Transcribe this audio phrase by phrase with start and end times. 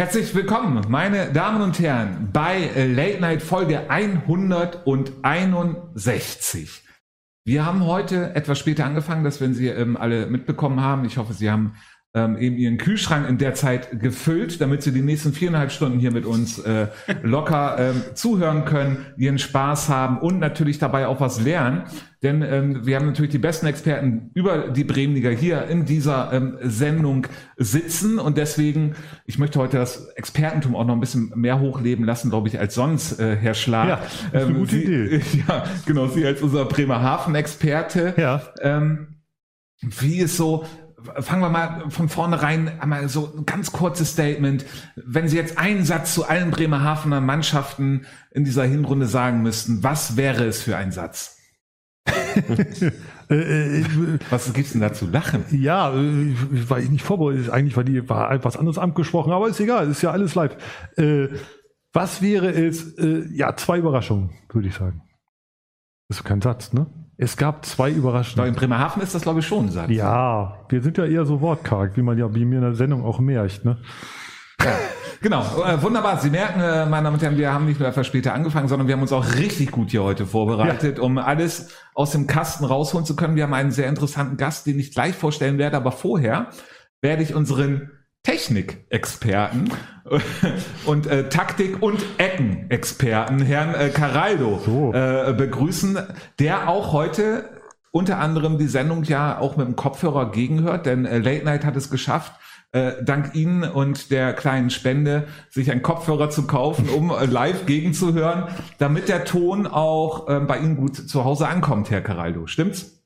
[0.00, 6.84] Herzlich willkommen, meine Damen und Herren, bei Late Night Folge 161.
[7.44, 11.04] Wir haben heute etwas später angefangen, das werden Sie ähm, alle mitbekommen haben.
[11.04, 11.74] Ich hoffe, Sie haben
[12.12, 16.10] ähm, eben ihren Kühlschrank in der Zeit gefüllt, damit sie die nächsten viereinhalb Stunden hier
[16.10, 16.88] mit uns äh,
[17.22, 21.84] locker ähm, zuhören können, ihren Spaß haben und natürlich dabei auch was lernen.
[22.22, 26.58] Denn ähm, wir haben natürlich die besten Experten über die Bremenliga hier in dieser ähm,
[26.62, 32.04] Sendung sitzen und deswegen, ich möchte heute das Expertentum auch noch ein bisschen mehr hochleben
[32.04, 33.88] lassen, glaube ich, als sonst, äh, Herr Schlag.
[33.88, 33.96] Ja,
[34.32, 35.20] das ist eine gute Sie, Idee.
[35.48, 38.14] Ja, genau, Sie als unser Bremerhaven-Experte.
[38.16, 38.42] Ja.
[38.60, 39.20] Ähm,
[39.80, 40.66] wie ist so,
[41.20, 44.64] fangen wir mal von vornherein einmal so ein ganz kurzes Statement.
[44.96, 50.16] Wenn Sie jetzt einen Satz zu allen Bremerhavener Mannschaften in dieser Hinrunde sagen müssten, was
[50.16, 51.36] wäre es für ein Satz?
[53.30, 53.84] Äh, äh,
[54.28, 55.44] Was gibt's denn da zu lachen?
[55.52, 56.34] ja, äh,
[56.80, 57.48] ich nicht vorbereitet.
[57.48, 60.56] Eigentlich war die war etwas anderes angesprochen, aber ist egal, ist ja alles live.
[60.96, 61.28] Äh,
[61.92, 62.98] was wäre es?
[62.98, 65.02] Äh, ja, zwei Überraschungen, würde ich sagen.
[66.08, 66.86] Das ist kein Satz, ne?
[67.22, 68.48] Es gab zwei Überraschungen.
[68.48, 69.90] in Bremerhaven ist das, glaube ich, schon ein Satz.
[69.90, 73.04] Ja, wir sind ja eher so wortkarg, wie man ja wie mir in der Sendung
[73.04, 73.76] auch merkt, ne?
[75.20, 76.18] Genau, äh, wunderbar.
[76.18, 78.88] Sie merken, äh, meine Damen und Herren, wir haben nicht nur etwas später angefangen, sondern
[78.88, 83.04] wir haben uns auch richtig gut hier heute vorbereitet, um alles aus dem Kasten rausholen
[83.04, 83.36] zu können.
[83.36, 86.48] Wir haben einen sehr interessanten Gast, den ich gleich vorstellen werde, aber vorher
[87.02, 87.90] werde ich unseren
[88.22, 89.70] Technikexperten
[90.86, 94.92] und äh, Taktik- und Eckenexperten, Herrn äh, Caraldo, So.
[94.92, 95.98] äh, begrüßen,
[96.38, 97.48] der auch heute
[97.92, 101.76] unter anderem die Sendung ja auch mit dem Kopfhörer gegenhört, denn äh, Late Night hat
[101.76, 102.32] es geschafft,
[102.72, 107.66] äh, dank Ihnen und der kleinen Spende sich einen Kopfhörer zu kaufen, um äh, live
[107.66, 108.44] gegenzuhören,
[108.78, 112.46] damit der Ton auch äh, bei Ihnen gut zu Hause ankommt, Herr Caraldo.
[112.46, 112.99] Stimmt's?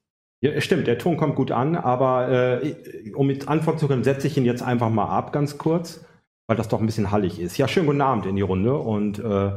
[0.45, 2.75] Ja, stimmt, der Ton kommt gut an, aber äh,
[3.15, 6.05] um mit antworten zu können, setze ich ihn jetzt einfach mal ab, ganz kurz,
[6.47, 7.57] weil das doch ein bisschen hallig ist.
[7.57, 9.53] Ja, schönen guten Abend in die Runde und äh,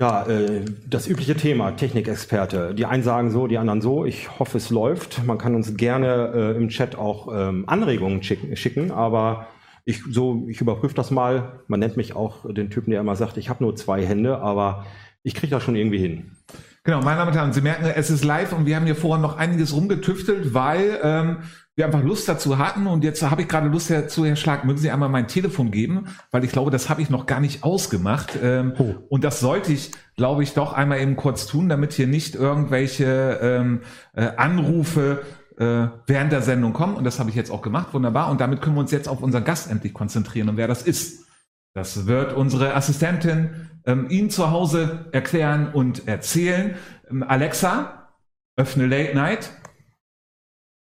[0.00, 2.72] ja, äh, das übliche Thema, Technikexperte.
[2.72, 4.04] Die einen sagen so, die anderen so.
[4.04, 5.24] Ich hoffe, es läuft.
[5.26, 9.48] Man kann uns gerne äh, im Chat auch ähm, Anregungen schicken, schicken, aber
[9.84, 11.64] ich, so, ich überprüfe das mal.
[11.66, 14.86] Man nennt mich auch den Typen, der immer sagt, ich habe nur zwei Hände, aber
[15.24, 16.36] ich kriege das schon irgendwie hin.
[16.82, 19.20] Genau, meine Damen und Herren, Sie merken, es ist live und wir haben hier vorher
[19.20, 21.38] noch einiges rumgetüftelt, weil ähm,
[21.76, 24.78] wir einfach Lust dazu hatten und jetzt habe ich gerade Lust dazu, Herr Schlag, mögen
[24.78, 28.38] Sie einmal mein Telefon geben, weil ich glaube, das habe ich noch gar nicht ausgemacht.
[28.42, 28.94] Ähm, Oh.
[29.10, 33.38] und das sollte ich, glaube ich, doch einmal eben kurz tun, damit hier nicht irgendwelche
[33.42, 33.82] ähm,
[34.14, 35.20] äh, Anrufe
[35.58, 36.94] äh, während der Sendung kommen.
[36.96, 38.30] Und das habe ich jetzt auch gemacht, wunderbar.
[38.30, 41.26] Und damit können wir uns jetzt auf unseren Gast endlich konzentrieren und wer das ist.
[41.74, 46.74] Das wird unsere Assistentin ähm, Ihnen zu Hause erklären und erzählen.
[47.08, 48.08] Ähm, Alexa,
[48.56, 49.50] öffne Late Night.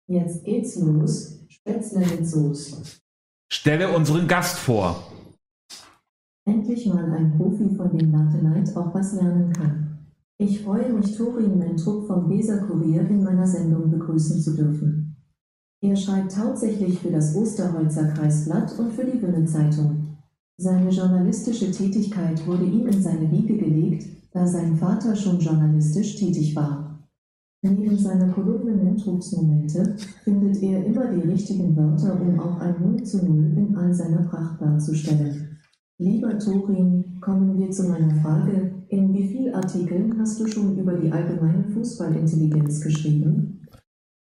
[0.08, 1.46] Jetzt geht's los.
[1.48, 3.00] Spätzle mit Soße.
[3.50, 5.10] Stelle unseren Gast vor.
[6.46, 9.98] Endlich mal ein Profi, von dem Latte Night auch was lernen kann.
[10.36, 15.16] Ich freue mich, Torin Mentrup vom Weser Kurier in meiner Sendung begrüßen zu dürfen.
[15.80, 20.03] Er schreibt hauptsächlich für das Osterholzer Kreisblatt und für die Wünne Zeitung.
[20.56, 26.54] Seine journalistische Tätigkeit wurde ihm in seine Wiege gelegt, da sein Vater schon journalistisch tätig
[26.54, 27.08] war.
[27.62, 33.02] Neben seiner Kolumne Mentrups Momente findet er immer die richtigen Wörter, um auch ein 0
[33.02, 35.58] zu 0 in all seiner Pracht darzustellen.
[35.98, 38.84] Lieber Torin, kommen wir zu meiner Frage.
[38.88, 43.66] In wie vielen Artikeln hast du schon über die allgemeine Fußballintelligenz geschrieben?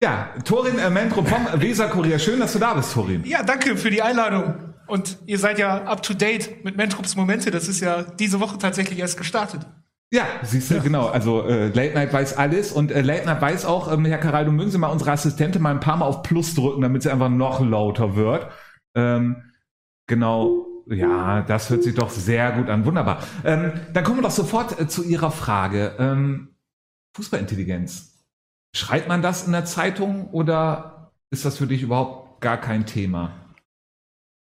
[0.02, 2.20] Ja, Torin äh, Mentrup vom Weser Kurier.
[2.20, 3.24] Schön, dass du da bist, Torin.
[3.26, 4.68] Ja, danke für die Einladung.
[4.88, 7.52] Und ihr seid ja up to date mit Mentrups Momente.
[7.52, 9.66] Das ist ja diese Woche tatsächlich erst gestartet.
[10.10, 11.08] Ja, siehst du, genau.
[11.08, 14.52] Also äh, Late Night weiß alles und äh, Late Night weiß auch, ähm, Herr Caraldo,
[14.52, 17.30] mögen Sie mal unsere Assistentin mal ein paar Mal auf Plus drücken, damit sie einfach
[17.30, 18.50] noch lauter wird.
[18.96, 19.52] Ähm,
[20.08, 20.66] genau.
[20.90, 22.86] Ja, das hört sich doch sehr gut an.
[22.86, 23.22] Wunderbar.
[23.44, 25.96] Ähm, dann kommen wir doch sofort äh, zu Ihrer Frage.
[26.00, 26.56] Ähm,
[27.18, 28.24] Fußballintelligenz.
[28.74, 33.34] Schreibt man das in der Zeitung oder ist das für dich überhaupt gar kein Thema?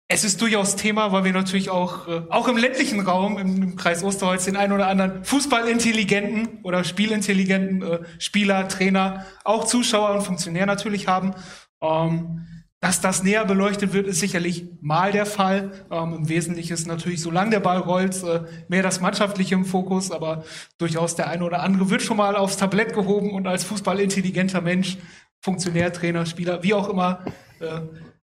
[0.08, 3.76] Es ist durchaus Thema, weil wir natürlich auch, äh, auch im ländlichen Raum, im, im
[3.76, 10.23] Kreis Osterholz, den einen oder anderen Fußballintelligenten oder Spielintelligenten äh, Spieler, Trainer, auch Zuschauer und
[10.23, 11.35] Funktionär natürlich haben.
[11.82, 12.47] Ähm,
[12.81, 15.73] dass das näher beleuchtet wird, ist sicherlich mal der Fall.
[15.91, 20.12] Ähm, Im Wesentlichen ist natürlich, solange der Ball rollt, äh, mehr das Mannschaftliche im Fokus,
[20.12, 20.44] aber
[20.79, 24.99] durchaus der eine oder andere wird schon mal aufs Tablett gehoben und als fußballintelligenter Mensch,
[25.41, 27.25] Funktionär, Trainer, Spieler, wie auch immer,
[27.59, 27.81] äh,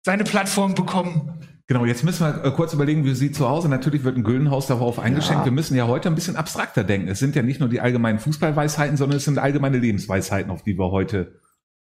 [0.04, 1.40] seine Plattform bekommen.
[1.68, 4.68] Genau, jetzt müssen wir äh, kurz überlegen, wie Sie zu Hause, natürlich wird ein Güllenhaus
[4.68, 5.42] darauf eingeschenkt.
[5.42, 5.46] Ja.
[5.46, 7.08] Wir müssen ja heute ein bisschen abstrakter denken.
[7.08, 10.78] Es sind ja nicht nur die allgemeinen Fußballweisheiten, sondern es sind allgemeine Lebensweisheiten, auf die
[10.78, 11.40] wir heute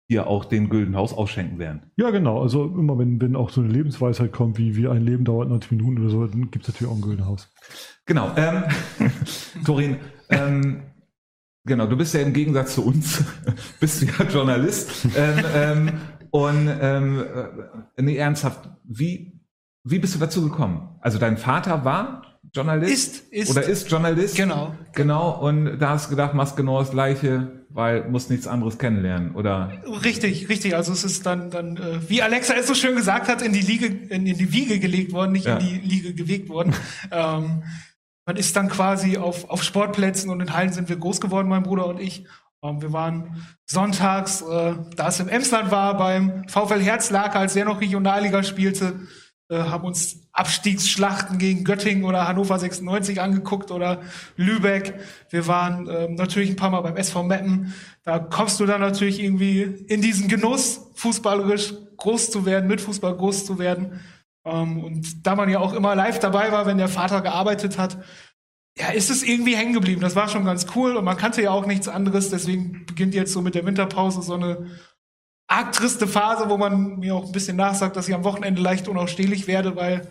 [0.07, 1.83] hier auch den Gülden Haus ausschenken werden.
[1.95, 2.41] Ja, genau.
[2.41, 5.71] Also immer wenn, wenn auch so eine Lebensweisheit kommt, wie, wie ein Leben dauert 90
[5.71, 7.49] Minuten oder so, dann gibt es natürlich auch ein Güldenhaus.
[8.05, 8.31] Genau.
[8.35, 8.63] Ähm,
[9.65, 9.97] Torin,
[10.29, 10.83] ähm,
[11.65, 13.23] genau, du bist ja im Gegensatz zu uns,
[13.79, 15.07] bist du ja Journalist.
[15.15, 15.91] Ähm, ähm,
[16.29, 17.23] und ähm,
[17.95, 19.40] äh, nee, ernsthaft, wie,
[19.83, 20.89] wie bist du dazu gekommen?
[21.01, 22.23] Also dein Vater war
[22.53, 23.23] Journalist?
[23.31, 23.51] Ist, ist.
[23.51, 24.35] Oder ist Journalist?
[24.35, 24.75] Genau.
[24.93, 29.35] Genau, und da hast du gedacht, machst genau das Gleiche, weil musst nichts anderes kennenlernen,
[29.35, 29.71] oder?
[30.03, 30.75] Richtig, richtig.
[30.75, 33.61] Also es ist dann, dann äh, wie Alexa es so schön gesagt hat, in die
[33.61, 35.57] Liege, in, in die Wiege gelegt worden, nicht Ja.
[35.57, 36.73] in die Liege gewegt worden.
[37.11, 37.63] ähm,
[38.25, 41.63] man ist dann quasi auf, auf Sportplätzen und in Hallen sind wir groß geworden, mein
[41.63, 42.25] Bruder und ich.
[42.63, 47.65] Ähm, wir waren sonntags, äh, da es im Emsland war, beim VfL Herzlaker, als der
[47.65, 48.99] noch Regionalliga spielte,
[49.57, 54.01] haben uns Abstiegsschlachten gegen Göttingen oder Hannover 96 angeguckt oder
[54.37, 54.99] Lübeck.
[55.29, 57.73] Wir waren ähm, natürlich ein paar Mal beim SV Meppen.
[58.03, 63.15] Da kommst du dann natürlich irgendwie in diesen Genuss, fußballerisch groß zu werden, mit Fußball
[63.15, 63.99] groß zu werden.
[64.45, 67.97] Ähm, und da man ja auch immer live dabei war, wenn der Vater gearbeitet hat,
[68.77, 70.01] ja, ist es irgendwie hängen geblieben.
[70.01, 72.29] Das war schon ganz cool und man kannte ja auch nichts anderes.
[72.29, 74.67] Deswegen beginnt jetzt so mit der Winterpause so eine
[75.51, 78.87] arg triste Phase, wo man mir auch ein bisschen nachsagt, dass ich am Wochenende leicht
[78.87, 80.07] unausstehlich werde, weil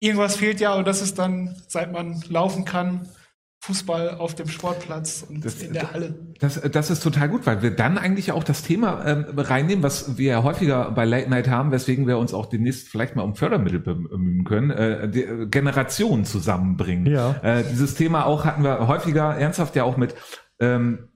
[0.00, 3.08] irgendwas fehlt ja und das ist dann, seit man laufen kann,
[3.64, 6.14] Fußball auf dem Sportplatz und Das- in der Halle.
[6.40, 10.18] Das, das ist total gut, weil wir dann eigentlich auch das Thema ähm, reinnehmen, was
[10.18, 13.36] wir ja häufiger bei Late Night haben, weswegen wir uns auch demnächst vielleicht mal um
[13.36, 17.06] Fördermittel bemühen können, äh, die, äh, Generationen zusammenbringen.
[17.06, 17.36] Ja.
[17.42, 20.16] Äh, dieses Thema auch hatten wir häufiger ernsthaft ja auch mit
[20.58, 21.08] ähm,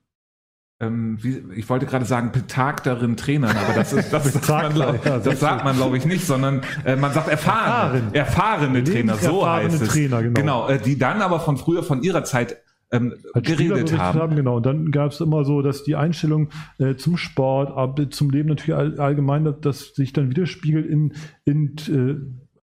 [0.78, 5.06] ähm, wie, ich wollte gerade sagen, betagteren Trainern, aber das ist, das sagt man, glaub,
[5.06, 8.14] ja, das sagt man glaube ich nicht, sondern äh, man sagt erfahrene, Erfahren.
[8.14, 9.88] erfahrene Trainer, so heißt es.
[9.88, 10.40] Trainer, genau.
[10.40, 12.58] genau äh, die dann aber von früher, von ihrer Zeit
[12.92, 14.36] ähm, geredet berichtet haben.
[14.36, 14.56] Genau.
[14.56, 18.48] Und dann gab es immer so, dass die Einstellung äh, zum Sport, aber zum Leben
[18.48, 21.14] natürlich all, allgemein, dass, das sich dann widerspiegelt in,
[21.44, 22.16] in äh,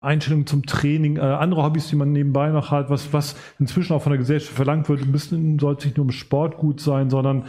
[0.02, 4.02] Einstellungen zum Training, äh, andere Hobbys, die man nebenbei noch hat, was, was inzwischen auch
[4.02, 7.10] von der Gesellschaft verlangt wird, ein bisschen soll es nicht nur im Sport gut sein,
[7.10, 7.46] sondern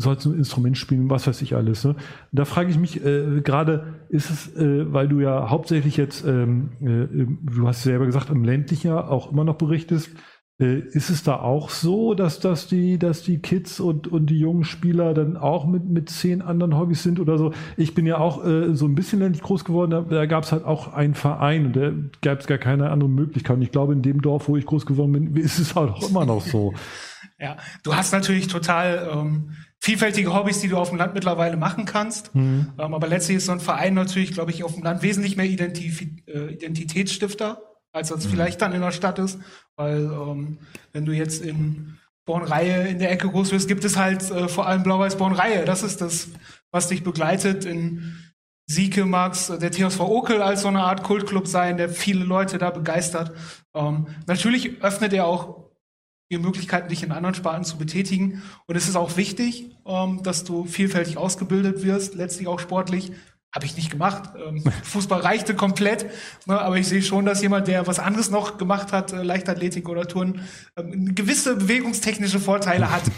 [0.00, 1.84] sollst ein Instrument spielen, was weiß ich alles.
[1.84, 1.94] Ne?
[2.32, 6.70] Da frage ich mich äh, gerade, ist es, äh, weil du ja hauptsächlich jetzt, ähm,
[6.80, 10.10] äh, du hast selber gesagt, im ländlichen ja auch immer noch berichtest,
[10.58, 14.38] äh, ist es da auch so, dass, dass, die, dass die Kids und, und die
[14.38, 17.52] jungen Spieler dann auch mit, mit zehn anderen Hobbys sind oder so?
[17.76, 20.52] Ich bin ja auch äh, so ein bisschen ländlich groß geworden, da, da gab es
[20.52, 21.92] halt auch einen Verein und da
[22.22, 23.56] gab es gar keine andere Möglichkeit.
[23.56, 26.08] Und ich glaube, in dem Dorf, wo ich groß geworden bin, ist es halt auch
[26.08, 26.72] immer noch so.
[27.38, 29.50] Ja, du hast natürlich total ähm,
[29.80, 32.30] vielfältige Hobbys, die du auf dem Land mittlerweile machen kannst.
[32.78, 35.46] Ähm, aber letztlich ist so ein Verein natürlich, glaube ich, auf dem Land wesentlich mehr
[35.46, 37.62] Identif äh, Identitätsstifter,
[37.92, 39.38] als das vielleicht dann in der Stadt ist.
[39.76, 40.58] Weil ähm,
[40.92, 44.66] wenn du jetzt in Bornreihe in der Ecke groß wirst, gibt es halt äh, vor
[44.66, 45.64] allem Blau-Weiß Bornreihe.
[45.64, 46.28] Das ist das,
[46.70, 47.64] was dich begleitet.
[47.64, 48.16] In
[48.66, 52.58] Sieke mag's äh, der TSV Okel als so eine Art Kultclub sein, der viele Leute
[52.58, 53.32] da begeistert.
[53.74, 55.69] Ähm, natürlich öffnet er auch
[56.30, 58.42] die Möglichkeiten, dich in anderen Sparten zu betätigen.
[58.66, 63.12] Und es ist auch wichtig, ähm, dass du vielfältig ausgebildet wirst, letztlich auch sportlich.
[63.52, 64.30] Habe ich nicht gemacht.
[64.46, 66.06] Ähm, Fußball reichte komplett.
[66.46, 69.88] Ne, aber ich sehe schon, dass jemand, der was anderes noch gemacht hat, äh, Leichtathletik
[69.88, 70.42] oder Turnen,
[70.76, 73.02] ähm, gewisse bewegungstechnische Vorteile hat.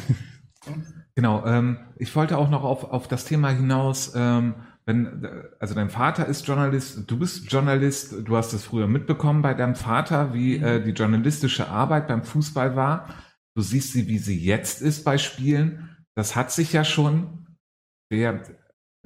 [1.15, 5.75] Genau, ähm, ich wollte auch noch auf, auf das Thema hinaus, ähm, wenn, äh, also
[5.75, 10.35] dein Vater ist Journalist, du bist Journalist, du hast es früher mitbekommen bei deinem Vater,
[10.35, 13.09] wie äh, die journalistische Arbeit beim Fußball war.
[13.55, 15.97] Du siehst sie, wie sie jetzt ist bei Spielen.
[16.15, 17.47] Das hat sich ja schon,
[18.11, 18.43] wir,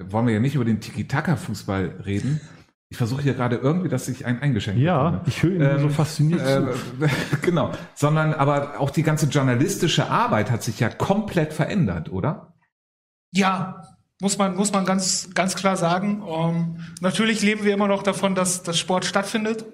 [0.01, 2.39] wollen wir ja nicht über den Tiki-Taka-Fußball reden.
[2.89, 5.27] Ich versuche hier gerade irgendwie, dass ich ein Eingeschenk Ja, bekomme.
[5.27, 7.03] ich höre ihn so Ähm, fasziniert zu.
[7.03, 7.09] Äh,
[7.41, 12.53] genau, sondern aber auch die ganze journalistische Arbeit hat sich ja komplett verändert, oder?
[13.33, 13.81] Ja,
[14.19, 16.23] muss man, muss man ganz, ganz klar sagen.
[16.27, 19.65] Ähm, natürlich leben wir immer noch davon, dass, dass Sport stattfindet.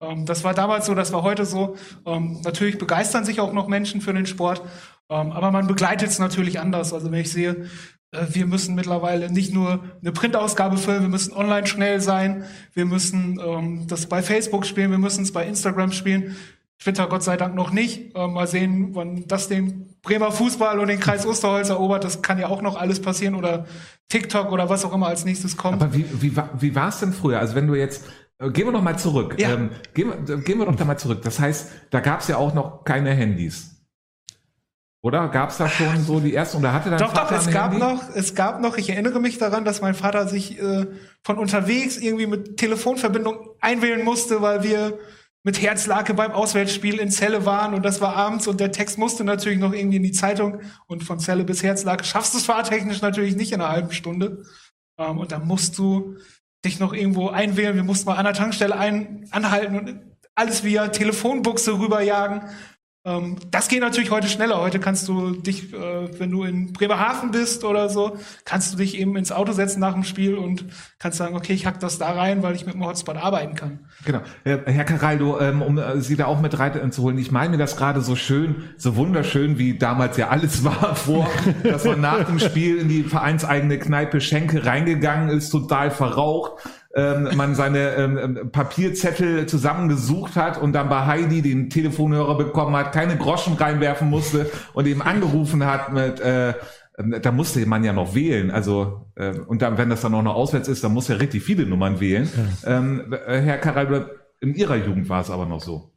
[0.00, 1.76] Ähm, das war damals so, das war heute so.
[2.04, 4.62] Ähm, natürlich begeistern sich auch noch Menschen für den Sport,
[5.08, 6.92] ähm, aber man begleitet es natürlich anders.
[6.92, 7.68] Also wenn ich sehe,
[8.10, 12.86] äh, wir müssen mittlerweile nicht nur eine Printausgabe füllen, wir müssen online schnell sein, wir
[12.86, 16.36] müssen ähm, das bei Facebook spielen, wir müssen es bei Instagram spielen.
[16.78, 18.14] Twitter Gott sei Dank noch nicht.
[18.14, 22.04] Äh, mal sehen, wann das den Bremer Fußball und den Kreis Osterholz erobert.
[22.04, 23.66] Das kann ja auch noch alles passieren oder
[24.08, 25.82] TikTok oder was auch immer als nächstes kommt.
[25.82, 27.40] Aber wie, wie, wie war es denn früher?
[27.40, 28.04] Also wenn du jetzt,
[28.38, 29.36] äh, gehen wir noch mal zurück.
[29.38, 29.54] Ja.
[29.54, 31.22] Ähm, gehen, wir, äh, gehen wir doch da mal zurück.
[31.22, 33.72] Das heißt, da gab es ja auch noch keine Handys.
[35.02, 36.58] Oder gab es da schon so die ersten?
[36.58, 37.86] Oder hatte dein Doch, doch, Vater es ein gab Handy?
[37.86, 40.86] noch, es gab noch, ich erinnere mich daran, dass mein Vater sich äh,
[41.22, 44.98] von unterwegs irgendwie mit Telefonverbindung einwählen musste, weil wir
[45.46, 49.22] mit Herzlake beim Auswärtsspiel in Celle waren und das war abends und der Text musste
[49.22, 53.00] natürlich noch irgendwie in die Zeitung und von Celle bis Herzlake schaffst du es fahrtechnisch
[53.00, 54.42] natürlich nicht in einer halben Stunde.
[54.98, 56.16] Ähm, und dann musst du
[56.64, 57.76] dich noch irgendwo einwählen.
[57.76, 60.00] Wir mussten mal an der Tankstelle ein, anhalten und
[60.34, 62.42] alles via Telefonbuchse rüberjagen.
[63.06, 64.60] Ähm, das geht natürlich heute schneller.
[64.60, 68.98] Heute kannst du dich, äh, wenn du in Bremerhaven bist oder so, kannst du dich
[68.98, 70.64] eben ins Auto setzen nach dem Spiel und
[70.98, 73.86] kannst sagen, okay, ich hack das da rein, weil ich mit dem Hotspot arbeiten kann.
[74.04, 74.20] Genau.
[74.42, 78.16] Herr Caraldo, ähm, um äh, Sie da auch mit reinzuholen, ich meine das gerade so
[78.16, 81.28] schön, so wunderschön, wie damals ja alles war vor,
[81.62, 86.60] dass man nach dem Spiel in die vereinseigene Kneipe Schenke reingegangen ist, total verraucht
[86.96, 92.74] ähm, man seine ähm, ähm, Papierzettel zusammengesucht hat und dann bei Heidi den Telefonhörer bekommen
[92.74, 96.54] hat, keine Groschen reinwerfen musste und eben angerufen hat mit äh,
[96.98, 100.22] ähm, da musste man ja noch wählen, also äh, und dann, wenn das dann auch
[100.22, 102.28] noch auswärts ist, dann muss ja richtig viele Nummern wählen.
[102.64, 102.78] Ja.
[102.78, 104.10] Ähm, äh, Herr Karel,
[104.40, 105.92] in Ihrer Jugend war es aber noch so.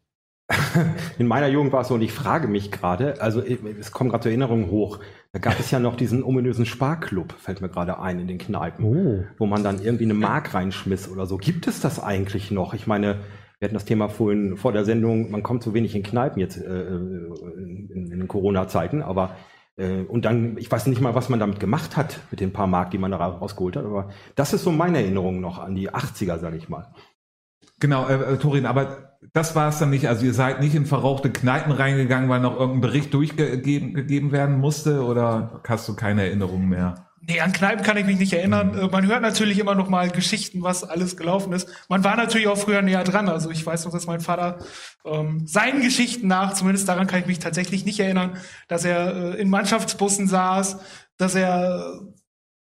[1.19, 4.29] In meiner Jugend war es so, und ich frage mich gerade, also es kommen gerade
[4.29, 4.99] Erinnerungen hoch,
[5.31, 8.85] da gab es ja noch diesen ominösen Sparklub, fällt mir gerade ein, in den Kneipen,
[8.85, 9.23] oh.
[9.37, 11.37] wo man dann irgendwie eine Mark reinschmiss oder so.
[11.37, 12.73] Gibt es das eigentlich noch?
[12.73, 13.19] Ich meine,
[13.59, 16.57] wir hatten das Thema vorhin vor der Sendung, man kommt so wenig in Kneipen jetzt
[16.57, 19.35] äh, in, in, in Corona-Zeiten, aber
[19.77, 22.67] äh, und dann, ich weiß nicht mal, was man damit gemacht hat, mit den paar
[22.67, 25.91] Mark, die man da rausgeholt hat, aber das ist so meine Erinnerung noch an die
[25.91, 26.87] 80er, sage ich mal.
[27.79, 30.07] Genau, äh, äh, Torin, aber das war es dann nicht.
[30.07, 34.59] Also ihr seid nicht in verrauchte Kneipen reingegangen, weil noch irgendein Bericht durchgegeben gegeben werden
[34.59, 37.09] musste oder hast du keine Erinnerungen mehr?
[37.21, 38.71] Nee, an Kneipen kann ich mich nicht erinnern.
[38.71, 38.91] Mhm.
[38.91, 41.67] Man hört natürlich immer noch mal Geschichten, was alles gelaufen ist.
[41.89, 43.27] Man war natürlich auch früher näher dran.
[43.27, 44.59] Also ich weiß noch, dass mein Vater
[45.05, 49.41] ähm, seinen Geschichten nach, zumindest daran kann ich mich tatsächlich nicht erinnern, dass er äh,
[49.41, 50.79] in Mannschaftsbussen saß,
[51.17, 52.01] dass er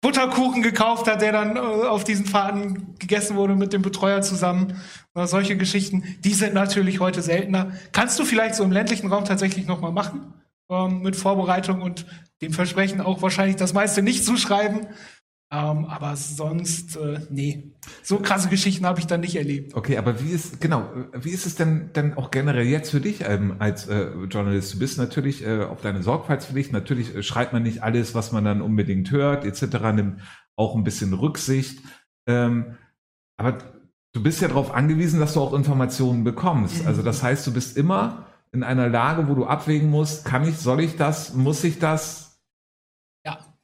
[0.07, 4.81] Butterkuchen gekauft hat, der dann äh, auf diesen Fahrten gegessen wurde mit dem Betreuer zusammen.
[5.17, 7.73] Oder solche Geschichten, die sind natürlich heute seltener.
[7.91, 10.33] Kannst du vielleicht so im ländlichen Raum tatsächlich nochmal machen?
[10.71, 12.07] Ähm, mit Vorbereitung und
[12.41, 14.87] dem Versprechen auch wahrscheinlich das meiste nicht zuschreiben.
[15.49, 17.73] Ähm, aber sonst, äh, nee.
[18.03, 19.75] So krasse Geschichten habe ich dann nicht erlebt.
[19.75, 23.21] Okay, aber wie ist, genau, wie ist es denn denn auch generell jetzt für dich
[23.25, 24.75] ähm, als äh, Journalist?
[24.75, 26.73] Du bist natürlich äh, auf deine Sorgfaltspflicht.
[26.73, 29.79] Natürlich äh, schreibt man nicht alles, was man dann unbedingt hört, etc.
[29.95, 30.21] Nimmt
[30.57, 31.81] auch ein bisschen Rücksicht.
[32.27, 32.77] Ähm,
[33.37, 33.59] aber
[34.15, 36.85] du bist ja darauf angewiesen, dass du auch Informationen bekommst.
[36.87, 40.59] Also das heißt, du bist immer in einer Lage, wo du abwägen musst, kann ich,
[40.59, 42.26] soll ich das, muss ich das?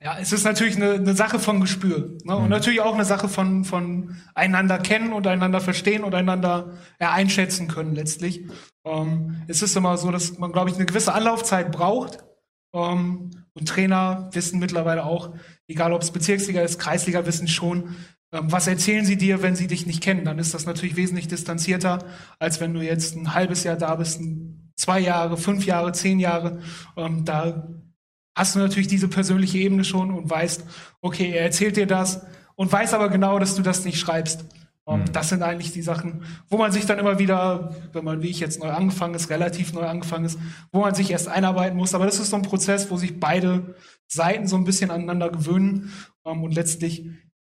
[0.04, 2.18] Ja, es ist natürlich eine, eine Sache von Gespür.
[2.24, 2.34] Ne?
[2.34, 2.50] Und mhm.
[2.50, 7.68] natürlich auch eine Sache von, von einander kennen und einander verstehen und einander ja, einschätzen
[7.68, 8.44] können letztlich.
[8.84, 12.24] Ähm, es ist immer so, dass man, glaube ich, eine gewisse Anlaufzeit braucht.
[12.74, 15.34] Ähm, und Trainer wissen mittlerweile auch,
[15.68, 17.94] egal ob es Bezirksliga ist, Kreisliga wissen schon,
[18.32, 20.24] ähm, was erzählen sie dir, wenn sie dich nicht kennen.
[20.24, 22.04] Dann ist das natürlich wesentlich distanzierter,
[22.40, 24.20] als wenn du jetzt ein halbes Jahr da bist,
[24.74, 26.58] zwei Jahre, fünf Jahre, zehn Jahre.
[26.96, 27.68] Ähm, da
[28.34, 30.64] hast du natürlich diese persönliche Ebene schon und weißt,
[31.00, 32.22] okay, er erzählt dir das
[32.54, 34.44] und weiß aber genau, dass du das nicht schreibst.
[34.84, 35.12] Mhm.
[35.12, 38.40] das sind eigentlich die Sachen, wo man sich dann immer wieder, wenn man wie ich
[38.40, 40.40] jetzt neu angefangen ist, relativ neu angefangen ist,
[40.72, 41.94] wo man sich erst einarbeiten muss.
[41.94, 43.76] Aber das ist so ein Prozess, wo sich beide
[44.08, 45.92] Seiten so ein bisschen aneinander gewöhnen.
[46.24, 47.06] Ähm, und letztlich,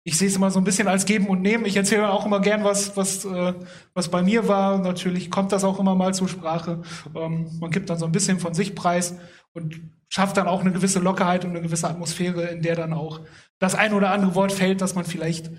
[0.03, 1.65] ich sehe es immer so ein bisschen als Geben und Nehmen.
[1.65, 3.53] Ich erzähle auch immer gern, was, was, äh,
[3.96, 4.77] was bei mir war.
[4.77, 6.84] Natürlich kommt das auch immer mal zur Sprache.
[7.15, 9.15] Ähm, man gibt dann so ein bisschen von sich preis
[9.53, 13.21] und schafft dann auch eine gewisse Lockerheit und eine gewisse Atmosphäre, in der dann auch
[13.59, 15.51] das ein oder andere Wort fällt, das man vielleicht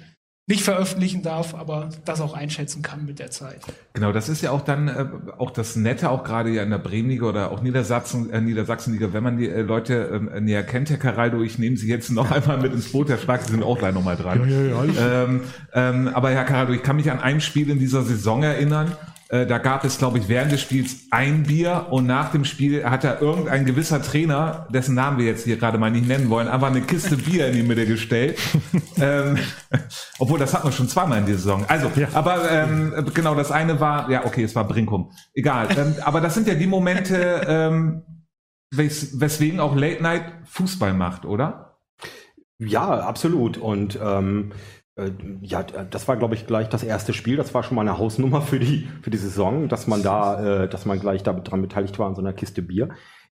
[0.49, 3.61] nicht veröffentlichen darf, aber das auch einschätzen kann mit der Zeit.
[3.95, 5.07] Genau, das ist ja auch dann äh,
[5.39, 9.25] auch das Nette, auch gerade ja in der Bremenliga oder auch Niedersachsen, äh, Niedersachsenliga, wenn
[9.25, 12.59] man die äh, Leute äh, näher kennt, Herr Caraldo, ich nehme Sie jetzt noch einmal
[12.59, 14.49] mit ins Boot, Herr Schlag, Sie sind auch gleich nochmal dran.
[14.49, 15.41] Ja, ja, ja, ähm,
[15.73, 18.93] ähm, aber Herr Caraldo, ich kann mich an ein Spiel in dieser Saison erinnern,
[19.29, 22.85] äh, da gab es, glaube ich, während des Spiels ein Bier und nach dem Spiel
[22.85, 26.47] hat da irgendein gewisser Trainer, dessen Namen wir jetzt hier gerade mal nicht nennen wollen,
[26.47, 28.39] einfach eine Kiste Bier in die Mitte gestellt.
[29.01, 29.39] ähm,
[30.19, 31.65] obwohl, das hat man schon zweimal in dieser Saison.
[31.67, 32.09] Also, ja.
[32.15, 35.11] aber ähm, genau, das eine war, ja, okay, es war Brinkum.
[35.35, 35.69] Egal.
[35.77, 38.03] Ähm, aber das sind ja die Momente, ähm,
[38.71, 41.79] wes weswegen auch Late Night Fußball macht, oder?
[42.59, 43.59] Ja, absolut.
[43.59, 44.55] Und ähm, äh,
[45.43, 47.37] ja, das war, glaube ich, gleich das erste Spiel.
[47.37, 50.69] Das war schon mal eine Hausnummer für die, für die Saison, dass man da, äh,
[50.69, 52.89] dass man gleich daran beteiligt war an so einer Kiste Bier.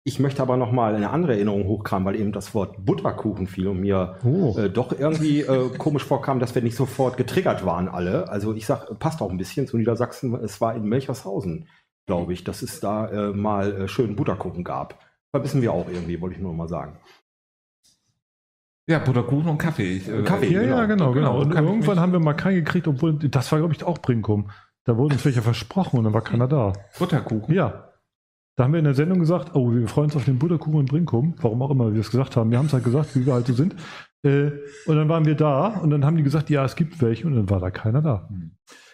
[0.06, 3.70] Ich möchte aber noch mal eine andere Erinnerung hochkramen, weil eben das Wort Butterkuchen fiel
[3.70, 4.58] und mir oh.
[4.58, 8.28] äh, doch irgendwie äh, komisch vorkam, dass wir nicht sofort getriggert waren alle.
[8.28, 10.36] Also ich sag, passt auch ein bisschen zu Niedersachsen.
[10.36, 11.70] Es war in Melchershausen,
[12.06, 15.00] glaube ich, dass es da äh, mal äh, schön Butterkuchen gab.
[15.32, 17.00] Verbissen wir auch irgendwie, wollte ich nur mal sagen.
[18.88, 19.98] Ja, Butterkuchen und Kaffee.
[19.98, 20.78] Ich, äh, Kaffee, ja, genau.
[20.78, 21.42] ja, genau, genau.
[21.42, 24.50] Und irgendwann haben wir mal keinen gekriegt, obwohl, das war, glaube ich, auch Brinkum.
[24.86, 26.74] Da wurden uns welche versprochen und dann war keiner da.
[27.00, 27.54] Butterkuchen.
[27.54, 27.90] Ja.
[28.56, 30.86] Da haben wir in der Sendung gesagt, oh, wir freuen uns auf den Butterkuchen in
[30.86, 31.34] Brinkum.
[31.38, 32.52] Warum auch immer wir es gesagt haben.
[32.52, 33.76] Wir haben es halt gesagt, wie wir halt so sind.
[34.24, 34.52] Äh,
[34.86, 37.36] und dann waren wir da und dann haben die gesagt, ja, es gibt welche und
[37.36, 38.30] dann war da keiner da.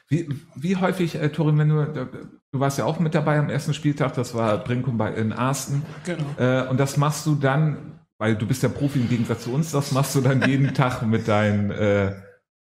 [0.08, 2.10] Wie, wie häufig, äh, Torin, wenn du,
[2.52, 5.84] du warst ja auch mit dabei am ersten Spieltag, das war Brinkum bei, in Arsten.
[6.06, 6.24] Genau.
[6.38, 9.72] Äh, und das machst du dann, weil du bist ja Profi im Gegensatz zu uns,
[9.72, 12.14] das machst du dann jeden Tag mit deinen äh,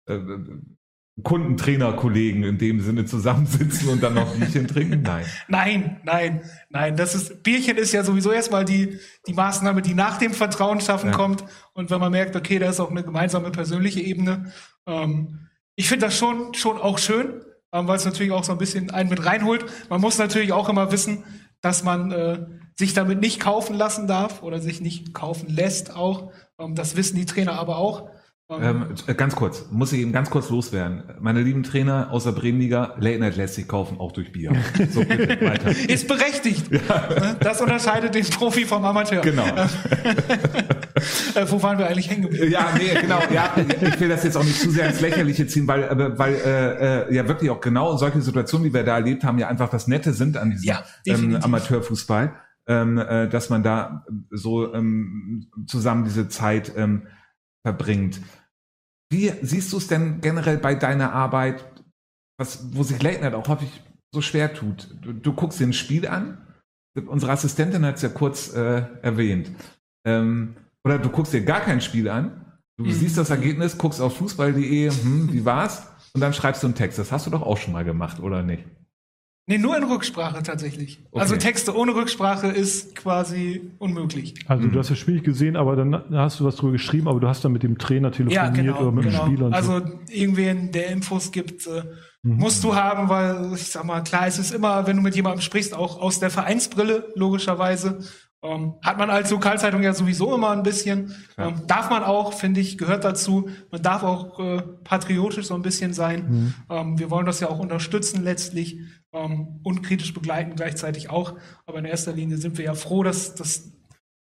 [0.07, 0.19] äh,
[1.23, 5.01] Kundentrainerkollegen in dem Sinne zusammensitzen und dann noch Bierchen trinken?
[5.03, 5.25] Nein.
[5.49, 6.95] Nein, nein, nein.
[6.95, 11.11] Das ist, Bierchen ist ja sowieso erstmal die, die Maßnahme, die nach dem Vertrauen schaffen
[11.11, 11.15] Ja.
[11.15, 11.43] kommt.
[11.73, 14.51] Und wenn man merkt, okay, da ist auch eine gemeinsame persönliche Ebene.
[14.87, 17.41] Ähm, ich finde das schon, schon auch schön,
[17.73, 19.65] ähm, weil es natürlich auch so ein bisschen einen mit reinholt.
[19.89, 21.23] Man muss natürlich auch immer wissen,
[21.61, 22.45] dass man äh,
[22.81, 26.31] sich damit nicht kaufen lassen darf oder sich nicht kaufen lässt auch.
[26.59, 28.09] Ähm, das wissen die Trainer aber auch.
[28.49, 31.03] Ähm, äh, ganz kurz, muss ich eben ganz kurz loswerden.
[31.21, 34.51] Meine lieben Trainer aus der Bremenliga, Late Night lässt sich kaufen, auch durch Bier.
[34.89, 35.69] So, bitte, weiter.
[35.69, 36.69] ist berechtigt.
[36.69, 36.81] Ne?
[37.39, 39.21] Das unterscheidet den Profi vom Amateur.
[39.21, 39.45] Genau.
[41.33, 42.51] Äh, wo waren wir eigentlich hängen geblieben?
[42.51, 43.19] Ja, nee, genau.
[43.33, 46.35] Ja, ich will das jetzt auch nicht zu sehr ins Lächerliche ziehen, weil, äh, weil
[46.35, 49.87] äh, ja wirklich auch genau solche Situationen, die wir da erlebt haben, ja einfach das
[49.87, 51.39] Nette sind an diesem Ja, ähm.
[51.41, 52.33] Amateurfußball,
[52.67, 57.07] ähm, äh, dass man da so ähm, zusammen diese Zeit ähm,
[57.65, 58.21] verbringt.
[59.11, 61.65] Wie siehst du es denn generell bei deiner Arbeit,
[62.39, 64.95] was, wo sich Night auch häufig so schwer tut?
[65.01, 66.37] Du, du guckst dir ein Spiel an,
[67.07, 69.51] unsere Assistentin hat es ja kurz äh, erwähnt.
[70.05, 72.45] Ähm, oder du guckst dir gar kein Spiel an,
[72.77, 72.91] du Mhm.
[72.91, 75.87] siehst das Ergebnis, guckst auf fußball.de, hm, wie war's?
[76.13, 76.97] Und dann schreibst du einen Text.
[76.99, 78.65] Das hast du doch auch schon mal gemacht, oder nicht?
[79.47, 80.99] Nee, nur in Rücksprache tatsächlich.
[81.11, 81.19] Okay.
[81.21, 84.35] Also Texte ohne Rücksprache ist quasi unmöglich.
[84.47, 84.71] Also Mhm.
[84.71, 87.27] du hast das Spiel nicht gesehen, aber dann hast du was drüber geschrieben, aber du
[87.27, 88.79] hast dann mit dem Trainer telefoniert Ja, genau.
[88.81, 89.25] oder mit dem genau.
[89.25, 89.45] Spieler.
[89.47, 89.71] Und so.
[89.73, 91.83] Also irgendwen, der Infos gibt, äh,
[92.23, 92.35] Mhm.
[92.37, 95.41] musst du haben, weil ich sag mal, klar, es ist immer, wenn du mit jemandem
[95.41, 97.99] sprichst, auch aus der Vereinsbrille, logischerweise.
[98.43, 101.15] Ähm, hat man als Lokalzeitung ja sowieso immer ein bisschen.
[101.37, 103.49] Ähm, darf man auch, finde ich, gehört dazu.
[103.71, 106.25] Man darf auch äh, patriotisch so ein bisschen sein.
[106.27, 106.53] Mhm.
[106.69, 108.79] Ähm, wir wollen das ja auch unterstützen letztlich
[109.13, 111.35] ähm, und kritisch begleiten gleichzeitig auch.
[111.67, 113.73] Aber in erster Linie sind wir ja froh, dass es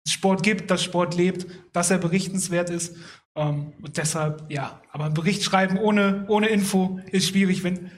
[0.05, 2.97] Sport gibt, dass Sport lebt, dass er berichtenswert ist.
[3.36, 7.89] Ähm, und deshalb, ja, aber ein Bericht schreiben ohne, ohne Info ist schwierig, wenn,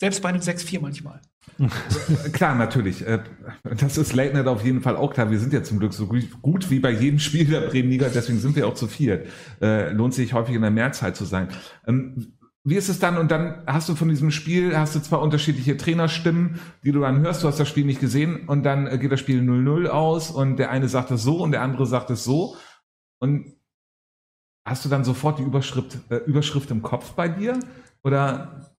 [0.00, 1.20] selbst bei einem 6-4 manchmal.
[2.32, 3.06] Klar, natürlich.
[3.06, 3.20] Äh,
[3.64, 5.30] Das ist Late Night auf jeden Fall auch klar.
[5.30, 8.56] Wir sind ja zum Glück so gut- wie bei jedem Spiel der Bremenliga, deswegen sind
[8.56, 9.26] wir auch zu viert.
[9.60, 11.48] Äh, lohnt sich häufig in der Mehrzahl zu sein.
[11.86, 13.16] Ähm, Wie ist es dann?
[13.16, 17.20] Und dann hast du von diesem Spiel, hast du zwei unterschiedliche Trainerstimmen, die du dann
[17.20, 17.42] hörst.
[17.42, 20.56] Du hast das Spiel nicht gesehen und dann äh, geht das Spiel 0-0 aus und
[20.58, 22.56] der eine sagt es so und der andere sagt es so.
[23.18, 23.54] Und
[24.66, 27.58] hast du dann sofort die Überschrift, äh, Überschrift im Kopf bei dir?
[28.04, 28.69] Oder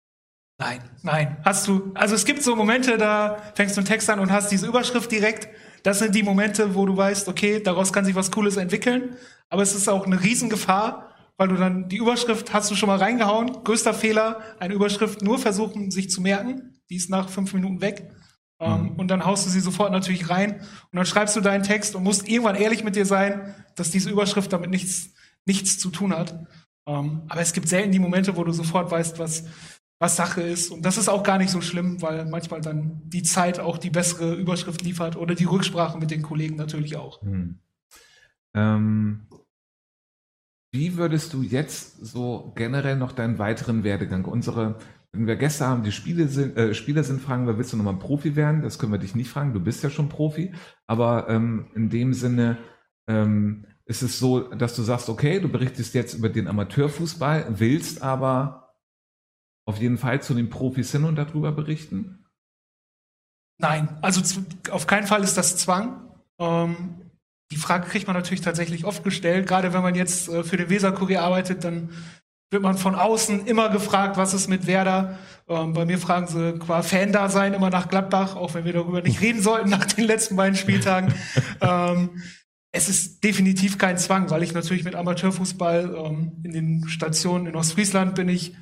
[0.61, 1.37] Nein, nein.
[1.43, 4.51] Hast du, also es gibt so Momente, da fängst du einen Text an und hast
[4.51, 5.49] diese Überschrift direkt.
[5.81, 9.15] Das sind die Momente, wo du weißt, okay, daraus kann sich was Cooles entwickeln.
[9.49, 12.99] Aber es ist auch eine Riesengefahr, weil du dann die Überschrift hast du schon mal
[12.99, 13.63] reingehauen.
[13.63, 16.79] Größter Fehler, eine Überschrift nur versuchen, sich zu merken.
[16.91, 18.11] Die ist nach fünf Minuten weg.
[18.59, 20.59] Ähm, und dann haust du sie sofort natürlich rein.
[20.59, 24.11] Und dann schreibst du deinen Text und musst irgendwann ehrlich mit dir sein, dass diese
[24.11, 25.09] Überschrift damit nichts,
[25.47, 26.45] nichts zu tun hat.
[26.87, 29.45] Ähm, aber es gibt selten die Momente, wo du sofort weißt, was,
[30.01, 30.71] was Sache ist.
[30.71, 33.91] Und das ist auch gar nicht so schlimm, weil manchmal dann die Zeit auch die
[33.91, 37.21] bessere Überschrift liefert oder die Rücksprache mit den Kollegen natürlich auch.
[37.21, 37.59] Hm.
[38.55, 39.27] Ähm,
[40.73, 44.25] wie würdest du jetzt so generell noch deinen weiteren Werdegang?
[44.25, 44.79] Unsere,
[45.11, 47.99] wenn wir Gäste haben, die Spiele sind, äh, Spieler sind, fragen wir, willst du nochmal
[47.99, 48.63] Profi werden?
[48.63, 50.51] Das können wir dich nicht fragen, du bist ja schon Profi.
[50.87, 52.57] Aber ähm, in dem Sinne
[53.07, 58.01] ähm, ist es so, dass du sagst, okay, du berichtest jetzt über den Amateurfußball, willst
[58.01, 58.60] aber
[59.65, 62.25] auf jeden Fall zu den Profis hin und darüber berichten?
[63.59, 66.11] Nein, also z- auf keinen Fall ist das Zwang.
[66.39, 66.95] Ähm,
[67.51, 69.47] die Frage kriegt man natürlich tatsächlich oft gestellt.
[69.47, 71.89] Gerade wenn man jetzt äh, für den Weserkurier arbeitet, dann
[72.49, 75.17] wird man von außen immer gefragt, was ist mit Werder.
[75.47, 79.21] Ähm, bei mir fragen sie qua Fan-Dasein immer nach Gladbach, auch wenn wir darüber nicht
[79.21, 81.13] reden sollten nach den letzten beiden Spieltagen.
[81.61, 82.21] ähm,
[82.73, 87.55] es ist definitiv kein Zwang, weil ich natürlich mit Amateurfußball ähm, in den Stationen in
[87.55, 88.55] Ostfriesland bin ich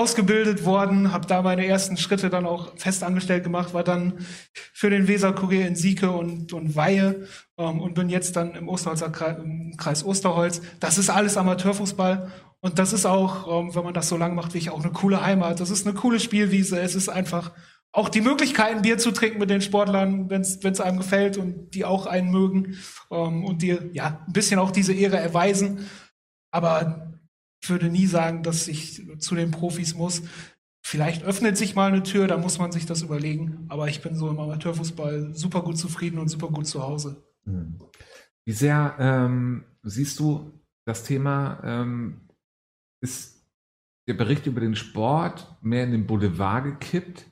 [0.00, 4.14] ausgebildet worden, habe da meine ersten Schritte dann auch festangestellt gemacht, war dann
[4.72, 7.26] für den Weserkurier in Sieke und, und Weihe
[7.58, 10.62] ähm, und bin jetzt dann im Osterholzer Kreis, im Kreis Osterholz.
[10.80, 14.54] Das ist alles Amateurfußball und das ist auch, ähm, wenn man das so lang macht
[14.54, 15.60] wie ich, auch eine coole Heimat.
[15.60, 16.80] Das ist eine coole Spielwiese.
[16.80, 17.52] Es ist einfach
[17.92, 21.74] auch die Möglichkeit, ein Bier zu trinken mit den Sportlern, wenn es einem gefällt und
[21.74, 22.78] die auch einen mögen
[23.10, 25.90] ähm, und dir ja ein bisschen auch diese Ehre erweisen.
[26.50, 27.19] Aber
[27.62, 30.22] ich würde nie sagen, dass ich zu den Profis muss.
[30.82, 33.66] Vielleicht öffnet sich mal eine Tür, da muss man sich das überlegen.
[33.68, 37.22] Aber ich bin so im Amateurfußball super gut zufrieden und super gut zu Hause.
[37.44, 37.78] Hm.
[38.46, 40.52] Wie sehr ähm, siehst du
[40.86, 42.22] das Thema, ähm,
[43.02, 43.46] ist
[44.08, 47.26] der Bericht über den Sport mehr in den Boulevard gekippt,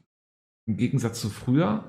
[0.66, 1.84] im Gegensatz zu früher?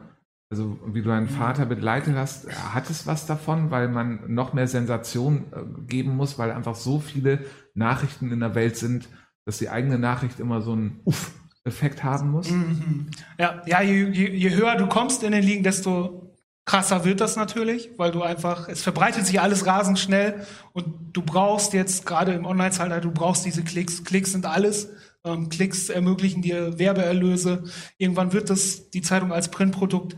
[0.52, 1.38] Also wie du deinen Mhm.
[1.38, 6.40] Vater begleitet hast, hat es was davon, weil man noch mehr Sensation äh, geben muss,
[6.40, 7.46] weil einfach so viele
[7.80, 9.10] Nachrichten in der Welt sind,
[9.46, 12.52] dass die eigene Nachricht immer so einen Uff-Effekt haben muss?
[12.52, 13.08] Mhm.
[13.40, 17.36] Ja, ja je, je, je höher du kommst in den Ligen, desto krasser wird das
[17.36, 22.34] natürlich, weil du einfach, es verbreitet sich alles rasend schnell und du brauchst jetzt gerade
[22.34, 24.04] im Online-Zeitalter, du brauchst diese Klicks.
[24.04, 24.92] Klicks sind alles.
[25.24, 27.64] Ähm, Klicks ermöglichen dir Werbeerlöse.
[27.98, 30.16] Irgendwann wird das die Zeitung als Printprodukt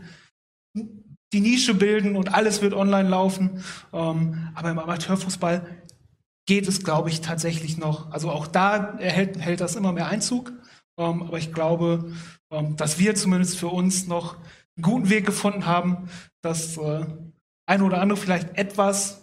[1.32, 3.64] die Nische bilden und alles wird online laufen.
[3.92, 5.66] Ähm, aber im Amateurfußball
[6.46, 8.10] geht es, glaube ich, tatsächlich noch.
[8.10, 10.52] Also auch da erhält, hält das immer mehr Einzug.
[10.98, 12.12] Ähm, aber ich glaube,
[12.50, 14.36] ähm, dass wir zumindest für uns noch
[14.76, 16.08] einen guten Weg gefunden haben,
[16.42, 17.06] dass äh,
[17.66, 19.22] ein oder andere vielleicht etwas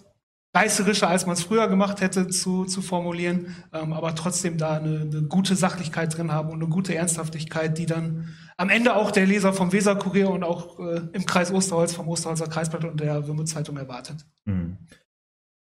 [0.56, 5.02] reißerischer, als man es früher gemacht hätte, zu, zu formulieren, ähm, aber trotzdem da eine,
[5.02, 9.28] eine gute Sachlichkeit drin haben und eine gute Ernsthaftigkeit, die dann am Ende auch der
[9.28, 13.46] Leser vom Weserkurier und auch äh, im Kreis Osterholz vom Osterholzer Kreisblatt und der Würme
[13.46, 14.26] Zeitung erwartet.
[14.46, 14.78] Mhm.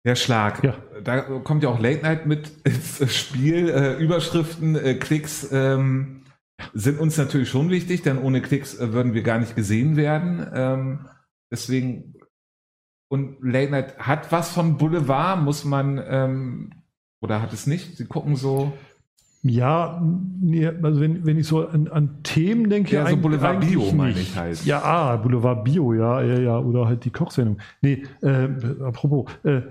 [0.06, 0.64] Der Schlag.
[0.64, 0.76] Ja.
[1.04, 3.70] Da kommt ja auch Late Night mit ins Spiel.
[3.70, 6.24] Äh, Überschriften, äh, Klicks ähm,
[6.74, 10.46] sind uns natürlich schon wichtig, denn ohne Klicks äh, würden wir gar nicht gesehen werden.
[10.54, 11.06] Ähm,
[11.52, 12.16] deswegen
[13.10, 16.72] und Late Night hat was von Boulevard, muss man ähm,
[17.22, 17.96] oder hat es nicht?
[17.96, 18.74] Sie gucken so.
[19.44, 20.02] Ja,
[20.42, 24.14] nee, also wenn, wenn ich so an, an Themen denke, Ja, so Boulevard Bio meine
[24.14, 24.32] nicht.
[24.32, 24.66] ich halt.
[24.66, 27.60] Ja, ah, Boulevard Bio, ja, ja, ja, oder halt die Kochsendung.
[27.82, 28.48] Nee, äh,
[28.84, 29.62] apropos, äh,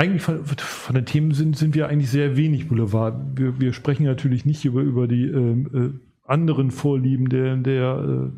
[0.00, 3.20] eigentlich von, von den Themen sind, sind wir eigentlich sehr wenig Boulevard.
[3.34, 8.30] Wir, wir sprechen natürlich nicht über, über die ähm, äh, anderen Vorlieben der, der, äh,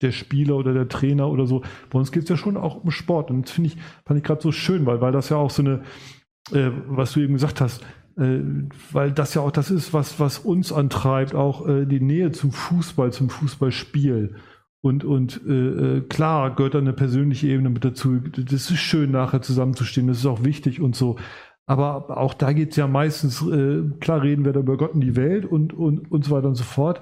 [0.00, 1.62] der Spieler oder der Trainer oder so.
[1.90, 3.30] Bei uns geht es ja schon auch um Sport.
[3.30, 5.62] Und das finde ich, fand ich gerade so schön, weil, weil das ja auch so
[5.62, 5.82] eine,
[6.50, 7.82] äh, was du eben gesagt hast,
[8.16, 8.38] äh,
[8.90, 12.52] weil das ja auch das ist, was, was uns antreibt, auch äh, die Nähe zum
[12.52, 14.36] Fußball, zum Fußballspiel.
[14.82, 18.18] Und, und äh, äh, klar gehört da eine persönliche Ebene mit dazu.
[18.18, 21.16] Das ist schön, nachher zusammenzustehen, das ist auch wichtig und so.
[21.66, 25.00] Aber auch da geht es ja meistens, äh, klar reden wir da über Gott und
[25.00, 27.00] die Welt und, und, und so weiter und so fort.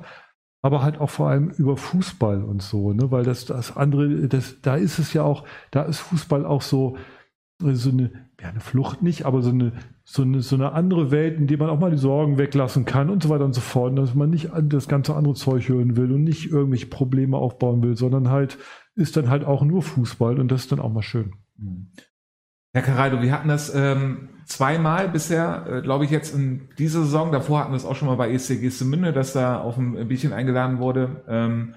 [0.62, 3.11] Aber halt auch vor allem über Fußball und so, ne?
[3.11, 6.99] Weil das, das andere, das, da ist es ja auch, da ist Fußball auch so,
[7.61, 9.73] so eine, ja, eine Flucht nicht, aber so eine,
[10.05, 13.11] so eine, so eine andere Welt, in der man auch mal die Sorgen weglassen kann
[13.11, 13.96] und so weiter und so fort.
[13.99, 17.96] Dass man nicht das ganze andere Zeug hören will und nicht irgendwelche Probleme aufbauen will,
[17.96, 18.59] sondern halt
[18.94, 21.35] ist dann halt auch nur Fußball und das ist dann auch mal schön.
[22.73, 27.33] Herr Caraldo, wir hatten das ähm, zweimal bisher, äh, glaube ich, jetzt in dieser Saison.
[27.33, 30.33] Davor hatten wir es auch schon mal bei ESC Gestemünde, dass da auf ein Bierchen
[30.33, 31.25] eingeladen wurde.
[31.29, 31.75] Ähm,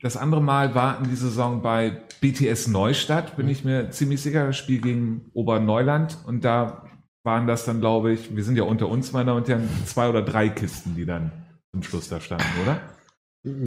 [0.00, 4.46] das andere Mal war in dieser Saison bei BTS Neustadt, bin ich mir ziemlich sicher,
[4.46, 6.18] das Spiel gegen Oberneuland.
[6.26, 6.84] Und da
[7.24, 10.08] waren das dann, glaube ich, wir sind ja unter uns, meine Damen und Herren, zwei
[10.08, 11.32] oder drei Kisten, die dann
[11.72, 12.80] zum Schluss da standen, oder?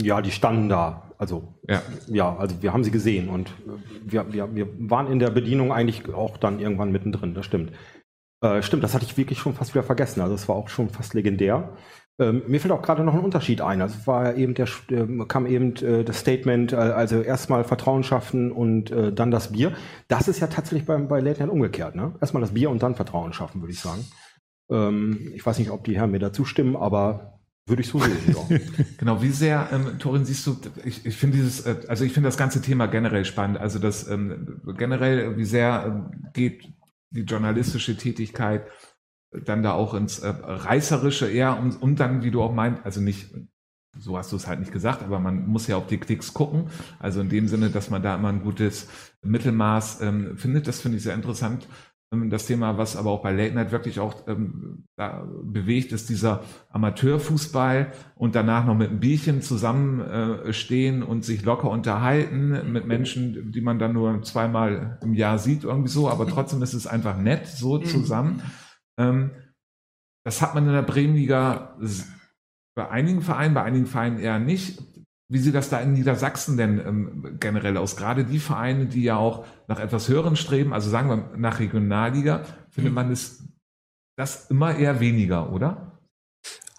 [0.02, 1.10] Ja, die standen da.
[1.18, 1.82] Also, Ja.
[2.06, 3.52] ja, also wir haben sie gesehen und
[4.04, 7.72] wir, wir, wir waren in der Bedienung eigentlich auch dann irgendwann mittendrin, das stimmt.
[8.40, 10.20] Äh, stimmt, das hatte ich wirklich schon fast wieder vergessen.
[10.20, 11.76] Also es war auch schon fast legendär.
[12.20, 13.80] Ähm, mir fällt auch gerade noch ein Unterschied ein.
[13.80, 18.50] Also war eben der äh, kam eben äh, das Statement, äh, also erstmal Vertrauen schaffen
[18.50, 19.72] und äh, dann das Bier.
[20.08, 22.14] Das ist ja tatsächlich beim, bei Late Night umgekehrt, ne?
[22.20, 24.04] Erstmal das Bier und dann Vertrauen schaffen, würde ich sagen.
[24.68, 28.16] Ähm, ich weiß nicht, ob die Herren mir dazu stimmen, aber würde ich so sehen,
[28.26, 28.58] ja.
[28.98, 32.38] Genau, wie sehr, ähm, Torin, siehst du, ich, ich finde dieses, also ich finde das
[32.38, 33.58] ganze Thema generell spannend.
[33.58, 36.66] Also das ähm, generell, wie sehr ähm, geht
[37.10, 38.66] die journalistische Tätigkeit
[39.30, 43.00] dann da auch ins äh, Reißerische eher und, und dann, wie du auch meinst, also
[43.00, 43.34] nicht,
[43.98, 46.68] so hast du es halt nicht gesagt, aber man muss ja auf die Klicks gucken.
[46.98, 48.88] Also in dem Sinne, dass man da immer ein gutes
[49.22, 51.66] Mittelmaß ähm, findet, das finde ich sehr interessant.
[52.12, 56.08] Ähm, Das Thema, was aber auch bei Late Night wirklich auch ähm, da bewegt, ist
[56.08, 62.86] dieser Amateurfußball und danach noch mit einem Bierchen zusammenstehen äh, und sich locker unterhalten mit
[62.86, 66.86] Menschen, die man dann nur zweimal im Jahr sieht, irgendwie so, aber trotzdem ist es
[66.86, 68.42] einfach nett so zusammen.
[68.98, 69.30] Ähm,
[70.26, 71.78] das hat man in der Bremenliga
[72.74, 74.82] bei einigen Vereinen, bei einigen Vereinen eher nicht.
[75.30, 77.96] Wie sieht das da in Niedersachsen denn ähm, generell aus?
[77.96, 82.44] Gerade die Vereine, die ja auch nach etwas höheren streben, also sagen wir nach Regionalliga,
[82.70, 83.44] findet man es
[84.16, 85.98] das immer eher weniger, oder?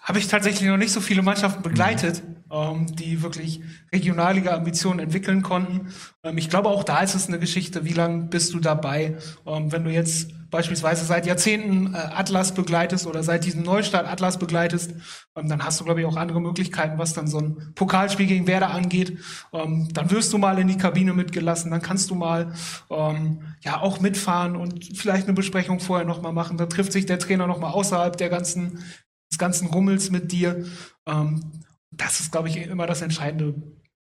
[0.02, 3.62] Habe ich tatsächlich noch nicht so viele Mannschaften begleitet, ähm, die wirklich
[3.94, 5.94] Regionalliga-Ambitionen entwickeln konnten.
[6.36, 9.18] Ich glaube, auch da ist es eine Geschichte, wie lange bist du dabei?
[9.46, 14.94] Wenn du jetzt beispielsweise seit Jahrzehnten äh, Atlas begleitest oder seit diesem Neustart Atlas begleitest,
[15.36, 18.48] ähm, dann hast du, glaube ich, auch andere Möglichkeiten, was dann so ein Pokalspiel gegen
[18.48, 19.20] Werder angeht.
[19.54, 22.54] Ähm, dann wirst du mal in die Kabine mitgelassen, dann kannst du mal
[22.90, 26.58] ähm, ja auch mitfahren und vielleicht eine Besprechung vorher nochmal machen.
[26.58, 28.84] Da trifft sich der Trainer nochmal außerhalb der ganzen,
[29.32, 30.66] des ganzen Rummels mit dir.
[31.06, 33.56] Ähm, das ist, glaube ich, immer das Entscheidende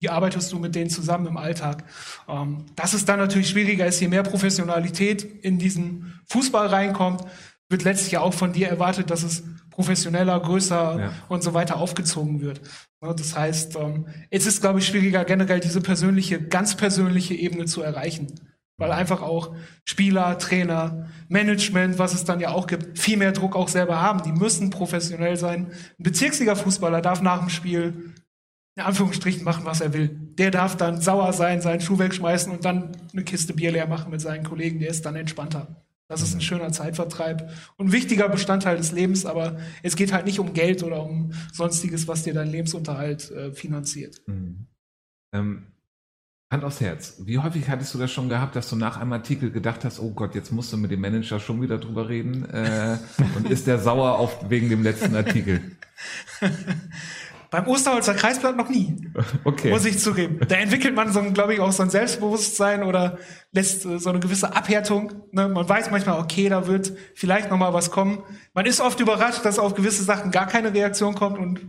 [0.00, 1.84] wie arbeitest du mit denen zusammen im Alltag?
[2.28, 7.22] Ähm, dass es dann natürlich schwieriger ist, je mehr Professionalität in diesen Fußball reinkommt,
[7.68, 11.12] wird letztlich ja auch von dir erwartet, dass es professioneller, größer ja.
[11.28, 12.60] und so weiter aufgezogen wird.
[13.00, 17.82] Das heißt, ähm, es ist, glaube ich, schwieriger, generell diese persönliche, ganz persönliche Ebene zu
[17.82, 18.40] erreichen.
[18.78, 19.54] Weil einfach auch
[19.84, 24.22] Spieler, Trainer, Management, was es dann ja auch gibt, viel mehr Druck auch selber haben.
[24.22, 25.72] Die müssen professionell sein.
[25.98, 28.12] Ein Bezirksliga-Fußballer darf nach dem Spiel
[28.76, 30.08] in Anführungsstrichen machen, was er will.
[30.08, 34.10] Der darf dann sauer sein, seinen Schuh wegschmeißen und dann eine Kiste Bier leer machen
[34.10, 34.80] mit seinen Kollegen.
[34.80, 35.82] Der ist dann entspannter.
[36.08, 36.42] Das ist ein mhm.
[36.42, 40.82] schöner Zeitvertreib und ein wichtiger Bestandteil des Lebens, aber es geht halt nicht um Geld
[40.84, 44.22] oder um sonstiges, was dir deinen Lebensunterhalt äh, finanziert.
[44.26, 44.66] Mhm.
[45.32, 45.66] Ähm,
[46.48, 47.20] Hand aufs Herz.
[47.24, 50.10] Wie häufig hattest du das schon gehabt, dass du nach einem Artikel gedacht hast, oh
[50.10, 52.98] Gott, jetzt musst du mit dem Manager schon wieder drüber reden äh,
[53.34, 55.60] und ist der sauer auf wegen dem letzten Artikel?
[57.50, 58.96] Beim Osterholzer Kreisblatt noch nie.
[59.44, 59.70] Okay.
[59.70, 60.40] Muss ich zugeben.
[60.46, 63.18] Da entwickelt man so, glaube ich, auch so ein Selbstbewusstsein oder
[63.52, 65.12] lässt äh, so eine gewisse Abhärtung.
[65.32, 65.48] Ne?
[65.48, 68.22] Man weiß manchmal, okay, da wird vielleicht noch mal was kommen.
[68.54, 71.60] Man ist oft überrascht, dass auf gewisse Sachen gar keine Reaktion kommt und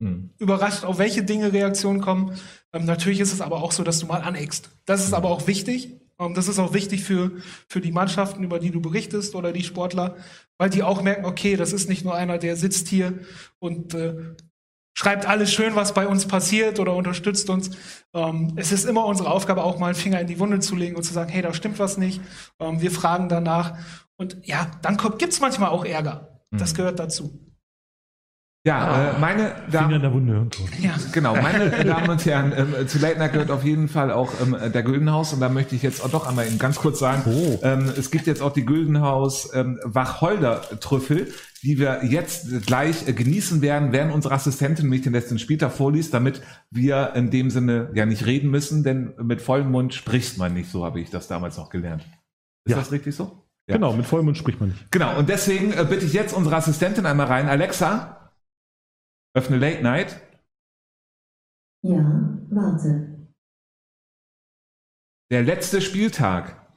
[0.00, 0.30] hm.
[0.38, 2.36] überrascht, auf welche Dinge Reaktionen kommen.
[2.72, 4.70] Ähm, natürlich ist es aber auch so, dass du mal aneckst.
[4.86, 5.14] Das ist hm.
[5.14, 5.98] aber auch wichtig.
[6.18, 7.32] Ähm, das ist auch wichtig für,
[7.68, 10.16] für die Mannschaften, über die du berichtest oder die Sportler,
[10.56, 13.18] weil die auch merken, okay, das ist nicht nur einer, der sitzt hier
[13.58, 14.14] und äh,
[14.98, 17.70] schreibt alles schön, was bei uns passiert oder unterstützt uns.
[18.14, 20.96] Ähm, es ist immer unsere Aufgabe, auch mal einen Finger in die Wunde zu legen
[20.96, 22.20] und zu sagen, hey, da stimmt was nicht.
[22.58, 23.74] Ähm, wir fragen danach.
[24.16, 26.40] Und ja, dann gibt es manchmal auch Ärger.
[26.50, 26.78] Das mhm.
[26.78, 27.48] gehört dazu.
[28.66, 30.64] Ja, äh, meine Damen, in der Wunde und so.
[30.80, 30.94] ja.
[31.12, 34.82] genau, meine Damen und Herren, ähm, zu Night gehört auf jeden Fall auch ähm, der
[34.82, 37.60] Güldenhaus und da möchte ich jetzt auch doch einmal eben ganz kurz sagen, oh.
[37.62, 41.32] ähm, es gibt jetzt auch die Güldenhaus ähm, Wacholder Trüffel,
[41.62, 46.14] die wir jetzt gleich äh, genießen werden, während unsere Assistentin mich den letzten Spieltag vorliest,
[46.14, 50.54] damit wir in dem Sinne ja nicht reden müssen, denn mit vollem Mund spricht man
[50.54, 52.02] nicht, so habe ich das damals noch gelernt.
[52.64, 52.76] Ist ja.
[52.76, 53.48] das richtig so?
[53.68, 53.76] Ja.
[53.76, 54.90] Genau, mit vollem Mund spricht man nicht.
[54.90, 57.48] Genau, und deswegen äh, bitte ich jetzt unsere Assistentin einmal rein.
[57.48, 58.32] Alexa,
[59.34, 60.20] Öffne Late Night.
[61.82, 63.28] Ja, warte.
[65.30, 66.67] Der letzte Spieltag.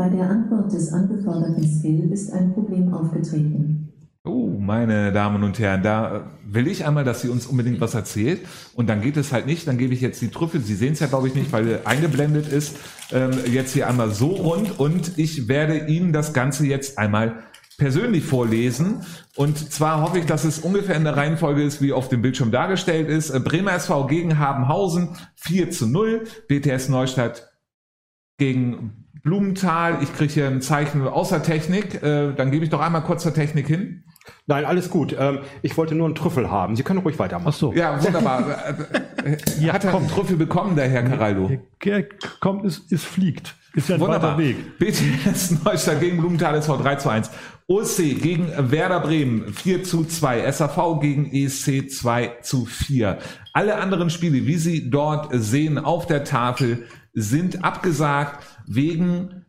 [0.00, 3.92] Bei der Antwort des angeforderten Skill ist ein Problem aufgetreten.
[4.24, 8.40] Oh, meine Damen und Herren, da will ich einmal, dass sie uns unbedingt was erzählt.
[8.74, 9.68] Und dann geht es halt nicht.
[9.68, 10.62] Dann gebe ich jetzt die Trüffel.
[10.62, 12.78] Sie sehen es ja, glaube ich, nicht, weil eingeblendet ist.
[13.12, 14.80] Ähm, jetzt hier einmal so rund.
[14.80, 17.34] Und ich werde Ihnen das Ganze jetzt einmal
[17.76, 19.02] persönlich vorlesen.
[19.36, 22.50] Und zwar hoffe ich, dass es ungefähr in der Reihenfolge ist, wie auf dem Bildschirm
[22.52, 23.28] dargestellt ist.
[23.28, 26.24] Äh, Bremer SV gegen Habenhausen 4 zu 0.
[26.48, 27.50] BTS Neustadt
[28.38, 29.98] gegen Blumenthal.
[30.02, 32.02] Ich kriege hier ein Zeichen außer Technik.
[32.02, 34.04] Äh, dann gebe ich doch einmal kurz zur Technik hin.
[34.46, 35.14] Nein, alles gut.
[35.18, 36.76] Ähm, ich wollte nur einen Trüffel haben.
[36.76, 37.48] Sie können ruhig weitermachen.
[37.54, 37.72] Ach so.
[37.72, 38.44] Ja, wunderbar.
[39.20, 41.50] Äh, ja, Hat er einen Trüffel bekommen, der Herr Caraldo?
[42.40, 43.54] Kommt, es, es fliegt.
[43.74, 44.38] Ist ja ein Wunderbar.
[44.38, 44.78] weiter Weg.
[44.78, 47.30] BTS Neustadt gegen Blumenthal SV 3 zu 1.
[47.66, 53.18] OSC gegen Werder Bremen 4 zu 2, SAV gegen ESC 2 zu 4.
[53.52, 59.46] Alle anderen Spiele, wie Sie dort sehen auf der Tafel, sind abgesagt wegen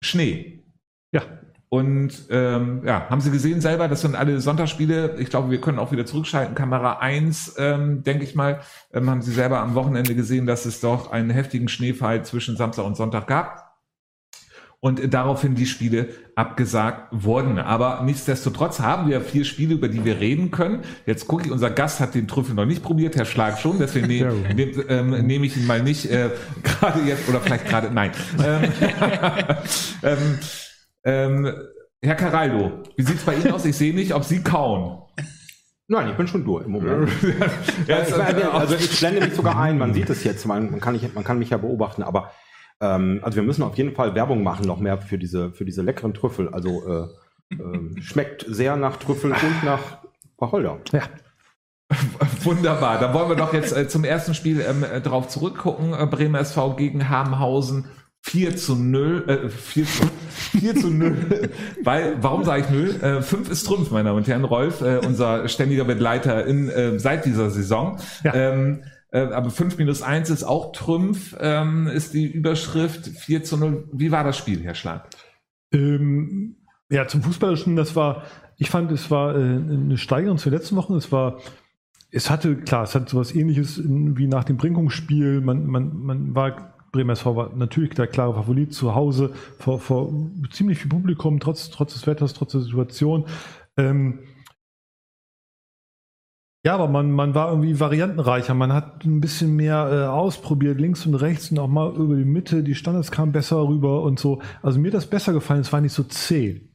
[0.00, 0.64] Schnee.
[1.12, 1.22] Ja.
[1.68, 5.16] Und ähm, ja, haben Sie gesehen selber, das sind alle Sonntagsspiele.
[5.18, 6.54] Ich glaube, wir können auch wieder zurückschalten.
[6.54, 8.60] Kamera 1, ähm, denke ich mal,
[8.92, 12.84] ähm, haben Sie selber am Wochenende gesehen, dass es doch einen heftigen Schneefall zwischen Samstag
[12.84, 13.65] und Sonntag gab
[14.86, 17.58] und daraufhin die Spiele abgesagt wurden.
[17.58, 20.82] Aber nichtsdestotrotz haben wir vier Spiele, über die wir reden können.
[21.06, 24.06] Jetzt gucke ich, unser Gast hat den Trüffel noch nicht probiert, Herr Schlag schon, deswegen
[24.06, 26.30] nehme nehm, ähm, nehm ich ihn mal nicht äh,
[26.62, 28.12] gerade jetzt oder vielleicht gerade, nein.
[28.44, 28.72] Ähm,
[30.04, 30.38] ähm,
[31.04, 31.54] ähm,
[32.00, 33.64] Herr Caraldo, wie sieht's bei Ihnen aus?
[33.64, 35.02] Ich sehe nicht, ob Sie kauen.
[35.88, 37.10] Nein, ich bin schon durch im Moment.
[37.88, 37.96] ja,
[38.52, 41.24] also ich blende mich sogar ein, man sieht es jetzt, man, man, kann, ich, man
[41.24, 42.30] kann mich ja beobachten, aber
[42.80, 45.82] ähm, also wir müssen auf jeden Fall Werbung machen, noch mehr für diese, für diese
[45.82, 46.48] leckeren Trüffel.
[46.48, 47.08] Also
[47.50, 49.98] äh, äh, schmeckt sehr nach Trüffel und nach
[50.38, 50.78] Wacholder.
[50.92, 51.02] Ja.
[52.42, 52.98] Wunderbar.
[52.98, 55.94] Da wollen wir doch jetzt äh, zum ersten Spiel ähm, äh, drauf zurückgucken.
[55.94, 57.86] Äh, Bremer SV gegen Habenhausen.
[58.22, 60.02] 4 zu 0, äh, 4 zu,
[60.58, 61.50] 4 zu 0,
[61.84, 63.00] weil, warum sage ich 0?
[63.00, 64.44] Äh, 5 ist Trumpf, meine Damen und Herren.
[64.44, 67.98] Rolf, äh, unser ständiger Begleiter in, äh, seit dieser Saison.
[68.24, 68.34] Ja.
[68.34, 73.56] Ähm, äh, aber 5 minus 1 ist auch Trümpf, ähm, ist die Überschrift 4 zu
[73.56, 73.88] 0.
[73.92, 75.08] Wie war das Spiel, Herr Schlag?
[75.72, 76.56] Ähm,
[76.90, 78.24] ja, zum Fußballerischen, das war,
[78.56, 80.94] ich fand, es war äh, eine Steigerung zu den letzten Wochen.
[80.94, 81.38] Es war,
[82.10, 85.40] es hatte, klar, es hat sowas ähnliches wie nach dem Brinkungsspiel.
[85.40, 90.12] Man, man, man war, Bremer SV war natürlich der klare Favorit zu Hause vor, vor
[90.50, 93.26] ziemlich viel Publikum, trotz, trotz des Wetters, trotz der Situation.
[93.76, 94.20] Ähm,
[96.66, 98.52] ja, aber man, man war irgendwie variantenreicher.
[98.52, 102.24] Man hat ein bisschen mehr äh, ausprobiert, links und rechts und auch mal über die
[102.24, 102.64] Mitte.
[102.64, 104.42] Die Standards kamen besser rüber und so.
[104.62, 105.60] Also mir hat das besser gefallen.
[105.60, 106.68] Es war nicht so zäh.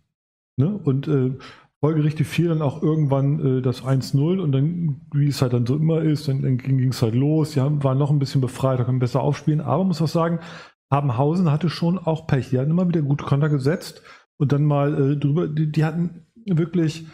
[0.55, 0.79] Ne?
[0.81, 1.37] Und äh,
[1.81, 5.75] folgerichtig fiel dann auch irgendwann äh, das 1-0 und dann, wie es halt dann so
[5.75, 7.51] immer ist, dann, dann ging es halt los.
[7.51, 9.59] Die haben, waren noch ein bisschen befreit, da können besser aufspielen.
[9.59, 10.39] Aber muss auch sagen,
[10.89, 12.51] Habenhausen hatte schon auch Pech.
[12.51, 14.03] Die hatten immer wieder gute Konter gesetzt
[14.37, 17.07] und dann mal äh, drüber, die, die hatten wirklich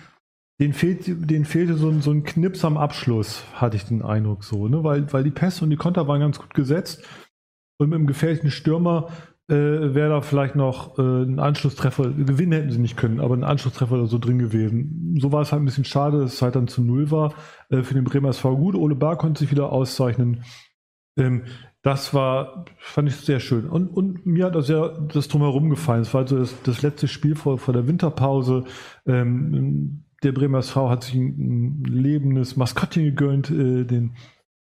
[0.60, 4.44] den, fehlt, den fehlte so ein, so ein Knips am Abschluss, hatte ich den Eindruck
[4.44, 4.84] so, ne?
[4.84, 7.04] weil, weil die Pässe und die Konter waren ganz gut gesetzt.
[7.80, 9.10] Und mit einem gefährlichen Stürmer
[9.50, 13.44] äh, wäre da vielleicht noch äh, ein Anschlusstreffer, gewinnen hätten sie nicht können, aber ein
[13.44, 15.16] Anschlusstreffer oder so drin gewesen.
[15.22, 17.34] So war es halt ein bisschen schade, dass es halt dann zu Null war.
[17.70, 18.76] Äh, für den Bremer SV gut.
[18.76, 20.44] Ole Bar konnte sich wieder auszeichnen.
[21.18, 21.44] Ähm,
[21.84, 23.70] das war, fand ich sehr schön.
[23.70, 26.02] Und, und mir hat das ja das drumherum gefallen.
[26.02, 28.66] Es war also das, das letzte Spiel vor, vor der Winterpause.
[29.06, 34.16] Ähm, der Bremer SV hat sich ein, ein lebendes Maskottchen gegönnt, äh, den,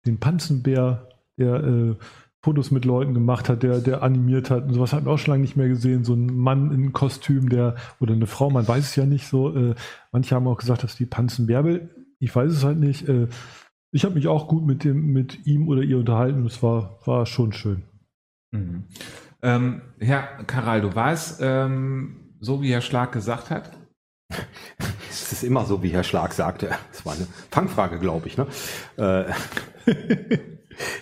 [0.06, 1.96] den Panzenbär, der äh,
[2.44, 5.34] Fotos mit Leuten gemacht hat, der, der animiert hat und sowas haben wir auch schon
[5.34, 6.04] lange nicht mehr gesehen.
[6.04, 9.56] So ein Mann in Kostüm, der, oder eine Frau, man weiß es ja nicht so.
[9.56, 9.76] Äh,
[10.12, 13.08] manche haben auch gesagt, dass die Panzenbärbel, ich weiß es halt nicht.
[13.08, 13.28] Äh,
[13.92, 16.46] ich habe mich auch gut mit, dem, mit ihm oder ihr unterhalten.
[16.46, 17.84] Es war, war schon schön.
[18.52, 18.86] Mhm.
[19.44, 23.78] Ähm, Herr Karal, du weißt, ähm, so wie Herr Schlag gesagt hat,
[25.32, 26.72] es ist immer so, wie Herr Schlag sagte.
[26.92, 28.38] Das war eine Fangfrage, glaube ich.
[28.38, 28.48] Ne?
[28.98, 29.26] Äh,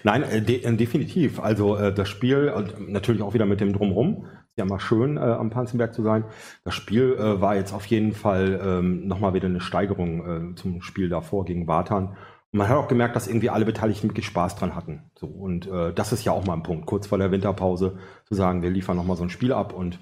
[0.03, 1.39] Nein, äh, de äh, definitiv.
[1.39, 4.25] Also äh, das Spiel, natürlich auch wieder mit dem Drumrum.
[4.49, 6.25] Ist ja mal schön, äh, am Panzenberg zu sein.
[6.63, 10.81] Das Spiel äh, war jetzt auf jeden Fall ähm, nochmal wieder eine Steigerung äh, zum
[10.81, 12.17] Spiel davor gegen Bartan.
[12.51, 15.03] Und man hat auch gemerkt, dass irgendwie alle Beteiligten wirklich Spaß dran hatten.
[15.15, 18.33] So, und äh, das ist ja auch mal ein Punkt, kurz vor der Winterpause zu
[18.33, 19.99] sagen, wir liefern nochmal so ein Spiel ab und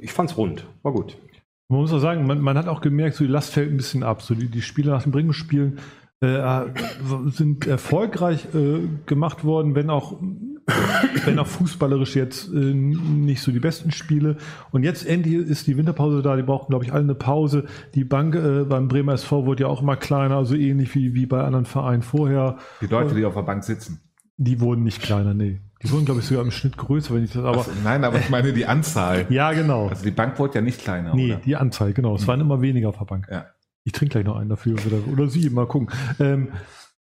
[0.00, 1.16] ich fand's rund, war gut.
[1.72, 4.02] Man muss auch sagen, man, man, hat auch gemerkt, so die Last fällt ein bisschen
[4.02, 4.20] ab.
[4.20, 5.78] So die, die Spiele nach dem Bringungsspielen
[6.20, 6.64] äh,
[7.30, 10.20] sind erfolgreich äh, gemacht worden, wenn auch,
[11.24, 14.36] wenn auch fußballerisch jetzt äh, nicht so die besten Spiele.
[14.70, 16.36] Und jetzt endlich ist die Winterpause da.
[16.36, 17.64] Die brauchen, glaube ich, alle eine Pause.
[17.94, 21.24] Die Bank äh, beim Bremer SV wurde ja auch immer kleiner, also ähnlich wie, wie
[21.24, 22.58] bei anderen Vereinen vorher.
[22.82, 24.02] Die Leute, die auf der Bank sitzen.
[24.36, 25.62] Die wurden nicht kleiner, nee.
[25.82, 27.58] Die wurden, glaube ich, sogar im Schnitt größer, wenn ich das aber.
[27.58, 29.26] Also, nein, aber ich meine die Anzahl.
[29.30, 29.88] ja, genau.
[29.88, 31.14] Also die Bank wurde ja nicht kleiner.
[31.14, 31.40] Nee, oder?
[31.44, 32.14] die Anzahl, genau.
[32.14, 32.26] Es mhm.
[32.28, 33.26] waren immer weniger auf der Bank.
[33.30, 33.46] Ja.
[33.84, 35.90] Ich trinke gleich noch einen dafür oder, oder Sie, mal gucken.
[36.20, 36.52] Ähm,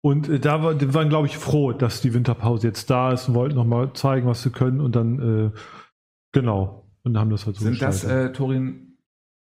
[0.02, 3.36] und äh, da war, waren, glaube ich, froh, dass die Winterpause jetzt da ist und
[3.36, 4.82] wollten nochmal zeigen, was sie können.
[4.82, 5.60] Und dann, äh,
[6.34, 8.98] genau, und haben das halt so Sind das, äh, Torin,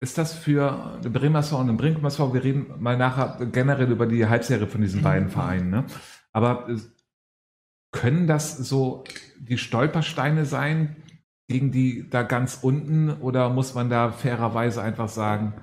[0.01, 4.27] ist das für Bremer SV und Bremer SV, wir reden mal nachher generell über die
[4.27, 5.85] Halbserie von diesen beiden Vereinen, ne?
[6.33, 6.77] aber äh,
[7.97, 9.05] können das so
[9.39, 10.97] die Stolpersteine sein
[11.49, 15.55] gegen die da ganz unten oder muss man da fairerweise einfach sagen,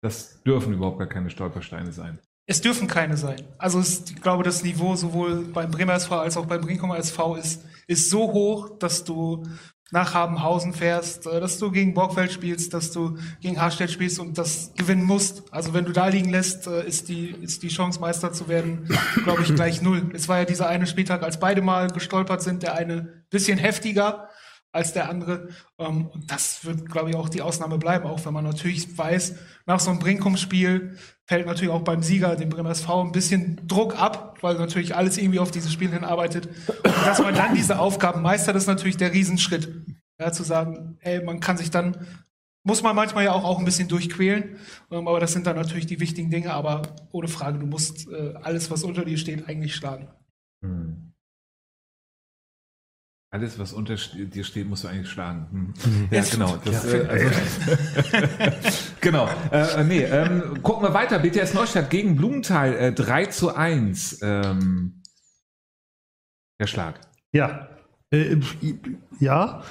[0.00, 2.18] das dürfen überhaupt gar keine Stolpersteine sein?
[2.46, 3.42] Es dürfen keine sein.
[3.58, 7.36] Also es, ich glaube, das Niveau sowohl beim Bremer SV als auch beim Brinkumer SV
[7.36, 9.44] ist, ist so hoch, dass du
[9.90, 14.38] nach Habenhausen fährst, äh, dass du gegen Borgfeld spielst, dass du gegen Harstedt spielst und
[14.38, 15.42] das gewinnen musst.
[15.52, 18.88] Also wenn du da liegen lässt, äh, ist die, ist die Chance, Meister zu werden,
[19.24, 20.10] glaube ich, gleich null.
[20.14, 24.28] Es war ja dieser eine Spieltag, als beide mal gestolpert sind, der eine bisschen heftiger
[24.72, 25.48] als der andere.
[25.78, 29.36] Ähm, und das wird, glaube ich, auch die Ausnahme bleiben, auch wenn man natürlich weiß,
[29.66, 34.00] nach so einem Brinkum-Spiel fällt natürlich auch beim Sieger, dem Bremer SV, ein bisschen Druck
[34.00, 36.48] ab, weil natürlich alles irgendwie auf dieses Spiel hinarbeitet.
[36.68, 39.70] Und dass man dann diese Aufgaben meistert, ist natürlich der Riesenschritt.
[40.18, 42.06] Ja, zu sagen, ey, man kann sich dann,
[42.64, 44.56] muss man manchmal ja auch, auch ein bisschen durchquälen,
[44.90, 48.34] ähm, aber das sind dann natürlich die wichtigen Dinge, aber ohne Frage, du musst äh,
[48.40, 50.08] alles, was unter dir steht, eigentlich schlagen.
[50.62, 51.11] Hm.
[53.34, 55.72] Alles, was unter dir steht, musst du eigentlich schlagen.
[55.82, 56.08] Hm.
[56.10, 56.58] Ja, genau.
[56.66, 56.98] Das, ja.
[56.98, 59.26] Äh, also, genau.
[59.50, 61.18] Äh, äh, nee, ähm, gucken wir weiter.
[61.18, 64.20] BTS Neustadt gegen Blumenthal äh, 3 zu 1.
[64.20, 65.00] Ähm,
[66.60, 67.00] der Schlag.
[67.32, 67.70] Ja.
[68.10, 68.36] Äh,
[69.18, 69.62] ja.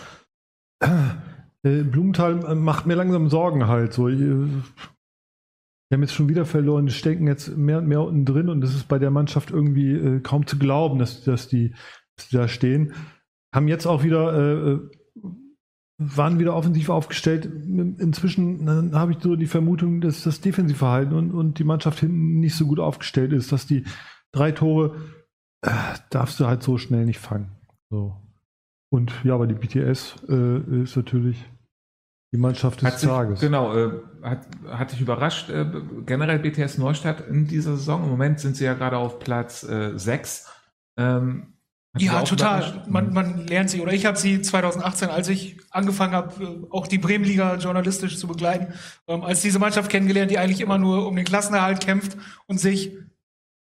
[0.81, 3.93] Äh, Blumenthal macht mir langsam Sorgen halt.
[3.93, 4.63] So, wir
[5.91, 8.73] haben jetzt schon wieder verloren, die stecken jetzt mehr und mehr unten drin und es
[8.73, 11.75] ist bei der Mannschaft irgendwie kaum zu glauben, dass, dass, die,
[12.15, 12.95] dass die da stehen
[13.53, 14.79] haben jetzt auch wieder, äh, äh
[16.03, 17.45] waren wieder offensiv aufgestellt.
[17.45, 22.55] Inzwischen habe ich so die Vermutung, dass das Defensivverhalten und, und die Mannschaft hinten nicht
[22.55, 23.85] so gut aufgestellt ist, dass die
[24.31, 24.95] drei Tore
[25.61, 25.69] äh,
[26.09, 27.51] darfst du halt so schnell nicht fangen.
[27.91, 28.15] So.
[28.89, 31.45] Und ja, aber die BTS äh, ist natürlich
[32.33, 33.39] die Mannschaft des Hat sich, Tages.
[33.41, 33.91] genau, äh,
[34.23, 35.65] hat, hat dich überrascht, äh,
[36.05, 38.03] generell BTS Neustadt in dieser Saison.
[38.03, 40.49] Im Moment sind sie ja gerade auf Platz äh, 6.
[40.97, 41.53] Ähm,
[41.93, 42.61] hat Ja, total.
[42.61, 42.87] überrascht?
[42.87, 46.87] Man, man lernt sie, oder ich habe sie 2018, als ich angefangen habe, äh, auch
[46.87, 48.73] die Bremenliga journalistisch zu begleiten,
[49.07, 52.17] ähm, als diese Mannschaft kennengelernt, die eigentlich immer nur um den Klassenerhalt kämpft
[52.47, 52.93] und sich,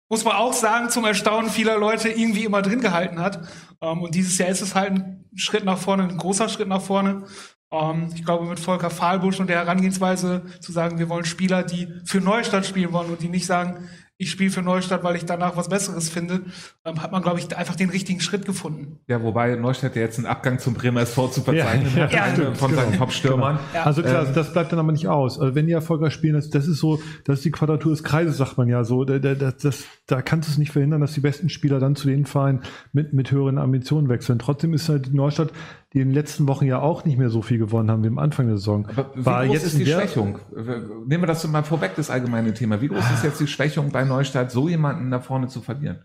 [0.09, 3.47] muss man auch sagen, zum Erstaunen vieler Leute irgendwie immer drin gehalten hat.
[3.81, 6.81] Ähm, und dieses Jahr ist es halt ein Schritt nach vorne, ein großer Schritt nach
[6.81, 7.25] vorne.
[7.71, 11.87] Ähm, ich glaube, mit Volker Fahlbusch und der Herangehensweise zu sagen, wir wollen Spieler, die
[12.05, 15.57] für Neustadt spielen wollen und die nicht sagen, ich spiele für Neustadt, weil ich danach
[15.57, 16.41] was Besseres finde,
[16.85, 18.99] ähm, hat man, glaube ich, einfach den richtigen Schritt gefunden.
[19.07, 22.31] Ja, wobei Neustadt ja jetzt einen Abgang zum Bremer SV zu verzeichnen Ja, hat, ja,
[22.31, 23.03] stimmt, von seinen genau.
[23.03, 23.59] Top-Stürmern.
[23.73, 23.83] Ja.
[23.83, 25.37] Also klar, Ähm, das bleibt dann aber nicht aus.
[25.37, 28.37] Also wenn die erfolgreich spielen, das, das ist so, das ist die Quadratur des Kreises,
[28.37, 29.03] sagt man ja so.
[29.03, 31.97] Da, da, das, das, da kannst du es nicht verhindern, dass die besten Spieler dann
[31.97, 32.61] zu den Vereinen
[32.93, 34.39] mit, mit höheren Ambitionen wechseln.
[34.39, 35.51] Trotzdem ist halt Neustadt,
[35.95, 38.19] die in den letzten Wochen ja auch nicht mehr so viel gewonnen haben wie am
[38.19, 38.85] Anfang der Saison.
[38.87, 40.39] Aber wie war groß jetzt ist die Schwächung?
[41.07, 42.81] Nehmen wir das mal vorweg, das allgemeine Thema.
[42.81, 46.03] Wie groß ist jetzt die Schwächung bei Neustadt, so jemanden da vorne zu verlieren?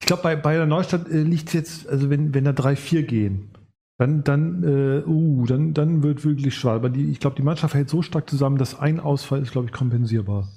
[0.00, 3.02] Ich glaube, bei, bei der Neustadt äh, liegt jetzt, also wenn, wenn da drei, vier
[3.02, 3.50] gehen,
[3.98, 6.72] dann, dann, äh, uh, dann, dann wird wirklich schwer.
[6.72, 9.66] Aber die, ich glaube, die Mannschaft hält so stark zusammen, dass ein Ausfall ist, glaube
[9.66, 10.48] ich, kompensierbar.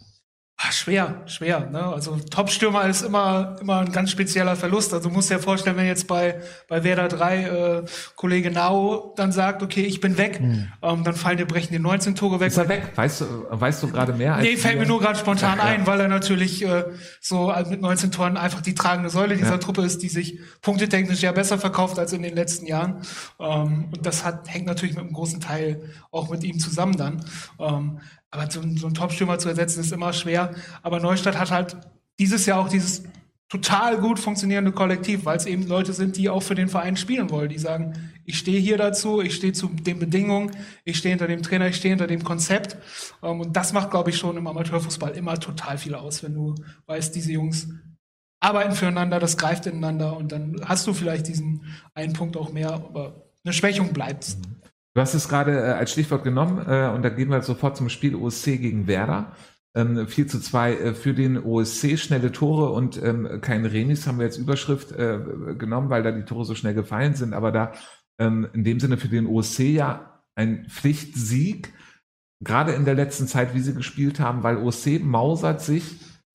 [0.66, 1.70] Ah, schwer, schwer.
[1.72, 1.84] Ne?
[1.84, 4.94] Also Top-Stürmer ist immer, immer ein ganz spezieller Verlust.
[4.94, 6.40] Also du musst dir vorstellen, wenn jetzt bei,
[6.70, 7.84] bei Werder 3 äh,
[8.16, 12.16] Kollege Nau dann sagt, okay, ich bin weg, ähm, dann fallen dir brechen die 19
[12.16, 12.48] Tore weg.
[12.48, 12.94] Ist er weg?
[12.96, 15.72] Weißt du, weißt du gerade mehr als Nee, fällt mir nur gerade spontan Ja, ja.
[15.72, 16.86] ein, weil er natürlich äh,
[17.20, 19.58] so also mit 19 Toren einfach die tragende Säule dieser Ja.
[19.58, 23.02] Truppe ist, die sich punktetechnisch ja besser verkauft als in den letzten Jahren.
[23.38, 27.26] Ähm, und das hat, hängt natürlich mit einem großen Teil auch mit ihm zusammen dann.
[27.60, 28.00] Ähm,
[28.34, 30.56] aber so, so einen Top-Stürmer zu ersetzen ist immer schwer.
[30.82, 31.78] Aber Neustadt hat halt
[32.20, 33.04] dieses Jahr auch dieses
[33.48, 37.30] total gut funktionierende Kollektiv, weil es eben Leute sind, die auch für den Verein spielen
[37.30, 37.94] wollen, die sagen,
[38.26, 40.50] ich stehe hier dazu, ich stehe zu den Bedingungen,
[40.84, 42.76] ich stehe hinter dem Trainer, ich stehe hinter dem Konzept.
[43.22, 46.56] Ähm, und das macht, glaube ich, schon im Amateurfußball immer total viel aus, wenn du
[46.88, 47.68] weißt, diese Jungs
[48.40, 52.74] arbeiten füreinander, das greift ineinander und dann hast du vielleicht diesen einen Punkt auch mehr,
[52.74, 54.36] aber eine Schwächung bleibt.
[54.96, 57.90] Du hast es gerade äh, als Stichwort genommen äh, und da gehen wir sofort zum
[57.90, 59.32] Spiel OSC gegen Werder.
[59.76, 64.20] Ähm, 4 zu 2 äh, für den OSC, schnelle Tore und ähm, kein Remis haben
[64.20, 65.20] wir jetzt Überschrift äh,
[65.58, 67.72] genommen, weil da die Tore so schnell gefallen sind, aber da
[68.20, 71.74] ähm, in dem Sinne für den OSC ja ein Pflichtsieg,
[72.44, 75.84] gerade in der letzten Zeit, wie sie gespielt haben, weil OSC mausert sich,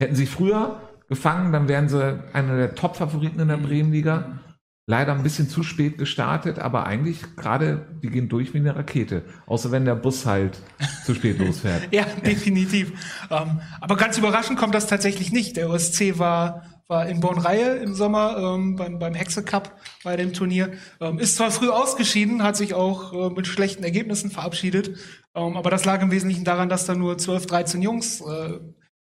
[0.01, 4.39] hätten sie früher gefangen, dann wären sie einer der Top-Favoriten in der Bremenliga
[4.89, 9.21] leider ein bisschen zu spät gestartet, aber eigentlich gerade, die gehen durch wie eine Rakete.
[9.45, 10.57] Außer wenn der Bus halt
[11.05, 11.89] zu spät losfährt.
[11.91, 12.91] Ja, definitiv.
[13.29, 15.57] Ähm, aber ganz überraschend kommt das tatsächlich nicht.
[15.57, 20.33] Der OSC war, war in Bonn-Reihe im Sommer ähm, beim, beim Hexe Cup bei dem
[20.33, 20.71] Turnier.
[20.99, 24.97] Ähm, ist zwar früh ausgeschieden, hat sich auch äh, mit schlechten Ergebnissen verabschiedet,
[25.35, 28.59] ähm, aber das lag im Wesentlichen daran, dass da nur 12, 13 Jungs äh,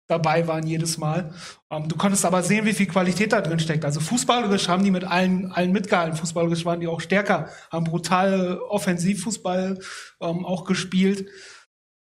[0.07, 1.33] dabei waren jedes Mal.
[1.69, 3.85] Ähm, du konntest aber sehen, wie viel Qualität da drin steckt.
[3.85, 6.17] Also fußballerisch haben die mit allen, allen mitgehalten.
[6.17, 9.79] Fußballerisch waren die auch stärker, haben brutal Offensivfußball
[10.21, 11.29] ähm, auch gespielt.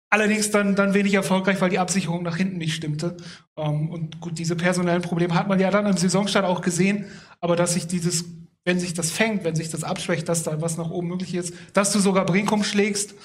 [0.10, 3.18] Allerdings dann, dann wenig erfolgreich, weil die Absicherung nach hinten nicht stimmte.
[3.58, 7.06] Ähm, und gut, diese personellen Probleme hat man ja dann im Saisonstart auch gesehen.
[7.42, 8.26] Aber dass sich dieses,
[8.64, 11.54] wenn sich das fängt, wenn sich das abschwächt, dass da was nach oben möglich ist,
[11.74, 13.16] dass du sogar Brinkum schlägst,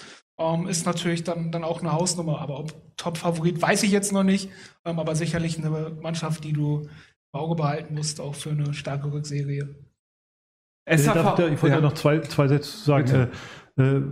[0.40, 2.40] ähm, ist natürlich dann, dann auch eine Hausnummer.
[2.40, 4.50] Aber ob Top-Favorit, weiß ich jetzt noch nicht.
[4.84, 6.80] Ähm, aber sicherlich eine Mannschaft, die du
[7.32, 9.76] im Auge behalten musst, auch für eine starke Rückserie.
[10.86, 11.80] Äh, darf ich da- ich wollte ja.
[11.80, 13.30] noch zwei, zwei Sätze zu sagen.
[13.76, 14.02] Äh, äh,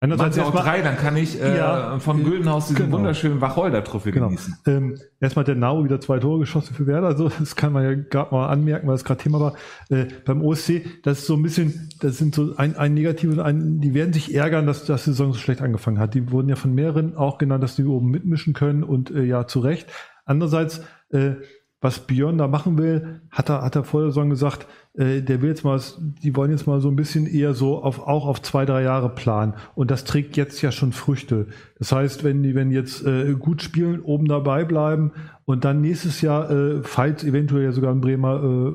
[0.00, 2.96] einerseits auch erstmal- drei, dann kann ich äh, Ja, von Güldenhaus diesen genau.
[2.98, 4.26] wunderschönen Wacholder-Trophäe Genau.
[4.28, 4.56] genießen.
[4.66, 7.08] Ähm, erstmal hat der Nau wieder zwei Tore geschossen für Werder.
[7.08, 9.54] Also das kann man ja gerade mal anmerken, weil es gerade Thema war.
[9.90, 13.80] Äh, beim OSC, das ist so ein bisschen, das sind so ein, ein negatives, ein,
[13.80, 16.14] die werden sich ärgern, dass das die Saison so schlecht angefangen hat.
[16.14, 19.46] Die wurden ja von mehreren auch genannt, dass die oben mitmischen können und äh, ja,
[19.46, 19.86] zu Recht.
[20.24, 20.80] Andererseits,
[21.12, 21.32] äh,
[21.80, 25.40] was Björn da machen will, hat er, hat er vor der Saison gesagt, äh, der
[25.40, 25.80] will jetzt mal,
[26.22, 29.08] die wollen jetzt mal so ein bisschen eher so auf, auch auf zwei, drei Jahre
[29.08, 29.54] planen.
[29.74, 31.46] Und das trägt jetzt ja schon Früchte.
[31.78, 35.12] Das heißt, wenn die, wenn jetzt äh, gut spielen, oben dabei bleiben
[35.46, 38.74] und dann nächstes Jahr, äh, falls eventuell ja sogar ein Bremer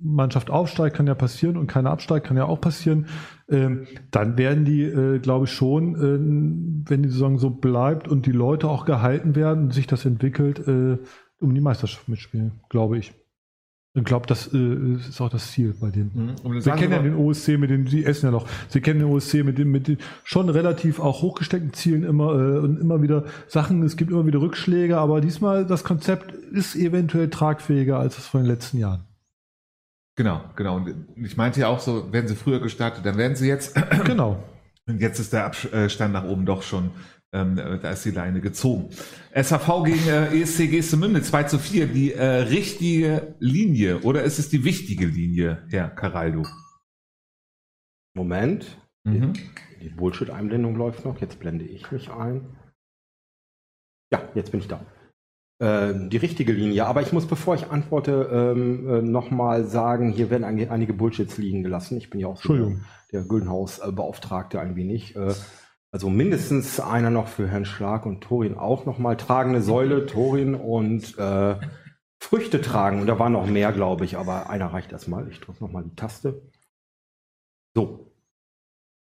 [0.00, 3.06] Mannschaft aufsteigt, kann ja passieren und keiner absteigt, kann ja auch passieren,
[3.48, 8.26] ähm, dann werden die, äh, glaube ich, schon, äh, wenn die Saison so bleibt und
[8.26, 10.98] die Leute auch gehalten werden sich das entwickelt, äh,
[11.40, 13.12] um die Meisterschaft mitspielen, glaube ich.
[13.92, 16.36] Ich glaube, das äh, ist auch das Ziel bei denen.
[16.44, 19.08] Und Sie kennen ja den OSC mit den, Sie essen ja noch, Sie kennen den
[19.08, 23.24] OSC mit den, mit den schon relativ auch hochgesteckten Zielen immer äh, und immer wieder
[23.48, 28.26] Sachen, es gibt immer wieder Rückschläge, aber diesmal das Konzept ist eventuell tragfähiger als es
[28.26, 29.06] von den letzten Jahren.
[30.14, 30.76] Genau, genau.
[30.76, 33.74] Und ich meinte ja auch so, werden sie früher gestartet, dann werden sie jetzt.
[34.04, 34.40] Genau.
[34.86, 36.90] Und jetzt ist der Abstand nach oben doch schon,
[37.32, 38.90] ähm, da ist die Leine gezogen.
[39.34, 44.48] SAV gegen äh, ESC Gestemünde 2 zu 4, die äh, richtige Linie oder ist es
[44.48, 46.44] die wichtige Linie, Herr Caraldo?
[48.14, 48.78] Moment.
[49.04, 49.34] Mhm.
[49.80, 51.20] Die Bullshit-Einblendung läuft noch.
[51.20, 52.56] Jetzt blende ich mich ein.
[54.12, 54.84] Ja, jetzt bin ich da.
[55.60, 56.86] Ähm, die richtige Linie.
[56.86, 61.38] Aber ich muss, bevor ich antworte, ähm, äh, nochmal sagen, hier werden einige, einige Bullshits
[61.38, 61.96] liegen gelassen.
[61.96, 62.84] Ich bin ja auch so Entschuldigung.
[63.12, 65.14] der Güldenhaus-Beauftragte ein wenig.
[65.92, 69.16] Also mindestens einer noch für Herrn Schlag und Torin auch nochmal.
[69.16, 71.56] Tragende Säule, Torin und äh,
[72.22, 73.00] Früchte tragen.
[73.00, 75.28] Und da waren noch mehr, glaube ich, aber einer reicht erstmal.
[75.30, 76.42] Ich drücke nochmal die Taste.
[77.74, 78.12] So.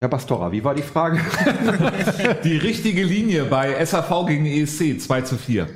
[0.00, 1.20] Herr Bastora, wie war die Frage?
[2.42, 5.68] Die richtige Linie bei SAV gegen ESC 2 zu 4.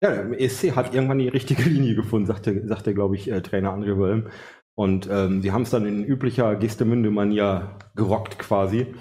[0.00, 3.98] Ja, ESC hat irgendwann die richtige Linie gefunden, sagte, sagte glaube ich, äh, Trainer André
[3.98, 4.28] Wölm.
[4.74, 8.94] Und ähm, sie haben es dann in üblicher Gestemünde-Manier gerockt quasi.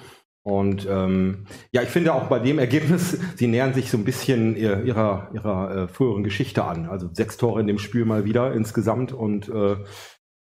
[0.48, 4.56] Und ähm, ja, ich finde auch bei dem Ergebnis, sie nähern sich so ein bisschen
[4.56, 6.86] ihr- ihrer, ihrer äh, früheren Geschichte an.
[6.88, 9.76] Also sechs Tore in dem Spiel mal wieder insgesamt und äh,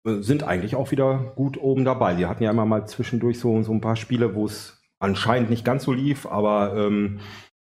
[0.04, 2.16] sind eigentlich auch wieder gut oben dabei.
[2.16, 5.64] Sie hatten ja immer mal zwischendurch so, so ein paar Spiele, wo es anscheinend nicht
[5.64, 7.20] ganz so lief, aber ähm,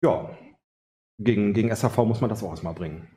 [0.02, 0.30] ja,
[1.20, 3.10] gegen, gegen SAV muss man das auch erstmal bringen.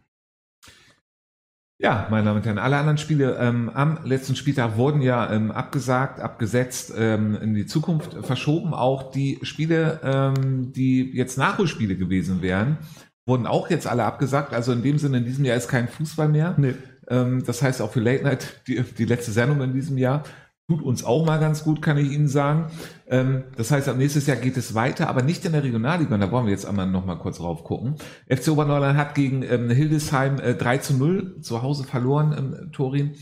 [1.81, 5.53] Ja, meine Damen und Herren, alle anderen Spiele ähm, am letzten Spieltag wurden ja ähm,
[5.53, 8.74] abgesagt, abgesetzt, ähm, in die Zukunft verschoben.
[8.74, 12.79] Auch die Spiele, ähm, die jetzt Nachholspiele gewesen wären,
[13.26, 14.55] wurden auch jetzt alle abgesagt.
[14.55, 16.55] Also in dem Sinne, in diesem Jahr ist kein Fußball mehr.
[16.57, 16.74] Nee.
[17.09, 20.24] Ähm, das heißt auch für Late Night, die, die letzte Sendung in diesem Jahr,
[20.68, 22.70] tut uns auch mal ganz gut, kann ich Ihnen sagen.
[23.06, 26.14] Ähm, das heißt, ab nächstes Jahr geht es weiter, aber nicht in der Regionalliga.
[26.14, 27.96] Und da wollen wir jetzt einmal noch mal kurz drauf gucken.
[28.28, 33.14] FC Oberneuland hat gegen ähm, Hildesheim äh, 3 zu 0 zu Hause verloren im Torin.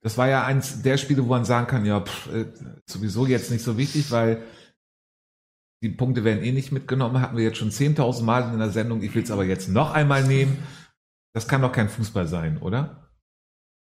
[0.00, 2.46] Das war ja eins der Spiele, wo man sagen kann, ja, pff, äh,
[2.86, 4.42] sowieso jetzt nicht so wichtig, weil
[5.82, 7.20] die Punkte werden eh nicht mitgenommen.
[7.20, 9.02] Hatten wir jetzt schon 10.000 Mal in der Sendung.
[9.02, 10.56] Ich will es aber jetzt noch einmal nehmen.
[11.34, 13.05] Das kann doch kein Fußball sein, oder?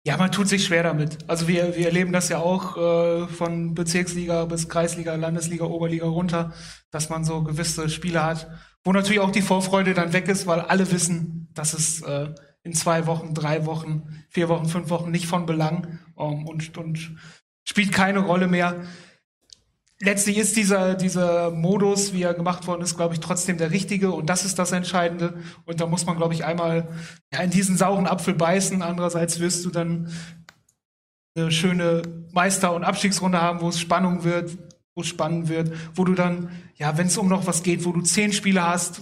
[0.07, 1.17] Ja, man tut sich schwer damit.
[1.27, 6.53] Also wir, wir erleben das ja auch äh, von Bezirksliga bis Kreisliga, Landesliga, Oberliga runter,
[6.91, 8.49] dass man so gewisse Spiele hat,
[8.85, 12.29] wo natürlich auch die Vorfreude dann weg ist, weil alle wissen, dass es äh,
[12.63, 17.17] in zwei Wochen, drei Wochen, vier Wochen, fünf Wochen nicht von Belang ähm, und, und
[17.65, 18.85] spielt keine Rolle mehr.
[19.99, 24.11] Letztlich ist dieser, dieser Modus, wie er gemacht worden ist, glaube ich, trotzdem der richtige
[24.11, 25.41] und das ist das Entscheidende.
[25.65, 26.87] Und da muss man, glaube ich, einmal
[27.31, 28.83] in diesen sauren Apfel beißen.
[28.83, 30.11] Andererseits wirst du dann
[31.35, 34.57] eine schöne Meister- und Abstiegsrunde haben, wo es Spannung wird,
[34.93, 37.91] wo es spannend wird, wo du dann, ja, wenn es um noch was geht, wo
[37.91, 39.01] du zehn Spiele hast,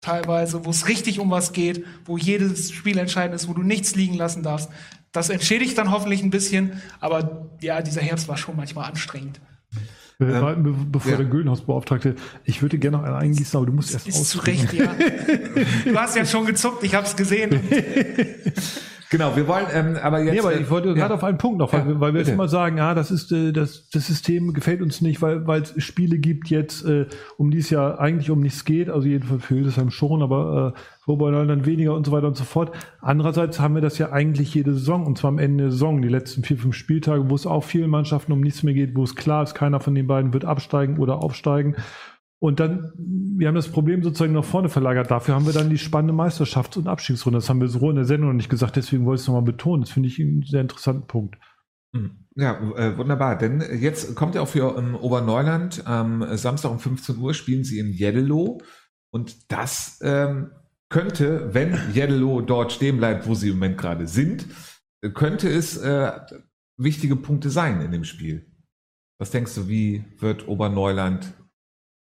[0.00, 3.94] teilweise, wo es richtig um was geht, wo jedes Spiel entscheidend ist, wo du nichts
[3.94, 4.70] liegen lassen darfst.
[5.12, 9.40] Das entschädigt dann hoffentlich ein bisschen, aber ja, dieser Herbst war schon manchmal anstrengend.
[10.20, 11.16] Äh, be bevor ja.
[11.18, 14.38] der Güldenhausbeauftragte, ich würde gerne noch einen eingießen, aber du musst erst Ist zu.
[14.40, 14.92] Recht, ja.
[15.84, 17.60] Du hast ja schon gezuckt, ich habe es gesehen.
[19.10, 20.32] Genau, wir wollen ähm, aber jetzt.
[20.34, 21.14] Nee, aber äh, ich wollte gerade ja.
[21.14, 22.30] auf einen Punkt noch, weil, Ja, wir- weil wir bitte.
[22.30, 25.62] jetzt immer sagen, ja, das ist äh, das, das System gefällt uns nicht, weil weil
[25.62, 27.06] es Spiele gibt jetzt, äh,
[27.38, 31.10] um die es ja eigentlich um nichts geht, also jedenfalls für Hildesheim schon, aber äh,
[31.10, 32.72] Oberneul dann weniger und so weiter und so fort.
[33.00, 36.08] Andererseits haben wir das ja eigentlich jede Saison und zwar am Ende der Saison, die
[36.08, 39.14] letzten vier, fünf Spieltage, wo es auch vielen Mannschaften um nichts mehr geht, wo es
[39.14, 41.76] klar ist, keiner von den beiden wird absteigen oder aufsteigen.
[42.40, 45.10] Und dann, wir haben das Problem sozusagen nach vorne verlagert.
[45.10, 47.38] Dafür haben wir dann die spannende Meisterschafts- und Abstiegsrunde.
[47.38, 49.42] Das haben wir so in der Sendung noch nicht gesagt, deswegen wollte ich es nochmal
[49.42, 49.82] betonen.
[49.82, 51.36] Das finde ich einen sehr interessanten Punkt.
[52.36, 53.36] Ja, äh, wunderbar.
[53.36, 57.80] Denn jetzt kommt ja auch für ähm, Oberneuland am Samstag um 15 Uhr spielen sie
[57.80, 58.60] in Jeddelo.
[59.10, 60.50] Und das ähm,
[60.88, 64.46] könnte, wenn Jeddelo dort stehen bleibt, wo sie im Moment gerade sind,
[65.02, 66.12] äh, könnte es äh,
[66.76, 68.46] wichtige Punkte sein in dem Spiel.
[69.18, 71.34] Was denkst du, wie wird Oberneuland,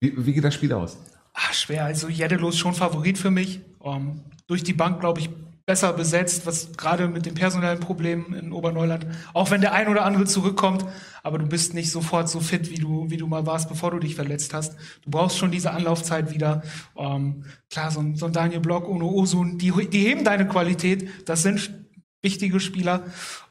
[0.03, 0.99] wie, wie geht das Spiel aus?
[1.33, 1.85] Ah, schwer.
[1.85, 3.61] Also Jeddelo ist schon Favorit für mich.
[3.85, 5.31] Ähm, durch die Bank, glaube ich,
[5.65, 10.05] besser besetzt, was gerade mit den personellen Problemen in Oberneuland, auch wenn der ein oder
[10.05, 10.85] andere zurückkommt,
[11.23, 14.01] aber du bist nicht sofort so fit, wie du, wie du mal warst, bevor du
[14.01, 14.75] dich verletzt hast.
[15.05, 16.63] Du brauchst schon diese Anlaufzeit wieder.
[16.99, 21.09] Ähm, klar, so ein, so ein Daniel Block ohne Osun, die, die heben deine Qualität.
[21.29, 21.82] Das sind
[22.23, 23.03] wichtige Spieler,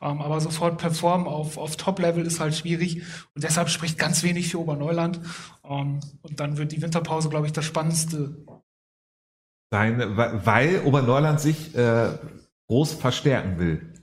[0.02, 3.04] ähm, aber sofort performen auf, auf Top-Level ist halt schwierig
[3.36, 5.20] und deshalb spricht ganz wenig für Oberneuland.
[5.64, 8.38] Ähm, und dann wird die Winterpause, glaube ich, das Spannendste.
[9.72, 12.10] Sein, weil Oberneuland sich äh,
[12.68, 13.94] groß verstärken will.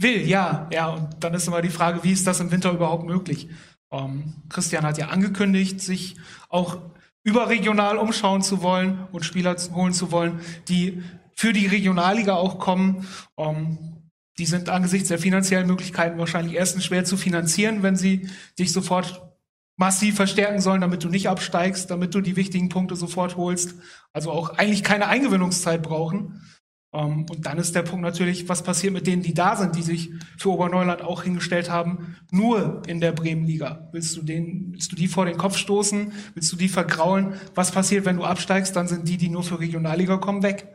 [0.00, 3.04] Will, ja, ja, und dann ist immer die Frage, wie ist das im Winter überhaupt
[3.04, 3.48] möglich?
[3.90, 6.16] Ähm, Christian hat ja angekündigt, sich
[6.48, 6.78] auch
[7.24, 11.02] überregional umschauen zu wollen und Spieler holen zu wollen, die
[11.34, 13.06] für die Regionalliga auch kommen.
[13.36, 13.97] Ähm,
[14.38, 18.28] die sind angesichts der finanziellen Möglichkeiten wahrscheinlich erstens schwer zu finanzieren, wenn sie
[18.58, 19.22] dich sofort
[19.76, 23.74] massiv verstärken sollen, damit du nicht absteigst, damit du die wichtigen Punkte sofort holst.
[24.12, 26.42] Also auch eigentlich keine Eingewöhnungszeit brauchen.
[26.90, 29.82] Um, und dann ist der Punkt natürlich, was passiert mit denen, die da sind, die
[29.82, 33.90] sich für Oberneuland auch hingestellt haben, nur in der Bremenliga.
[33.92, 36.12] Willst du den, willst du die vor den Kopf stoßen?
[36.32, 37.34] Willst du die vergraulen?
[37.54, 38.74] Was passiert, wenn du absteigst?
[38.74, 40.66] Dann sind die, die nur für Regionalliga kommen, weg.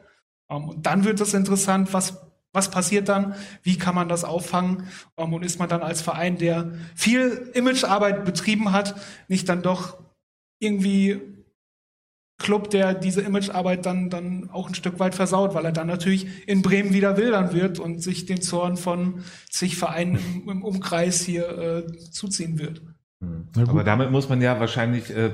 [0.48, 3.36] Um, und dann wird es interessant, was was passiert dann?
[3.64, 4.88] Wie kann man das auffangen?
[5.16, 8.96] Und ist man dann als Verein, der viel Imagearbeit betrieben hat,
[9.28, 9.98] nicht dann doch
[10.60, 11.20] irgendwie
[12.38, 16.48] Club, der diese Imagearbeit dann, dann auch ein Stück weit versaut, weil er dann natürlich
[16.48, 21.22] in Bremen wieder wildern wird und sich den Zorn von sich Vereinen im, im Umkreis
[21.22, 22.82] hier äh, zuziehen wird.
[23.22, 23.50] Hm.
[23.68, 25.32] Aber damit muss man ja wahrscheinlich äh,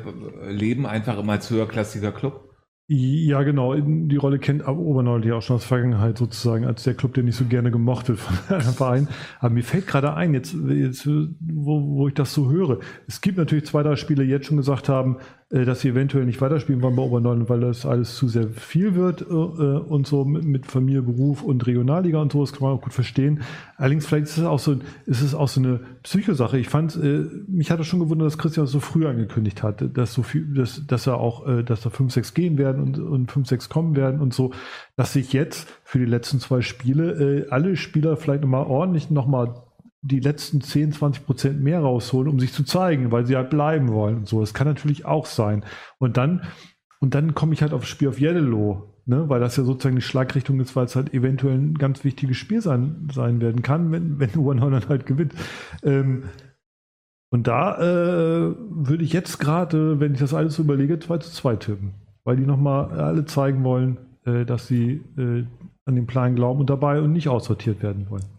[0.47, 2.48] leben, einfach immer als höherklassiger Club.
[2.91, 3.75] Ja, genau.
[3.75, 7.23] Die Rolle kennt Oberneuland ja auch schon aus der Vergangenheit sozusagen als der Club, der
[7.23, 9.07] nicht so gerne gemocht wird von einem Verein.
[9.39, 12.79] Aber mir fällt gerade ein, jetzt, jetzt wo, wo ich das so höre.
[13.05, 15.17] Es gibt natürlich zwei, drei Spiele, die jetzt schon gesagt haben,
[15.49, 19.21] dass sie eventuell nicht weiterspielen wollen bei Oberneuland, weil das alles zu sehr viel wird
[19.21, 22.93] äh, und so mit, Familie, Beruf und Regionalliga und so, das kann man auch gut
[22.93, 23.41] verstehen.
[23.75, 24.77] Allerdings vielleicht ist es auch so,
[25.07, 26.59] ist es auch so eine Psychosache.
[26.59, 30.13] Ich fand, äh, mich hat es schon gewundert, dass Christian so früh angekündigt hatte, dass
[30.13, 33.31] so viel, dass, dass er auch, äh, dass da 5, 6 gehen werden und, und
[33.31, 34.51] 5, 6 kommen werden und so,
[34.97, 39.55] dass sich jetzt für die letzten zwei Spiele äh, alle Spieler vielleicht nochmal ordentlich nochmal
[40.01, 43.89] die letzten 10, 20 Prozent mehr rausholen, um sich zu zeigen, weil sie halt bleiben
[43.89, 44.39] wollen und so.
[44.39, 45.65] Das kann natürlich auch sein.
[45.97, 46.43] Und dann,
[46.99, 50.01] und dann komme ich halt aufs Spiel auf Yellow, ne, weil das ja sozusagen die
[50.01, 54.19] Schlagrichtung ist, weil es halt eventuell ein ganz wichtiges Spiel sein, sein werden kann, wenn,
[54.19, 55.33] wenn One halt gewinnt.
[55.83, 56.23] Ähm,
[57.31, 61.31] und da äh, würde ich jetzt gerade, wenn ich das alles so überlege, 2 zu
[61.31, 61.93] 2 tippen.
[62.23, 65.43] Weil die nochmal alle zeigen wollen, äh, dass sie äh,
[65.85, 68.38] an den Plan glauben und dabei und nicht aussortiert werden wollen.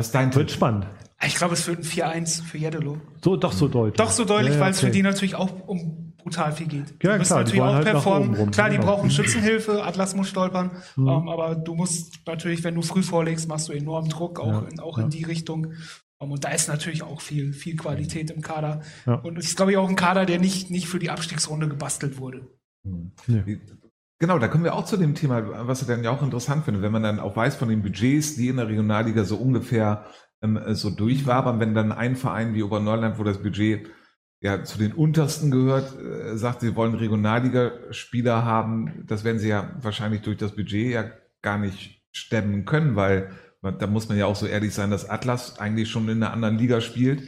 [0.00, 0.86] Was ist dein Wird spannend.
[1.22, 2.98] Ich glaube, es wird ein 4-1 für Jeddelo.
[3.22, 3.98] So, doch so deutlich.
[3.98, 4.86] Doch so deutlich, ja, ja, weil es okay.
[4.86, 6.94] für die natürlich auch um brutal viel geht.
[7.02, 8.34] Ja, die klar, natürlich auch halt performen.
[8.34, 8.88] Rum, klar, die genau.
[8.88, 11.08] brauchen Schützenhilfe, Atlas muss stolpern, Mhm.
[11.08, 14.68] ähm, aber du musst natürlich, wenn du früh vorlegst, machst du enorm Druck, auch, Ja,
[14.70, 15.04] in, auch ja.
[15.04, 15.74] in die Richtung.
[16.18, 18.80] Ähm, und da ist natürlich auch viel, viel Qualität im Kader.
[19.04, 19.16] Ja.
[19.16, 22.18] Und es ist, glaube ich, auch ein Kader, der nicht, nicht für die Abstiegsrunde gebastelt
[22.18, 22.46] wurde.
[22.82, 23.60] Nee.
[24.22, 26.82] Genau, da kommen wir auch zu dem Thema, was ich dann ja auch interessant finde,
[26.82, 30.04] wenn man dann auch weiß von den Budgets, die in der Regionalliga so ungefähr
[30.42, 33.88] ähm, so durchwabern, wenn dann ein Verein wie Oberneuland, wo das Budget
[34.42, 39.74] ja zu den untersten gehört, äh, sagt, sie wollen Regionalligaspieler haben, das werden sie ja
[39.80, 41.10] wahrscheinlich durch das Budget ja
[41.40, 43.30] gar nicht stemmen können, weil
[43.62, 46.34] man, da muss man ja auch so ehrlich sein, dass Atlas eigentlich schon in einer
[46.34, 47.22] anderen Liga spielt.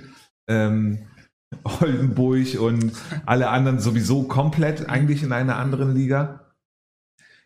[0.46, 1.06] Ähm,
[1.80, 2.92] Oldenburg und
[3.26, 6.41] alle anderen sowieso komplett eigentlich in einer anderen Liga.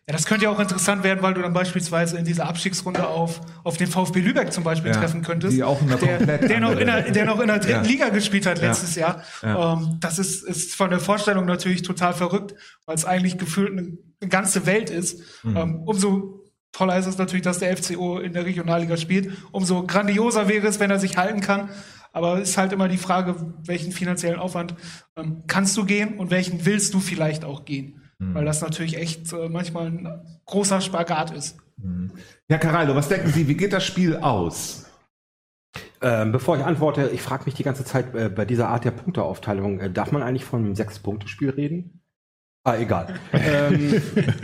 [0.09, 3.41] Ja, das könnte ja auch interessant werden, weil du dann beispielsweise in dieser Abstiegsrunde auf,
[3.65, 5.57] auf den VfB Lübeck zum Beispiel Ja, treffen könntest.
[5.57, 7.81] die auch in der der, der, noch in der, der noch in der dritten Ja.
[7.81, 8.69] Liga gespielt hat Ja.
[8.69, 9.21] letztes Jahr.
[9.43, 9.73] Ja.
[9.73, 12.55] Ähm, das ist, ist von der Vorstellung natürlich total verrückt,
[12.85, 15.19] weil es eigentlich gefühlt eine, eine ganze Welt ist.
[15.43, 15.57] Mhm.
[15.57, 19.31] Ähm, umso toller ist es natürlich, dass der FCO in der Regionalliga spielt.
[19.51, 21.69] Umso grandioser wäre es, wenn er sich halten kann.
[22.13, 23.35] Aber es ist halt immer die Frage,
[23.65, 24.73] welchen finanziellen Aufwand
[25.17, 28.03] ähm, kannst du gehen und welchen willst du vielleicht auch gehen.
[28.19, 28.33] Mhm.
[28.33, 31.57] Weil das natürlich echt äh, manchmal ein großer Spagat ist.
[32.49, 34.85] Ja, Caraldo, was denken Sie, wie geht das Spiel aus?
[36.01, 38.91] Ähm, bevor ich antworte, ich frage mich die ganze Zeit äh, bei dieser Art der
[38.91, 42.01] Punkteaufteilung, äh, darf man eigentlich von einem Sechs-Punkte-Spiel reden?
[42.63, 43.15] Ah, egal.
[43.33, 44.01] ähm,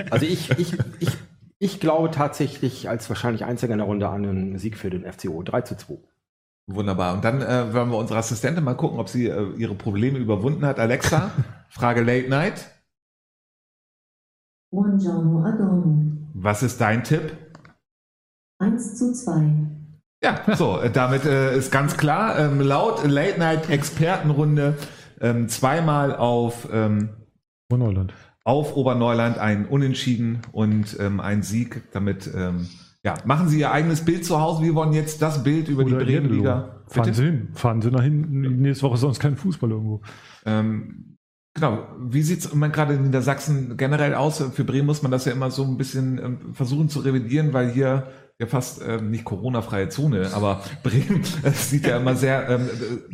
[0.09, 1.09] also ich, ich, ich,
[1.59, 5.43] ich glaube tatsächlich als wahrscheinlich einziger in der Runde an einen Sieg für den FCO.
[5.43, 5.97] 3 zu 2.
[6.67, 7.13] Wunderbar.
[7.13, 10.65] Und dann äh, wollen wir unsere Assistentin mal gucken, ob sie äh, ihre Probleme überwunden
[10.65, 10.79] hat.
[10.79, 11.31] Alexa,
[11.69, 12.69] Frage Late Night.
[14.73, 16.17] Buongiorno Adorno.
[16.33, 17.37] Was ist dein Tipp?
[18.57, 19.67] 1 zu 2.
[20.23, 24.75] Ja, so, äh, damit äh, ist ganz klar, ähm, laut Late Night Expertenrunde
[25.21, 27.09] ähm, zweimal auf, ähm,
[27.69, 28.15] Von Neuland.
[28.45, 31.83] auf Oberneuland ein Unentschieden und ähm, ein Sieg.
[31.91, 32.67] Damit ähm,
[33.05, 34.63] ja, machen Sie Ihr eigenes Bild zu Hause.
[34.63, 36.81] Wir wollen jetzt das Bild über die Bremenliga.
[36.87, 37.13] Fahren?
[37.13, 37.49] Sie hin.
[37.53, 38.41] Fahren Sie nach hinten.
[38.59, 40.01] Nächste Woche ist sonst kein Fußball irgendwo.
[40.47, 41.12] Ähm,
[41.53, 41.87] genau.
[41.99, 44.43] Wie sieht's Moment gerade in Niedersachsen generell aus?
[44.53, 47.71] Für Bremen muss man das ja immer so ein bisschen ähm, versuchen zu revidieren, weil
[47.71, 48.07] hier
[48.39, 51.23] ja fast ähm, nicht Corona-freie Zone, aber Bremen
[51.53, 52.69] sieht ja immer sehr, ähm,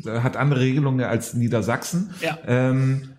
[0.06, 2.12] äh, hat andere Regelungen als Niedersachsen.
[2.22, 2.38] Ja.
[2.46, 3.10] Ähm,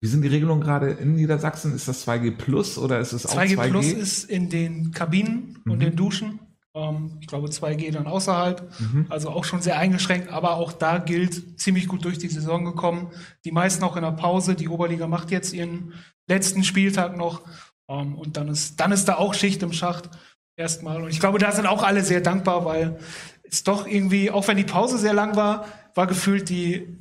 [0.00, 1.74] wie sind die Regelungen gerade in Niedersachsen?
[1.76, 3.70] Ist das 2G Plus oder ist es auch 2G, 2G?
[3.70, 5.80] Plus ist in den Kabinen und Mhm.
[5.80, 6.40] den Duschen.
[6.74, 8.70] Ähm, ich glaube 2G dann außerhalb.
[8.80, 9.06] Mhm.
[9.08, 13.10] Also auch schon sehr eingeschränkt, aber auch da gilt ziemlich gut durch die Saison gekommen.
[13.44, 14.54] Die meisten auch in der Pause.
[14.54, 15.94] Die Oberliga macht jetzt ihren
[16.28, 17.42] letzten Spieltag noch.
[17.88, 20.10] Ähm, und dann ist, dann ist da auch Schicht im Schacht.
[20.56, 21.02] erstmal.
[21.02, 22.98] Und ich glaube, da sind auch alle sehr dankbar, weil
[23.42, 26.98] es doch irgendwie, auch wenn die Pause sehr lang war, war gefühlt die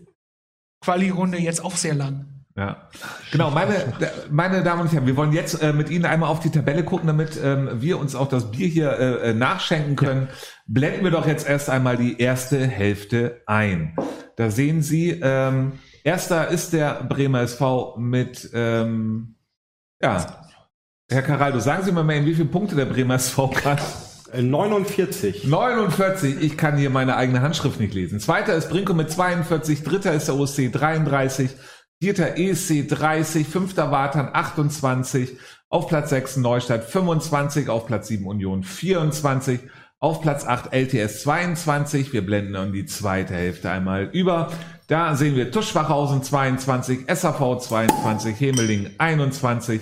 [0.83, 2.30] Quali-Runde jetzt auch sehr lang.
[2.55, 2.89] Ja,
[3.31, 3.49] genau.
[3.49, 3.93] Meine,
[4.29, 7.07] meine Damen und Herren, wir wollen jetzt äh, mit Ihnen einmal auf die Tabelle gucken,
[7.07, 10.27] damit ähm, wir uns auch das Bier hier äh, äh nachschenken können.
[10.29, 10.35] Ja.
[10.67, 13.95] Blenden wir doch jetzt erst einmal die erste Hälfte ein.
[14.35, 15.73] Da sehen Sie, ähm,
[16.03, 19.35] erster ist der Bremer SV mit, ähm,
[20.01, 20.41] ja,
[21.09, 23.81] Herr Caraldo, sagen Sie mal mal, in wie viele Punkte der Bremer SV hat.
[24.33, 25.45] 49.
[25.45, 26.41] 49.
[26.41, 28.19] Ich kann hier meine eigene Handschrift nicht lesen.
[28.19, 29.83] Zweiter ist Brinko mit 42.
[29.83, 31.51] Dritter ist der OSC 33.
[32.01, 33.47] Vierter ESC 30.
[33.47, 35.37] Fünfter Wartan 28.
[35.69, 37.69] Auf Platz 6 Neustadt 25.
[37.69, 39.59] Auf Platz 7 Union 24.
[39.99, 42.11] Auf Platz 8 LTS 22.
[42.11, 44.51] Wir blenden dann die zweite Hälfte einmal über.
[44.87, 47.01] Da sehen wir Tuschwachhausen 22.
[47.07, 48.39] SAV 22.
[48.39, 49.81] Hemeling 21.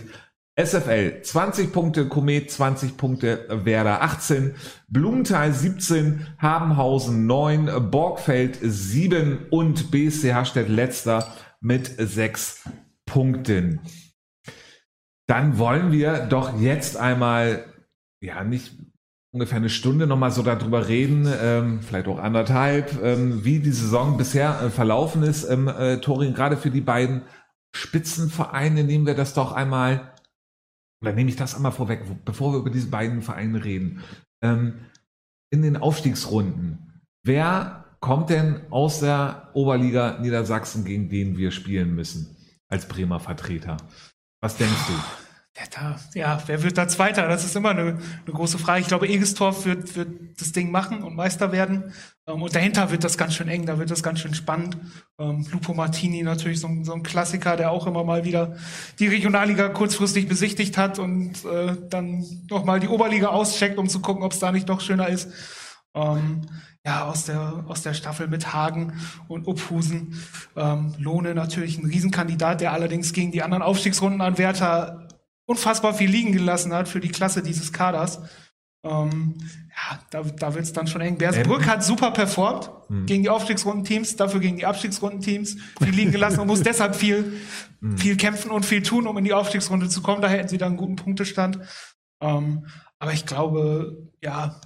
[0.57, 4.55] SFL 20 Punkte, Komet 20 Punkte, Werder 18,
[4.89, 11.25] Blumenthal 17, Habenhausen 9, Borgfeld 7 und BSC Harstedt letzter
[11.61, 12.69] mit 6
[13.05, 13.81] Punkten.
[15.27, 17.65] Dann wollen wir doch jetzt einmal,
[18.21, 18.73] ja, nicht
[19.31, 24.17] ungefähr eine Stunde nochmal so darüber reden, ähm, vielleicht auch anderthalb, ähm, wie die Saison
[24.17, 25.43] bisher äh, verlaufen ist.
[25.43, 27.21] Ähm, äh, Torin, gerade für die beiden
[27.75, 30.13] Spitzenvereine nehmen wir das doch einmal
[31.01, 34.03] oder nehme ich das einmal vorweg, bevor wir über diese beiden Vereine reden.
[34.43, 34.85] Ähm,
[35.51, 42.35] in den Aufstiegsrunden, wer kommt denn aus der Oberliga Niedersachsen, gegen den wir spielen müssen,
[42.67, 43.77] als Bremer Vertreter?
[44.41, 44.93] Was denkst du?
[46.13, 47.27] Ja, wer wird da Zweiter?
[47.27, 47.99] Das ist immer eine, eine
[48.33, 48.79] große Frage.
[48.79, 51.91] Ich glaube, Egestorf wird, wird das Ding machen und Meister werden.
[52.27, 54.77] Ähm, und dahinter wird das ganz schön eng, da wird das ganz schön spannend.
[55.19, 58.55] Ähm, Lupo Martini natürlich so ein, so ein Klassiker, der auch immer mal wieder
[58.99, 64.23] die Regionalliga kurzfristig besichtigt hat und äh, dann nochmal die Oberliga auscheckt, um zu gucken,
[64.23, 65.29] ob es da nicht noch schöner ist.
[65.93, 66.47] Ähm,
[66.85, 68.93] ja, aus der, aus der Staffel mit Hagen
[69.27, 70.21] und Uphusen.
[70.55, 75.07] Ähm, Lohne natürlich ein Riesenkandidat, der allerdings gegen die anderen Aufstiegsrundenanwärter
[75.45, 78.21] unfassbar viel liegen gelassen hat für die Klasse dieses Kaders.
[78.83, 79.35] Ähm,
[79.69, 81.17] ja, da, da wird es dann schon eng.
[81.17, 83.05] Bersbrück hat super performt mhm.
[83.05, 87.33] gegen die Aufstiegsrundenteams, dafür gegen die Abstiegsrundenteams viel liegen gelassen und muss deshalb viel,
[87.81, 87.97] mhm.
[87.97, 90.21] viel kämpfen und viel tun, um in die Aufstiegsrunde zu kommen.
[90.21, 91.59] Da hätten sie dann einen guten Punktestand.
[92.21, 92.67] Ähm,
[92.99, 94.61] aber ich glaube, ja,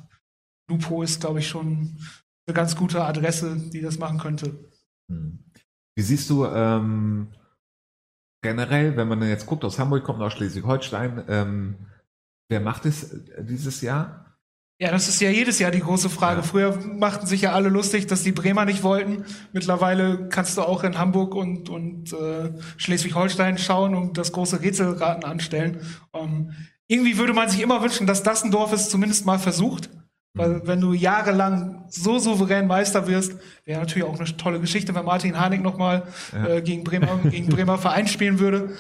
[0.68, 1.98] Lupo ist, glaube ich, schon
[2.46, 4.70] eine ganz gute Adresse, die das machen könnte.
[5.08, 5.40] Mhm.
[5.96, 7.28] Wie siehst du ähm,
[8.42, 11.76] generell, wenn man jetzt guckt, aus Hamburg kommt aus Schleswig-Holstein, ähm,
[12.50, 14.24] wer macht es dieses Jahr?
[14.80, 16.42] Ja, das ist ja jedes Jahr die große Frage.
[16.42, 16.46] Ja.
[16.46, 19.24] Früher machten sich ja alle lustig, dass die Bremer nicht wollten.
[19.54, 25.24] Mittlerweile kannst du auch in Hamburg und, und äh, Schleswig-Holstein schauen und das große Rätselraten
[25.24, 25.80] anstellen.
[26.14, 26.54] Ähm,
[26.88, 29.90] irgendwie würde man sich immer wünschen, dass Dassendorf es zumindest mal versucht.
[30.36, 35.06] Weil wenn du jahrelang so souverän Meister wirst, wäre natürlich auch eine tolle Geschichte, wenn
[35.06, 36.48] Martin Harnik nochmal ja.
[36.48, 38.76] äh, gegen Bremer, gegen Bremer Verein spielen würde.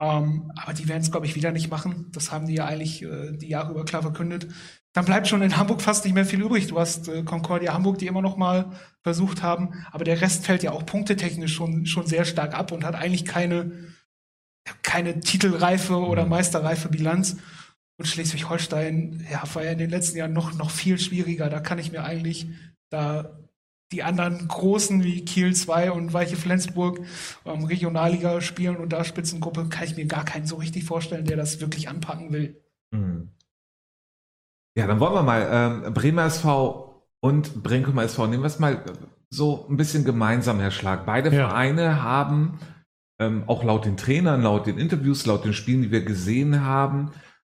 [0.00, 2.10] Ähm, aber die werden es, glaube ich, wieder nicht machen.
[2.12, 4.48] Das haben die ja eigentlich äh, die Jahre über klar verkündet.
[4.92, 6.66] Dann bleibt schon in Hamburg fast nicht mehr viel übrig.
[6.66, 8.72] Du hast äh, Concordia Hamburg, die immer noch mal
[9.02, 12.84] versucht haben, aber der Rest fällt ja auch punktetechnisch schon, schon sehr stark ab und
[12.84, 13.94] hat eigentlich keine,
[14.82, 16.30] keine titelreife oder mhm.
[16.30, 17.38] meisterreife Bilanz.
[18.02, 21.48] Und Schleswig-Holstein ja, war ja in den letzten Jahren noch, noch viel schwieriger.
[21.48, 22.48] Da kann ich mir eigentlich
[22.90, 23.38] da
[23.92, 26.98] die anderen großen wie Kiel 2 und Weiche Flensburg
[27.44, 31.36] ähm, Regionalliga spielen und da Spitzengruppe, kann ich mir gar keinen so richtig vorstellen, der
[31.36, 32.60] das wirklich anpacken will.
[32.90, 33.28] Mhm.
[34.76, 38.84] Ja, dann wollen wir mal ähm, Bremer SV und Brinkumer SV nehmen wir es mal
[39.30, 41.06] so ein bisschen gemeinsam, Herr Schlag.
[41.06, 41.46] Beide ja.
[41.46, 42.58] Vereine haben
[43.20, 47.12] ähm, auch laut den Trainern, laut den Interviews, laut den Spielen, die wir gesehen haben,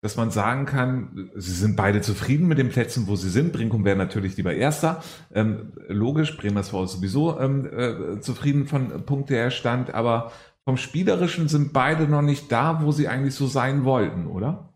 [0.07, 3.51] dass man sagen kann, sie sind beide zufrieden mit den Plätzen, wo sie sind.
[3.51, 5.03] Brinkum wäre natürlich lieber Erster.
[5.33, 10.31] Ähm, logisch, Bremer ist sowieso ähm, äh, zufrieden von Punkteerstand, aber
[10.63, 14.69] vom Spielerischen sind beide noch nicht da, wo sie eigentlich so sein wollten, oder?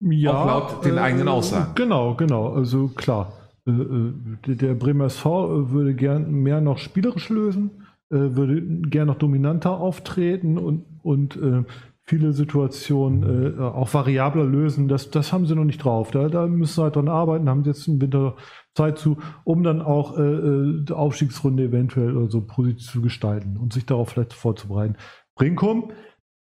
[0.00, 0.32] Ja.
[0.32, 1.72] Auch laut den äh, eigenen Aussagen.
[1.74, 2.54] Genau, genau.
[2.54, 3.34] Also klar.
[3.66, 9.18] Äh, äh der Bremer SV würde gern mehr noch spielerisch lösen, äh, würde gern noch
[9.18, 11.64] dominanter auftreten und, und äh,
[12.06, 14.86] viele Situationen äh, auch variabler lösen.
[14.86, 16.12] Das, das haben sie noch nicht drauf.
[16.12, 18.36] Da, da müssen sie halt dran arbeiten, haben jetzt im Winter
[18.74, 23.56] Zeit zu, um dann auch äh, äh, die Aufstiegsrunde eventuell oder so positiv zu gestalten
[23.56, 24.96] und sich darauf vielleicht vorzubereiten.
[25.34, 25.90] Brinkum,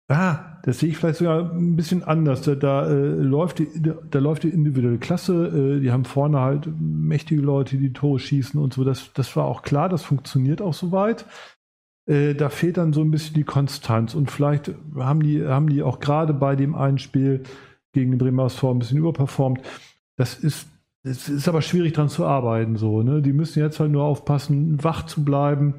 [0.09, 2.43] ah, das sehe ich vielleicht sogar ein bisschen anders.
[2.43, 6.41] Da, da äh, läuft die, da, da, läuft die individuelle Klasse, äh, die haben vorne
[6.41, 8.85] halt mächtige Leute, die Tore schießen und so.
[8.85, 11.25] Das, das war auch klar, das funktioniert auch soweit.
[12.11, 15.83] Äh, da fehlt dann so ein bisschen die Konstanz und vielleicht haben die, haben die
[15.83, 17.45] auch gerade bei dem einen Spiel
[17.93, 19.61] gegen den Bremer SV ein bisschen überperformt.
[20.17, 20.67] Das ist,
[21.05, 22.77] es ist aber schwierig dran zu arbeiten.
[22.77, 23.23] So, ne?
[23.23, 25.75] Die müssen jetzt halt nur aufpassen, wach zu bleiben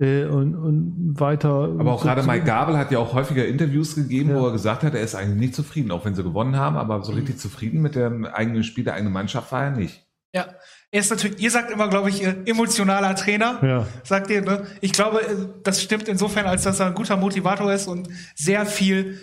[0.00, 1.48] äh, und, und weiter.
[1.78, 4.40] Aber auch so gerade Mike Gabel hat ja auch häufiger Interviews gegeben, Ja.
[4.40, 7.04] wo er gesagt hat, er ist eigentlich nicht zufrieden, auch wenn sie gewonnen haben, aber
[7.04, 10.07] so richtig zufrieden mit dem eigenen Spiel, der eigenen Mannschaft war er nicht.
[10.32, 10.54] Ja,
[10.90, 13.58] er ist natürlich, ihr sagt immer, glaube ich, äh, emotionaler Trainer.
[13.62, 13.86] Ja.
[14.04, 14.66] Sagt ihr, ne?
[14.80, 18.66] Ich glaube, äh, das stimmt insofern, als dass er ein guter Motivator ist und sehr
[18.66, 19.20] viel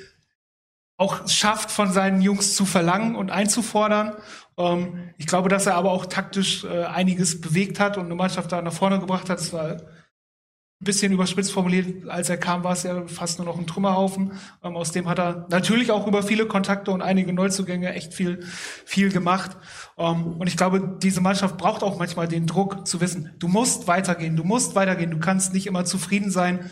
[0.97, 4.13] auch schafft, von seinen Jungs zu verlangen und einzufordern.
[4.57, 8.51] Ähm, ich glaube, dass er aber auch taktisch äh, einiges bewegt hat und eine Mannschaft
[8.51, 9.39] da nach vorne gebracht hat.
[9.39, 9.81] Es war
[10.79, 14.33] bisschen überspitzt formuliert, als er kam, war es ja fast nur noch ein Trümmerhaufen.
[14.63, 18.43] Ähm, aus dem hat er natürlich auch über viele Kontakte und einige Neuzugänge echt viel,
[18.85, 19.57] viel gemacht.
[19.97, 23.87] Ähm, und ich glaube, diese Mannschaft braucht auch manchmal den Druck zu wissen, du musst
[23.87, 26.69] weitergehen, du musst weitergehen, du kannst nicht immer zufrieden sein,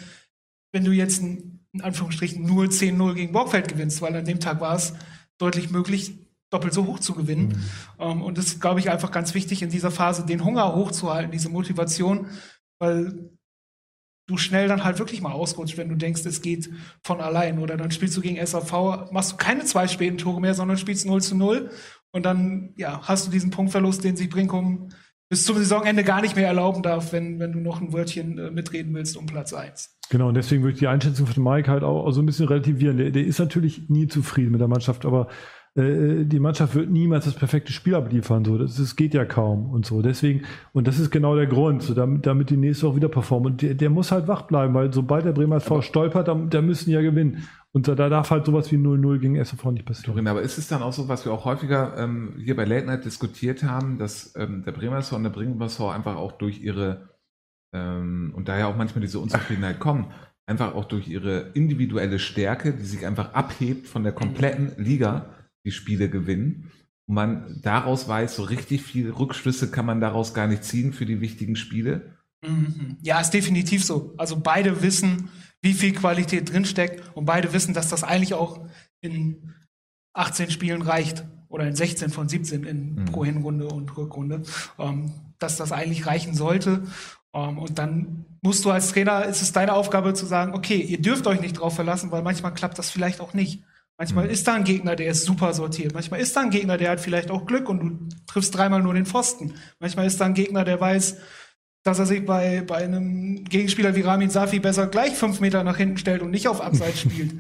[0.74, 4.60] wenn du jetzt ein, in Anführungsstrichen nur 10-0 gegen Borgfeld gewinnst, weil an dem Tag
[4.60, 4.94] war es
[5.38, 7.64] deutlich möglich, doppelt so hoch zu gewinnen.
[8.00, 11.32] Ähm, und das ist, glaube ich, einfach ganz wichtig in dieser Phase, den Hunger hochzuhalten,
[11.32, 12.28] diese Motivation,
[12.80, 13.33] weil
[14.28, 16.70] du schnell dann halt wirklich mal ausrutscht, wenn du denkst, es geht
[17.04, 17.60] von allein.
[17.60, 21.06] Oder dann spielst du gegen SAV, machst du keine zwei späten Tore mehr, sondern spielst
[21.06, 21.70] 0 zu 0.
[22.12, 24.90] Und dann ja, hast du diesen Punktverlust, den sich Brinkum
[25.30, 28.52] bis zum Saisonende gar nicht mehr erlauben darf, wenn, wenn du noch ein Wörtchen äh,
[28.52, 29.98] mitreden willst um Platz 1.
[30.10, 32.48] Genau, und deswegen würde ich die Einschätzung von Mike halt auch, auch so ein bisschen
[32.48, 32.98] relativieren.
[32.98, 35.30] Der, der ist natürlich nie zufrieden mit der Mannschaft, aber
[35.76, 38.46] äh, die Mannschaft wird niemals das perfekte Spiel abliefern.
[38.46, 38.58] So.
[38.58, 40.02] Das, das geht ja kaum und so.
[40.02, 43.54] Deswegen, und das ist genau der Grund, so, damit, damit die nächste auch wieder performen.
[43.54, 46.62] Und der, der muss halt wach bleiben, weil sobald der Bremer SV stolpert, da, da
[46.62, 47.48] müssen die ja gewinnen.
[47.72, 50.14] Und da, da darf halt sowas wie 0-0 gegen SFV nicht passieren.
[50.14, 52.86] Corinna, aber ist es dann auch so, was wir auch häufiger ähm, hier bei Late
[52.86, 56.62] Night diskutiert haben, dass ähm, der Bremer SV und der Bremer SV einfach auch durch
[56.62, 57.10] ihre,
[57.74, 60.12] ähm, und daher auch manchmal diese Unzufriedenheit kommen,
[60.46, 65.26] einfach auch durch ihre individuelle Stärke, die sich einfach abhebt von der kompletten Liga,
[65.66, 66.72] die Spiele gewinnen.
[67.06, 71.06] Und man daraus weiß, so richtig viel Rückschlüsse kann man daraus gar nicht ziehen für
[71.06, 72.14] die wichtigen Spiele.
[72.46, 72.98] Mhm.
[73.02, 74.14] Ja, ist definitiv so.
[74.18, 75.30] Also beide wissen,
[75.62, 78.66] wie viel Qualität drinsteckt und beide wissen, dass das eigentlich auch
[79.02, 79.54] in
[80.14, 83.06] 18 Spielen reicht oder in 16 von 17 in Mhm.
[83.06, 84.44] pro Hinrunde und Rückrunde,
[84.80, 86.84] ähm, dass das eigentlich reichen sollte.
[87.34, 91.02] Ähm, und dann musst du als Trainer, ist es deine Aufgabe zu sagen, okay, ihr
[91.02, 93.64] dürft euch nicht drauf verlassen, weil manchmal klappt das vielleicht auch nicht.
[94.04, 94.32] Manchmal Mhm.
[94.32, 95.94] ist da ein Gegner, der ist super sortiert.
[95.94, 98.94] Manchmal ist da ein Gegner, der hat vielleicht auch Glück und du triffst dreimal nur
[98.94, 99.54] den Pfosten.
[99.80, 101.18] Manchmal ist da ein Gegner, der weiß,
[101.84, 105.78] dass er sich bei, bei einem Gegenspieler wie Ramin Safi besser gleich fünf Meter nach
[105.78, 107.34] hinten stellt und nicht auf Abseits spielt.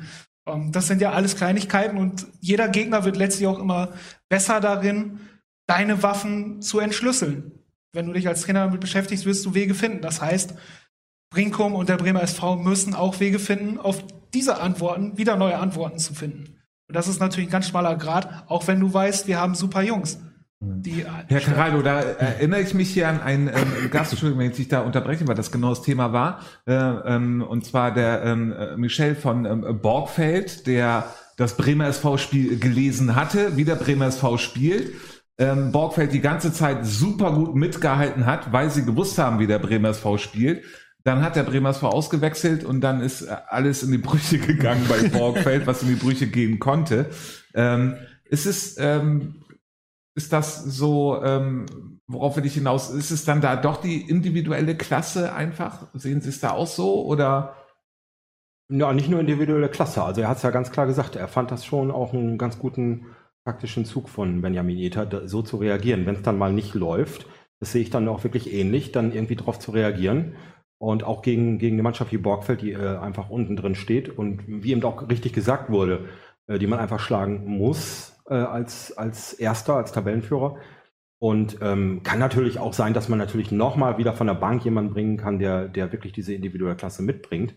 [0.47, 3.89] Ähm, das sind ja alles Kleinigkeiten und jeder Gegner wird letztlich auch immer
[4.30, 5.20] besser darin,
[5.68, 7.51] deine Waffen zu entschlüsseln.
[7.91, 10.01] Wenn du dich als Trainer damit beschäftigst, wirst du Wege finden.
[10.01, 10.53] Das heißt,
[11.30, 14.01] Brinkum und der Bremer SV müssen auch Wege finden, auf
[14.34, 16.57] diese Antworten wieder neue Antworten zu finden.
[16.88, 19.81] Und das ist natürlich ein ganz schmaler Grad, auch wenn du weißt, wir haben super
[19.81, 20.19] Jungs.
[20.65, 24.57] Die, Herr Carallo, da erinnere ich mich hier an einen ähm, Gast, Entschuldigung, wenn ich
[24.57, 26.39] dich da unterbreche, weil das genau das Thema war.
[26.65, 32.59] Äh, ähm, und zwar der ähm, äh, Michel von ähm, Borgfeld, der das Bremer SV-Spiel
[32.59, 34.93] gelesen hatte, wie der Bremer SV spielt.
[35.38, 39.59] Ähm, Borgfeld die ganze Zeit super gut mitgehalten hat, weil sie gewusst haben, wie der
[39.59, 40.63] Bremer SV spielt.
[41.06, 44.86] Dann hat der Bremer SV ausgewechselt und dann ist äh, alles in die Brüche gegangen
[44.88, 47.10] bei Borgfeld, was in die Brüche gehen konnte.
[47.54, 47.95] Ähm,
[48.26, 49.43] ist es, ähm,
[50.16, 51.66] ist das so, ähm,
[52.08, 52.89] worauf will ich hinaus?
[52.89, 55.88] Ist es dann da doch die individuelle Klasse einfach?
[55.93, 57.56] Sehen Sie es da auch so oder?
[58.72, 60.04] Ja, nicht nur individuelle Klasse.
[60.04, 62.58] Also er hat es ja ganz klar gesagt, er fand das schon auch einen ganz
[62.60, 63.08] guten
[63.45, 66.06] taktischen Zug von Benjamin Ether, da- so zu reagieren.
[66.06, 67.26] Wenn es dann mal nicht läuft,
[67.60, 70.36] das sehe ich dann auch wirklich ähnlich, dann irgendwie drauf zu reagieren.
[70.84, 74.43] Und auch gegen, gegen eine Mannschaft wie Borgfeld, die äh, einfach unten drin steht und
[74.45, 76.09] wie eben auch richtig gesagt wurde,
[76.47, 80.57] äh, die man einfach schlagen muss äh, als, als Erster, als Tabellenführer.
[81.19, 84.91] Und ähm, kann natürlich auch sein, dass man natürlich nochmal wieder von der Bank jemanden
[84.91, 87.55] bringen kann, der, der wirklich diese individuelle Klasse mitbringt.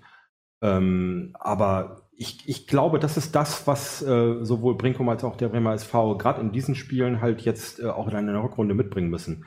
[0.63, 5.49] Ähm, aber ich, ich glaube, das ist das, was äh, sowohl Brinkum als auch der
[5.49, 9.47] Bremer SV gerade in diesen Spielen halt jetzt äh, auch in einer Rückrunde mitbringen müssen.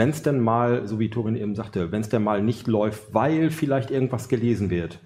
[0.00, 3.12] Wenn es denn mal, so wie Torin eben sagte, wenn es denn mal nicht läuft,
[3.12, 4.98] weil vielleicht irgendwas gelesen wird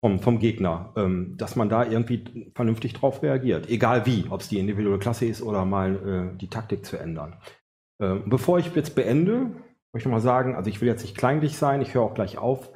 [0.00, 3.68] vom, vom Gegner, ähm, dass man da irgendwie vernünftig drauf reagiert.
[3.68, 7.34] Egal wie, ob es die individuelle Klasse ist oder mal äh, die Taktik zu ändern.
[8.00, 9.56] Ähm, bevor ich jetzt beende,
[9.92, 12.14] möchte ich noch mal sagen, also ich will jetzt nicht kleinlich sein, ich höre auch
[12.14, 12.70] gleich auf,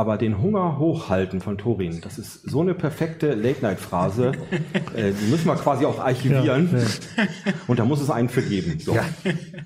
[0.00, 4.32] aber den Hunger hochhalten von Torin, das ist so eine perfekte Late-Night-Phrase,
[4.96, 7.24] äh, die müssen wir quasi auch archivieren Ja, ja.
[7.66, 8.78] und da muss es einen für geben.
[8.80, 8.96] So.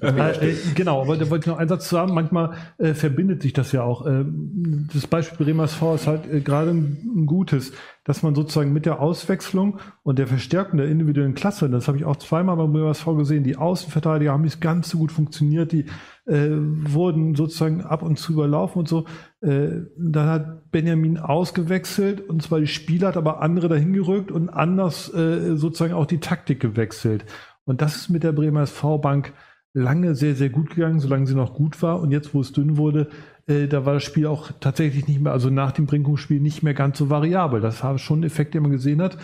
[0.01, 2.15] Äh, äh, genau, aber da wollte ich noch einen Satz zu haben.
[2.15, 4.05] Manchmal äh, verbindet sich das ja auch.
[4.07, 7.73] Ähm, das Beispiel Bremer SV ist halt äh, gerade ein, ein gutes.
[8.05, 12.05] dass man sozusagen mit der Auswechslung und der Verstärkung der individuellen Klasse, das habe ich
[12.05, 15.87] auch zweimal beim BSV gesehen, die Außenverteidiger haben nicht ganz so gut funktioniert, die
[16.27, 19.05] äh, wurden sozusagen ab und zu überlaufen und so.
[19.45, 24.49] Äh, dann hat Benjamin ausgewechselt und zwar die Spieler hat aber andere dahin gerückt und
[24.49, 27.27] anders äh, sozusagen auch die Taktik gewechselt.
[27.65, 29.35] Und das ist mit der Bremer SV-Bank
[29.75, 32.01] lange sehr, sehr gut gegangen, solange sie noch gut war.
[32.01, 33.09] Und jetzt, wo es dünn wurde,
[33.47, 36.75] äh, da war das Spiel auch tatsächlich nicht mehr, also nach dem Brinkum-Spiel nicht mehr
[36.75, 37.61] ganz so variabel.
[37.61, 39.19] Das war schon ein Effekt, den man gesehen hat.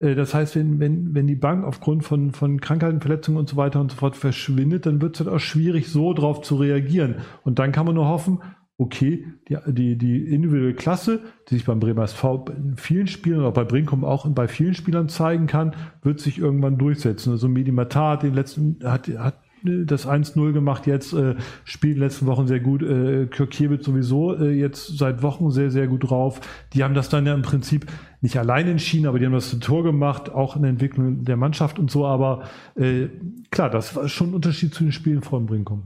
[0.00, 3.56] Äh, das heißt, wenn, wenn, wenn die Bank aufgrund von, von Krankheiten, Verletzungen und so
[3.56, 7.16] weiter und so fort verschwindet, dann wird es halt auch schwierig, so drauf zu reagieren.
[7.42, 8.40] Und dann kann man nur hoffen,
[8.78, 13.48] okay, die, die, die individuelle Klasse, die sich beim Bremer SV in vielen Spielen oder
[13.48, 17.30] auch bei Brinkum auch bei vielen Spielern zeigen kann, wird sich irgendwann durchsetzen.
[17.30, 22.08] Also Medi Matar den letzten, hat, hat das 1-0 gemacht jetzt, äh, spielt in den
[22.08, 22.82] letzten Wochen sehr gut.
[22.82, 26.40] Äh, Kirkiewicz sowieso äh, jetzt seit Wochen sehr, sehr gut drauf.
[26.74, 27.86] Die haben das dann ja im Prinzip
[28.20, 31.78] nicht allein entschieden, aber die haben das Tor gemacht, auch in der Entwicklung der Mannschaft
[31.78, 32.06] und so.
[32.06, 33.08] Aber äh,
[33.50, 35.84] klar, das war schon ein Unterschied zu den Spielen von Brinkum.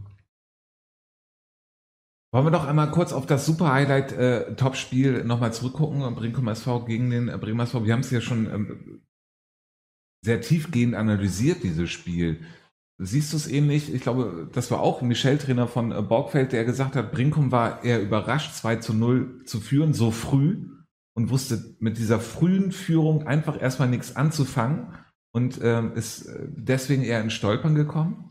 [2.32, 6.84] Wollen wir doch einmal kurz auf das Super Highlight äh, Topspiel nochmal zurückgucken, Brinkum SV
[6.84, 7.84] gegen den äh, Bremer SV.
[7.84, 9.02] Wir haben es ja schon ähm,
[10.24, 12.40] sehr tiefgehend analysiert, dieses Spiel.
[12.98, 13.92] Siehst du es ähnlich?
[13.92, 17.82] Ich glaube, das war auch Michel Trainer von äh, Borgfeld, der gesagt hat, Brinkum war
[17.82, 20.68] eher überrascht, 2 zu 0 zu führen, so früh
[21.16, 24.94] und wusste mit dieser frühen Führung einfach erstmal nichts anzufangen
[25.32, 28.30] und ähm, ist äh, deswegen eher in Stolpern gekommen?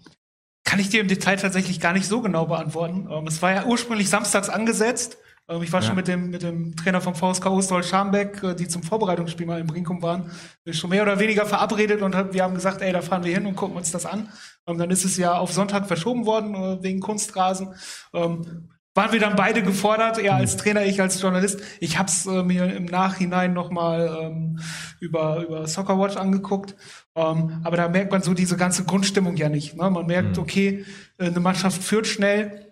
[0.70, 3.08] Kann ich dir im Detail tatsächlich gar nicht so genau beantworten.
[3.10, 5.18] Ähm, es war ja ursprünglich samstags angesetzt.
[5.48, 5.88] Ähm, ich war ja.
[5.88, 9.60] schon mit dem, mit dem Trainer vom VSK Osthold Scharmbeck, äh, die zum Vorbereitungsspiel mal
[9.60, 10.30] in Brinkum waren,
[10.70, 13.56] schon mehr oder weniger verabredet und wir haben gesagt, ey, da fahren wir hin und
[13.56, 14.30] gucken uns das an.
[14.68, 17.74] Ähm, dann ist es ja auf Sonntag verschoben worden äh, wegen Kunstrasen.
[18.14, 20.60] Ähm, waren wir dann beide gefordert, er als mhm.
[20.60, 21.62] Trainer, ich als Journalist.
[21.80, 24.60] Ich habe es äh, mir im Nachhinein nochmal ähm,
[25.00, 26.76] über, über Soccerwatch angeguckt.
[27.20, 29.76] Ähm, aber da merkt man so diese ganze Grundstimmung ja nicht.
[29.76, 29.90] Ne?
[29.90, 30.44] Man merkt, mhm.
[30.44, 30.86] okay,
[31.18, 32.68] äh, eine Mannschaft führt schnell,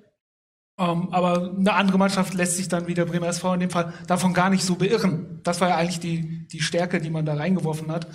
[0.80, 3.94] ähm, aber eine andere Mannschaft lässt sich dann wie der Bremer SV in dem Fall
[4.08, 5.42] davon gar nicht so beirren.
[5.44, 8.08] Das war ja eigentlich die, die Stärke, die man da reingeworfen hat.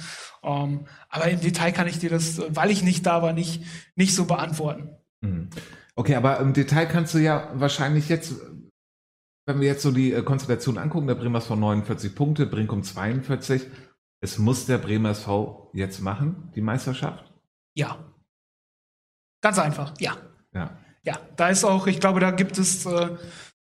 [0.43, 3.63] Ähm, aber im Detail kann ich dir das, weil ich nicht da war, nicht,
[3.95, 4.91] nicht so beantworten.
[5.21, 5.51] Mhm.
[5.97, 8.37] Okay, aber im Detail kannst du ja wahrscheinlich jetzt,
[9.45, 13.67] wenn wir jetzt so die äh, Konstellation angucken, der Bremer SV 49 Punkte, Brinkum 42.
[14.23, 17.25] Es muss der Bremer SV jetzt machen, die Meisterschaft?
[17.75, 17.99] Ja.
[19.43, 20.17] Ganz einfach, ja.
[20.55, 20.79] Ja.
[21.05, 23.17] Ja, da ist auch, ich glaube, da gibt es äh,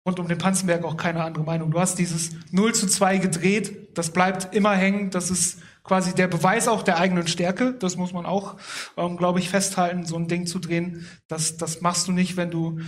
[0.06, 1.72] rund um den Panzenberg auch keine andere Meinung.
[1.72, 6.28] Du hast dieses 0 zu 2 gedreht, das bleibt immer hängen, das ist quasi der
[6.28, 7.74] Beweis auch der eigenen Stärke.
[7.74, 8.56] Das muss man auch,
[8.96, 11.08] ähm, glaube ich, festhalten, so ein Ding zu drehen.
[11.26, 12.78] Das, das machst du nicht, wenn du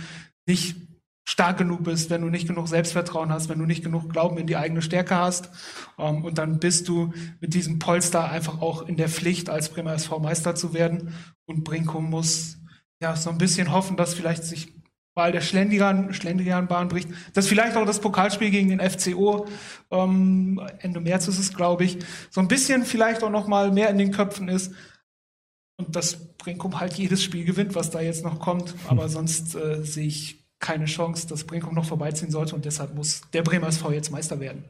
[0.45, 0.77] nicht
[1.29, 4.47] stark genug bist, wenn du nicht genug Selbstvertrauen hast, wenn du nicht genug Glauben in
[4.47, 5.51] die eigene Stärke hast.
[5.99, 9.93] Ähm, und dann bist du mit diesem Polster einfach auch in der Pflicht, als Bremer
[9.93, 11.13] SV Meister zu werden.
[11.45, 12.57] Und Brinkum muss
[12.99, 14.73] ja so ein bisschen hoffen, dass vielleicht sich
[15.15, 17.09] weil der Schlendrian, Schlendrian-Bahn bricht.
[17.33, 19.47] Das vielleicht auch das Pokalspiel gegen den FCO,
[19.91, 21.97] ähm, Ende März ist es, glaube ich,
[22.29, 24.71] so ein bisschen vielleicht auch noch mal mehr in den Köpfen ist.
[25.75, 28.75] Und das Brinkum halt jedes Spiel gewinnt, was da jetzt noch kommt.
[28.87, 29.09] Aber hm.
[29.09, 32.55] sonst äh, sehe ich keine Chance, dass Brinkum noch vorbeiziehen sollte.
[32.55, 34.63] Und deshalb muss der Bremer SV jetzt Meister werden.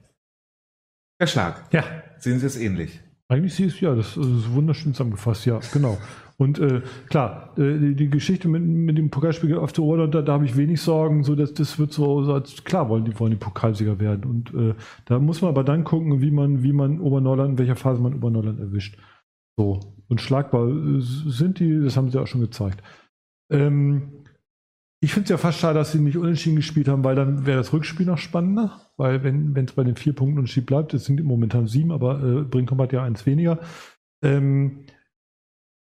[1.20, 1.84] Herr Schlag, ja.
[2.20, 3.02] sehen Sie es ähnlich?
[3.28, 6.00] Eigentlich sehe ich es ja, das ist wunderschön zusammengefasst, ja, genau.
[6.38, 10.22] Und äh, klar, äh, die, die, Geschichte mit, mit dem Pokalspiel auf der Urlaub, da,
[10.22, 11.24] da habe ich wenig Sorgen.
[11.24, 14.24] So, dass das wird so, so als klar wollen die wollen die Pokalsieger werden.
[14.24, 14.74] Und äh,
[15.06, 18.16] da muss man aber dann gucken, wie man wie man Oberneuland, in welcher Phase man
[18.16, 18.98] Oberneuland erwischt.
[19.58, 22.82] So und schlagbar äh, sind die, das haben sie auch schon gezeigt.
[23.52, 24.24] Ähm,
[25.02, 27.58] ich finde es ja fast schade, dass sie nicht unentschieden gespielt haben, weil dann wäre
[27.58, 28.82] das Rückspiel noch spannender.
[28.98, 32.42] Weil wenn es bei den vier Punkten unentschieden bleibt, es sind momentan sieben, aber äh,
[32.44, 33.60] Brinkum hat ja eins weniger.
[34.22, 34.86] Ähm,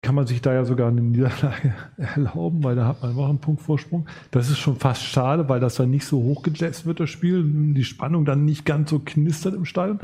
[0.02, 3.40] kann man sich da ja sogar eine Niederlage erlauben, weil da hat man noch einen
[3.40, 4.08] Punkt Vorsprung.
[4.32, 7.44] Das ist schon fast schade, weil das dann nicht so hochgejazzt wird, das Spiel.
[7.74, 10.00] Die Spannung dann nicht ganz so knistert im Stadion.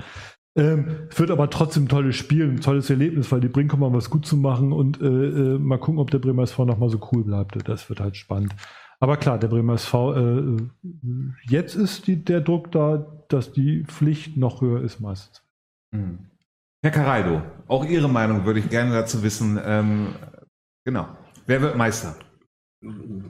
[0.56, 3.92] Ähm, es wird aber trotzdem ein tolles Spiel, ein tolles Erlebnis, weil die Brinker mal
[3.92, 7.00] was gut zu machen und äh, äh, mal gucken, ob der Bremer SV nochmal so
[7.12, 7.58] cool bleibt.
[7.68, 8.56] Das wird halt spannend.
[9.04, 10.58] Aber klar, der Bremer SV, äh,
[11.50, 15.44] jetzt ist die, der Druck da, dass die Pflicht noch höher ist meistens.
[15.92, 16.20] Mhm.
[16.82, 19.60] Herr Caraido, auch Ihre Meinung würde ich gerne dazu wissen.
[19.62, 20.16] Ähm,
[20.86, 21.10] genau.
[21.46, 22.16] Wer wird Meister?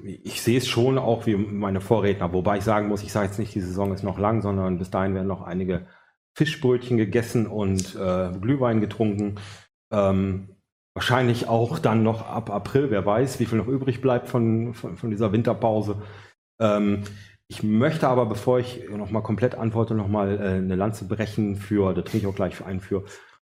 [0.03, 3.39] Ich sehe es schon auch wie meine Vorredner, wobei ich sagen muss, ich sage jetzt
[3.39, 5.87] nicht, die Saison ist noch lang, sondern bis dahin werden noch einige
[6.37, 9.39] Fischbrötchen gegessen und äh, Glühwein getrunken.
[9.91, 10.49] Ähm,
[10.93, 14.97] wahrscheinlich auch dann noch ab April, wer weiß, wie viel noch übrig bleibt von, von,
[14.97, 16.01] von dieser Winterpause.
[16.59, 17.03] Ähm,
[17.49, 22.01] Ich möchte aber, bevor ich nochmal komplett antworte, nochmal äh, eine Lanze brechen für, da
[22.01, 23.03] trinke ich auch gleich ein, für,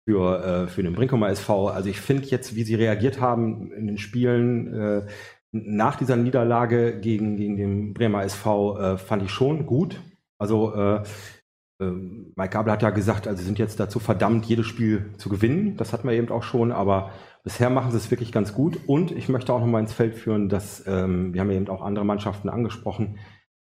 [0.07, 1.69] für, äh, für den Brinkumer SV.
[1.69, 5.05] Also ich finde jetzt, wie sie reagiert haben in den Spielen äh,
[5.51, 10.01] nach dieser Niederlage gegen, gegen den Bremer SV, äh, fand ich schon gut.
[10.37, 10.73] Also
[11.79, 11.91] äh, äh,
[12.35, 15.77] Mike Gabel hat ja gesagt, also sie sind jetzt dazu verdammt, jedes Spiel zu gewinnen.
[15.77, 17.11] Das hatten wir eben auch schon, aber
[17.43, 18.79] bisher machen sie es wirklich ganz gut.
[18.87, 21.81] Und ich möchte auch nochmal ins Feld führen, dass ähm, wir haben ja eben auch
[21.81, 23.19] andere Mannschaften angesprochen,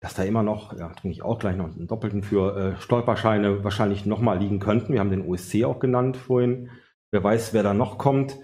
[0.01, 3.65] dass da immer noch, ja, trinke ich auch gleich noch einen doppelten für äh, Stolperscheine
[3.65, 4.93] wahrscheinlich nochmal liegen könnten.
[4.93, 6.71] Wir haben den OSC auch genannt vorhin.
[7.11, 8.37] Wer weiß, wer da noch kommt.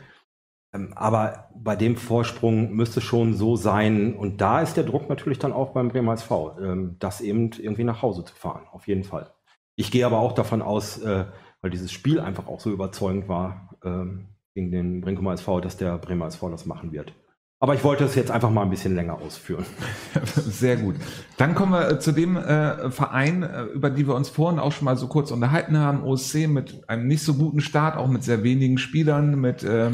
[0.75, 5.39] Ähm, aber bei dem Vorsprung müsste schon so sein, und da ist der Druck natürlich
[5.39, 9.05] dann auch beim Bremer SV, ähm, das eben irgendwie nach Hause zu fahren, auf jeden
[9.05, 9.31] Fall.
[9.77, 11.27] Ich gehe aber auch davon aus, äh,
[11.61, 15.99] weil dieses Spiel einfach auch so überzeugend war ähm, gegen den Brinkumer SV, dass der
[15.99, 17.15] Bremer SV das machen wird.
[17.63, 19.65] Aber ich wollte es jetzt einfach mal ein bisschen länger ausführen.
[20.25, 20.97] Sehr gut.
[21.37, 24.73] Dann kommen wir äh, zu dem äh, Verein, äh, über die wir uns vorhin auch
[24.73, 28.25] schon mal so kurz unterhalten haben, OSC, mit einem nicht so guten Start, auch mit
[28.25, 29.93] sehr wenigen Spielern, mit äh,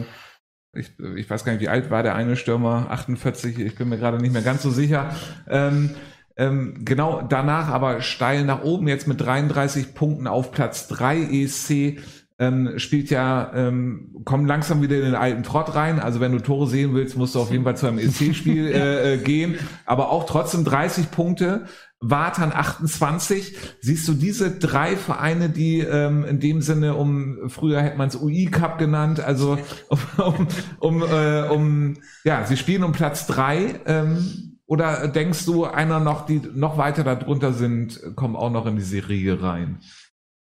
[0.73, 3.99] ich, ich weiß gar nicht, wie alt war der eine Stürmer, 48, ich bin mir
[3.99, 5.11] gerade nicht mehr ganz so sicher.
[5.47, 5.91] Ähm,
[6.39, 11.99] ähm, genau danach aber steil nach oben, jetzt mit 33 Punkten auf Platz 3 ESC.
[12.41, 15.99] Ähm, spielt ja, ähm, kommt langsam wieder in den alten Trott rein.
[15.99, 19.15] Also wenn du Tore sehen willst, musst du auf jeden Fall zu einem EC-Spiel äh,
[19.15, 19.57] äh, gehen.
[19.85, 21.65] Aber auch trotzdem 30 Punkte.
[22.01, 23.57] Wartan 28.
[23.81, 28.15] Siehst du diese drei Vereine, die ähm, in dem Sinne um, früher hätte man es
[28.15, 29.59] UI Cup genannt, also
[29.89, 33.81] um, um, um, äh, um ja, sie spielen um Platz drei.
[33.87, 38.77] Ähm, oder denkst du, einer noch, die noch weiter darunter sind, kommen auch noch in
[38.77, 39.81] die Serie rein?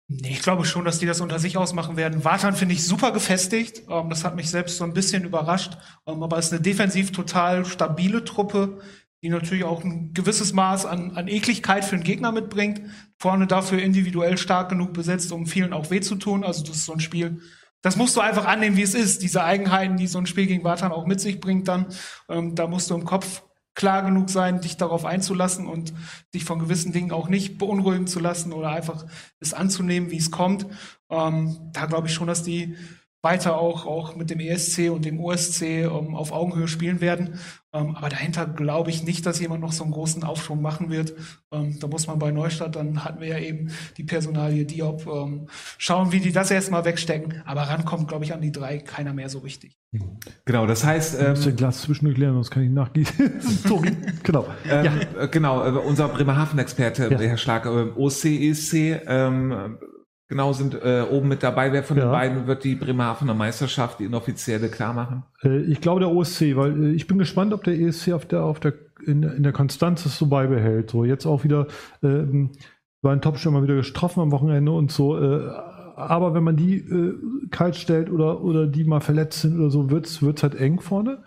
[0.07, 2.23] Ich glaube schon, dass die das unter sich ausmachen werden.
[2.23, 3.83] Wartan finde ich super gefestigt.
[3.89, 5.77] Ähm, das hat mich selbst so ein bisschen überrascht.
[6.05, 8.79] Ähm, aber es ist eine defensiv total stabile Truppe
[9.23, 12.81] die natürlich auch ein gewisses Maß an, an Ekligkeit für den Gegner mitbringt.
[13.17, 16.43] Vorne dafür individuell stark genug besetzt, um vielen auch weh zu tun.
[16.43, 17.39] Also das ist so ein Spiel,
[17.81, 19.23] das musst du einfach annehmen, wie es ist.
[19.23, 21.87] Diese Eigenheiten, die so ein Spiel gegen Bartan auch mit sich bringt dann,
[22.27, 23.43] ähm, da musst du im Kopf
[23.75, 25.93] klar genug sein, dich darauf einzulassen und
[26.33, 29.05] dich von gewissen Dingen auch nicht beunruhigen zu lassen oder einfach
[29.39, 30.67] es anzunehmen, wie es kommt.
[31.09, 32.75] Ähm, da glaube ich schon, dass die
[33.23, 37.39] weiter auch, auch mit dem ESC und dem OSC ähm, auf Augenhöhe spielen werden.
[37.71, 41.13] Ähm, aber dahinter glaube ich nicht, dass jemand noch so einen großen Aufschwung machen wird.
[41.51, 45.47] Ähm, da muss man bei Neustadt, dann hatten wir ja eben die Personalie Diop, ähm,
[45.77, 47.41] schauen, wie die das erstmal wegstecken.
[47.45, 49.77] Aber rankommt, glaube ich, an die drei keiner mehr so richtig.
[50.43, 51.19] Genau, das heißt.
[51.21, 53.39] Ähm, ich Glas zwischendurch lernen, sonst kann ich nachgießen.
[53.39, 54.47] Sorry, genau.
[54.69, 55.25] Ähm, ja.
[55.27, 57.17] Genau, äh, unser Bremerhaven-Experte, ja.
[57.17, 59.77] Herr Schlag, äh, OC, ESC, ähm,
[60.33, 61.71] genau sind äh, oben mit dabei.
[61.71, 62.05] Wer von ja.
[62.05, 65.23] den beiden wird die Bremerhavener Meisterschaft, die inoffizielle, klar machen?
[65.43, 68.43] Äh, ich glaube der OSC, weil äh, ich bin gespannt, ob der ESC auf der,
[68.43, 68.73] auf der,
[69.05, 70.89] in, in der Konstanz es so beibehält.
[70.89, 71.67] So jetzt auch wieder
[72.01, 72.51] ähm,
[73.01, 75.17] war ein Topstürmer wieder getroffen am Wochenende und so.
[75.17, 75.49] Äh,
[75.95, 76.83] aber wenn man die
[77.51, 81.19] kalt stellt oder, oder die mal verletzt sind oder so, wird es halt eng vorne.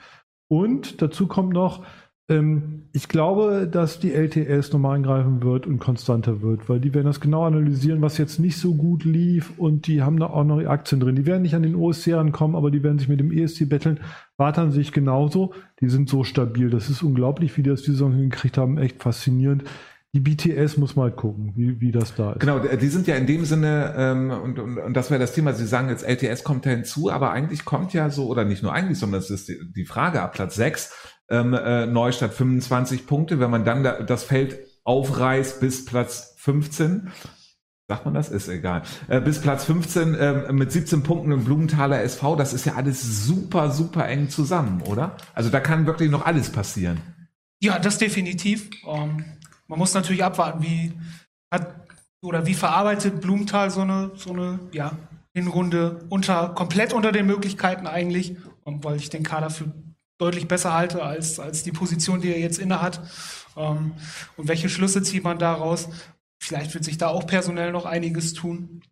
[0.49, 1.85] Und dazu kommt noch,
[2.29, 7.21] ich glaube, dass die LTS nochmal eingreifen wird und konstanter wird, weil die werden das
[7.21, 10.99] genau analysieren, was jetzt nicht so gut lief und die haben da auch noch Aktien
[11.01, 11.15] drin.
[11.15, 14.01] Die werden nicht an den OSC rankommen, aber die werden sich mit dem ESC betteln.
[14.39, 15.55] Warten sich genauso.
[15.81, 16.69] Die sind so stabil.
[16.69, 18.77] Das ist unglaublich, wie die das die Saison hingekriegt haben.
[18.77, 19.63] Echt faszinierend.
[20.13, 22.41] Die BTS muss mal gucken, wie, wie das da ist.
[22.41, 25.53] Genau, die sind ja in dem Sinne, ähm, und, und, und das wäre das Thema,
[25.53, 28.73] Sie sagen jetzt, LTS kommt da hinzu, aber eigentlich kommt ja so, oder nicht nur
[28.73, 33.41] eigentlich, sondern das ist die, die Frage ab Platz 6, ähm, äh, Neustadt 25 Punkte.
[33.41, 37.11] Wenn man dann da, das Feld aufreißt bis Platz 15,
[37.89, 38.29] sagt man das?
[38.29, 38.83] Ist egal.
[39.09, 43.27] Äh, bis Platz 15 äh, mit 17 Punkten im Blumenthaler SV, das ist ja alles
[43.27, 45.17] super, super eng zusammen, oder?
[45.35, 47.01] Also da kann wirklich noch alles passieren.
[47.61, 48.71] Ja, das definitiv.
[48.87, 49.25] Ähm,
[49.67, 50.93] man muss natürlich abwarten, wie
[51.51, 51.87] hat
[52.23, 54.93] oder wie verarbeitet Blumenthal so eine, so eine ja,
[55.33, 59.73] Hinrunde unter, komplett unter den Möglichkeiten eigentlich, weil ich den Kader für
[60.19, 63.01] deutlich besser halte als, als die Position, die er jetzt innehat.
[63.57, 63.95] Ähm,
[64.37, 65.89] und welche Schlüsse zieht man daraus?
[66.39, 68.83] Vielleicht wird sich da auch personell noch einiges tun.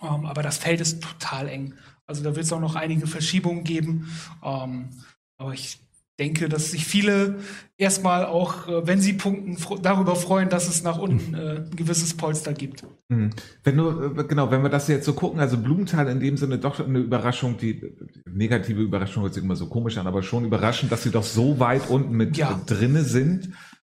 [0.00, 1.74] Ähm, aber das Feld ist total eng.
[2.06, 4.10] Also da wird es auch noch einige Verschiebungen geben.
[4.42, 4.90] Ähm,
[5.36, 5.80] aber ich
[6.22, 7.36] denke, dass sich viele
[7.76, 12.14] erstmal auch, äh, wenn sie punkten, darüber freuen, dass es nach unten äh, ein gewisses
[12.14, 12.84] Polster gibt.
[13.08, 13.30] Mhm.
[13.64, 16.58] Wenn du, äh, genau, wenn wir das jetzt so gucken, also Blumenthal in dem Sinne
[16.58, 17.82] doch eine Überraschung, die
[18.24, 21.58] negative Überraschung hört sich immer so komisch an, aber schon überraschend, dass sie doch so
[21.58, 22.60] weit unten mit ja.
[22.66, 23.50] drinne sind.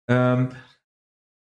[0.10, 0.49] Ähm,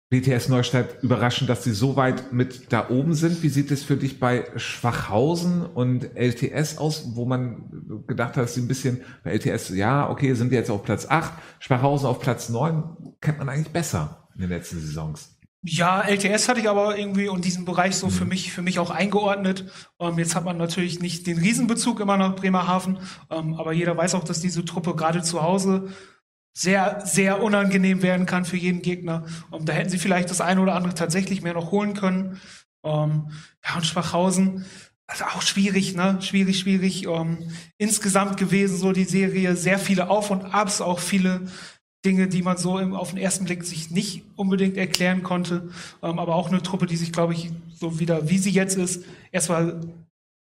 [0.08, 3.42] BTS Neustadt überraschend, dass sie so weit mit da oben sind.
[3.42, 8.54] Wie sieht es für dich bei Schwachhausen und LTS aus, wo man gedacht hat, dass
[8.54, 12.48] sie ein bisschen bei LTS, ja, okay, sind jetzt auf Platz 8, Schwachhausen auf Platz
[12.48, 12.84] 9,
[13.20, 14.22] kennt man eigentlich besser.
[14.34, 15.32] in den letzten Saisons.
[15.62, 18.28] Ja, LTS hatte ich aber irgendwie und diesen Bereich so für Mhm.
[18.28, 19.64] mich, für mich auch eingeordnet.
[19.98, 22.98] Ähm, jetzt hat man natürlich nicht den Riesenbezug immer nach Bremerhaven,
[23.30, 25.88] ähm, aber jeder weiß auch, dass diese Truppe gerade zu Hause
[26.58, 29.26] sehr, sehr unangenehm werden kann für jeden Gegner.
[29.50, 32.40] Und da hätten sie vielleicht das eine oder andere tatsächlich mehr noch holen können.
[32.82, 33.30] Ähm,
[33.62, 34.64] ja, und Schwachhausen,
[35.06, 36.16] also auch schwierig, ne?
[36.22, 37.06] Schwierig, schwierig.
[37.06, 41.42] Ähm, insgesamt gewesen so die Serie, sehr viele Auf und Abs, auch viele
[42.06, 45.68] Dinge, die man so im, auf den ersten Blick sich nicht unbedingt erklären konnte.
[46.02, 49.04] Ähm, aber auch eine Truppe, die sich, glaube ich, so wieder, wie sie jetzt ist,
[49.30, 49.82] erstmal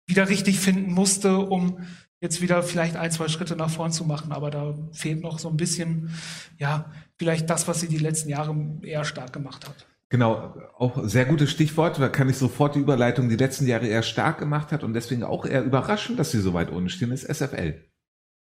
[0.06, 1.80] wieder richtig finden musste, um
[2.20, 4.32] jetzt wieder vielleicht ein, zwei Schritte nach vorn zu machen.
[4.32, 6.11] Aber da fehlt noch so ein bisschen,
[6.59, 9.86] ja, vielleicht das, was sie die letzten Jahre eher stark gemacht hat.
[10.11, 14.03] Genau, auch sehr gutes Stichwort, da kann ich sofort die Überleitung die letzten Jahre eher
[14.03, 17.24] stark gemacht hat und deswegen auch eher überraschend, dass sie so weit unten stehen, ist
[17.24, 17.85] SFL.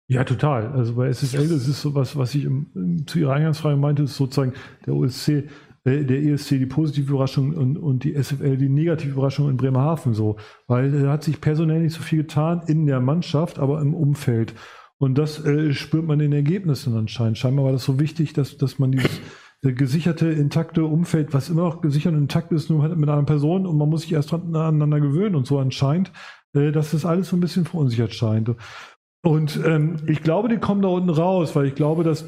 [0.08, 0.74] Ja, total.
[0.74, 4.04] Also bei SSL, das ist so was, was ich im, im, zu Ihrer Eingangsfrage meinte,
[4.04, 4.54] ist sozusagen
[4.86, 5.48] der OSC,
[5.86, 10.14] äh, der ESC die positive Überraschung und, und die SFL die negative Überraschung in Bremerhaven
[10.14, 10.38] so.
[10.68, 14.54] Weil da hat sich personell nicht so viel getan in der Mannschaft, aber im Umfeld.
[14.98, 17.38] Und das äh, spürt man in den Ergebnissen anscheinend.
[17.38, 19.20] Scheinbar war das so wichtig, dass, dass man dieses
[19.62, 23.66] äh, gesicherte, intakte Umfeld, was immer noch gesichert und intakt ist, nur mit einer Person
[23.66, 26.12] und man muss sich erst aneinander gewöhnen und so anscheinend,
[26.54, 28.52] äh, dass das alles so ein bisschen verunsichert scheint.
[29.26, 32.26] Und ähm, ich glaube, die kommen da unten raus, weil ich glaube, dass,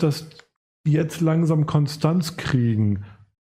[0.85, 3.05] die jetzt langsam Konstanz kriegen.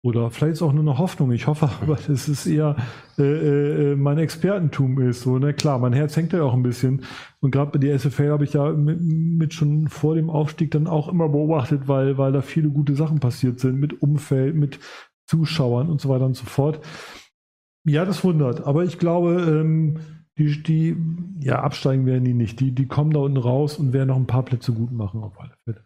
[0.04, 1.32] Oder vielleicht ist auch nur eine Hoffnung.
[1.32, 2.76] Ich hoffe aber, dass es eher
[3.18, 5.22] äh, äh, mein Expertentum ist.
[5.22, 5.54] So, ne?
[5.54, 7.04] Klar, mein Herz hängt ja auch ein bisschen.
[7.40, 10.88] Und gerade bei der SFL habe ich ja mit, mit schon vor dem Aufstieg dann
[10.88, 14.80] auch immer beobachtet, weil, weil da viele gute Sachen passiert sind mit Umfeld, mit
[15.28, 16.82] Zuschauern und so weiter und so fort.
[17.86, 18.66] Ja, das wundert.
[18.66, 20.00] Aber ich glaube, ähm,
[20.38, 20.98] die, die,
[21.40, 22.60] ja, absteigen werden die nicht.
[22.60, 25.40] Die, die kommen da unten raus und werden noch ein paar Plätze gut machen auf
[25.40, 25.86] alle Fälle.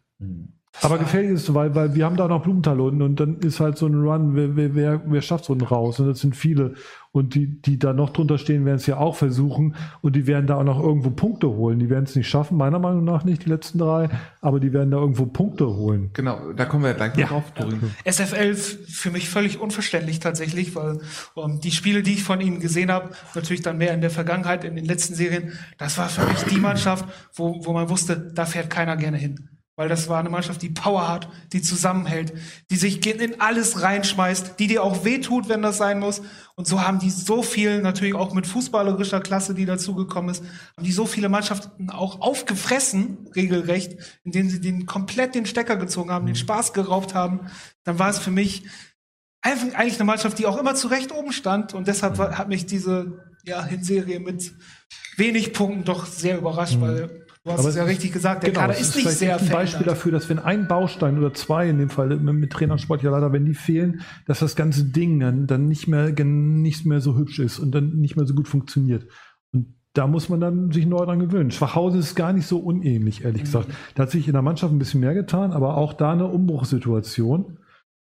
[0.81, 3.61] Aber gefährlich ist es, weil, weil wir haben da noch Blumenthal unten und dann ist
[3.61, 6.01] halt so ein Run, wer, wer, wer, wer schafft so einen raus?
[6.01, 6.73] Und das sind viele.
[7.13, 10.47] Und die, die da noch drunter stehen, werden es ja auch versuchen und die werden
[10.47, 11.79] da auch noch irgendwo Punkte holen.
[11.79, 14.09] Die werden es nicht schaffen, meiner Meinung nach nicht, die letzten drei,
[14.41, 16.09] aber die werden da irgendwo Punkte holen.
[16.11, 17.27] Genau, da kommen wir gleich noch Ja.
[17.27, 17.45] drauf.
[17.57, 17.79] Doreen.
[18.03, 20.99] SFL für mich völlig unverständlich tatsächlich, weil
[21.37, 24.65] ähm, die Spiele, die ich von ihnen gesehen habe, natürlich dann mehr in der Vergangenheit,
[24.65, 28.45] in den letzten Serien, das war für mich die Mannschaft, wo, wo man wusste, da
[28.45, 29.47] fährt keiner gerne hin.
[29.77, 32.34] Weil das war eine Mannschaft, die Power hat, die zusammenhält,
[32.72, 36.22] die sich in alles reinschmeißt, die dir auch wehtut, wenn das sein muss.
[36.56, 40.43] Und so haben die so viel, natürlich auch mit fußballerischer Klasse, die dazugekommen ist,
[40.77, 46.11] haben die so viele Mannschaften auch aufgefressen, regelrecht, indem sie den komplett den Stecker gezogen
[46.11, 47.41] haben, den Spaß geraubt haben.
[47.84, 48.64] Dann war es für mich
[49.41, 51.73] einfach eigentlich eine Mannschaft, die auch immer zu Recht oben stand.
[51.73, 54.53] Und deshalb hat mich diese ja, Hinserie mit
[55.18, 58.49] wenig Punkten doch sehr überrascht, weil du hast Aber es ja ist- richtig gesagt, der
[58.49, 61.34] Genau, Kader es ist nicht vielleicht sehr ein Beispiel dafür, dass wenn ein Baustein oder
[61.34, 64.55] zwei in dem Fall mit, mit Trainer und sportlicher Leiter, wenn die fehlen, dass das
[64.57, 68.26] ganze Ding dann, dann nicht mehr nicht mehr so hübsch ist und dann nicht mehr
[68.26, 69.07] so gut funktioniert.
[69.53, 71.51] Und da muss man dann sich neu dran gewöhnen.
[71.51, 73.45] Schwachhausen ist gar nicht so unähnlich, ehrlich Mhm.
[73.45, 73.67] gesagt.
[73.95, 77.59] Da hat sich in der Mannschaft ein bisschen mehr getan, aber auch da eine Umbruchssituation.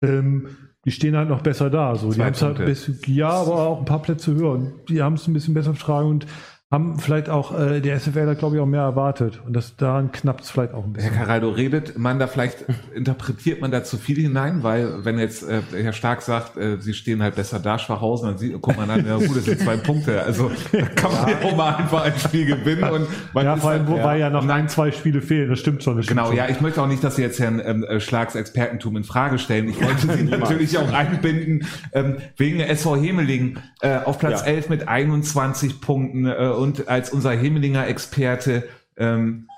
[0.05, 0.47] Ähm,
[0.85, 1.95] die stehen halt noch besser da.
[1.95, 2.13] So.
[2.13, 2.65] Die halt Punkte.
[2.65, 4.51] bis, ja, aber auch ein paar Plätze höher.
[4.53, 6.27] Und die haben es ein bisschen besser vertragen und
[6.73, 9.41] haben vielleicht auch, äh, der SFL hat, glaube ich, auch mehr erwartet.
[9.47, 11.15] Und das daran knappt es vielleicht auch ein Herr bisschen.
[11.15, 15.61] Caraldo, redet man da vielleicht, interpretiert man da zu viel hinein, weil wenn jetzt äh,
[15.83, 19.07] Herr Stark sagt, äh, sie stehen halt besser da, Schwachhausen, dann sieht, guckt man dann,
[19.07, 20.23] ja gut, das sind zwei Punkte.
[20.23, 23.61] Also da kann man ja auch mal einfach ein Spiel gewinnen und man Ja, ist
[23.61, 25.51] vor allem, halt, wobei ja noch ein, zwei Spiele fehlen.
[25.51, 25.97] Das stimmt schon.
[25.97, 26.39] Das stimmt Genau, schon.
[26.39, 29.39] ja, ich möchte auch nicht, dass Sie jetzt Herrn ähm, äh, Schlags Expertentum in Frage
[29.39, 29.69] stellen.
[29.69, 34.47] Ich wollte Sie natürlich auch einbinden, ähm, wegen der SV Hemeling äh, auf Platz Ja.
[34.47, 38.65] 11 mit 21 Punkten äh, und als unser Hemelinger Experte
[38.97, 39.49] ähm,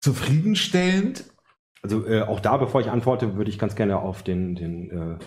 [0.00, 1.24] zufriedenstellend.
[1.82, 5.18] Also äh, auch da, bevor ich antworte, würde ich ganz gerne auf den, den, äh,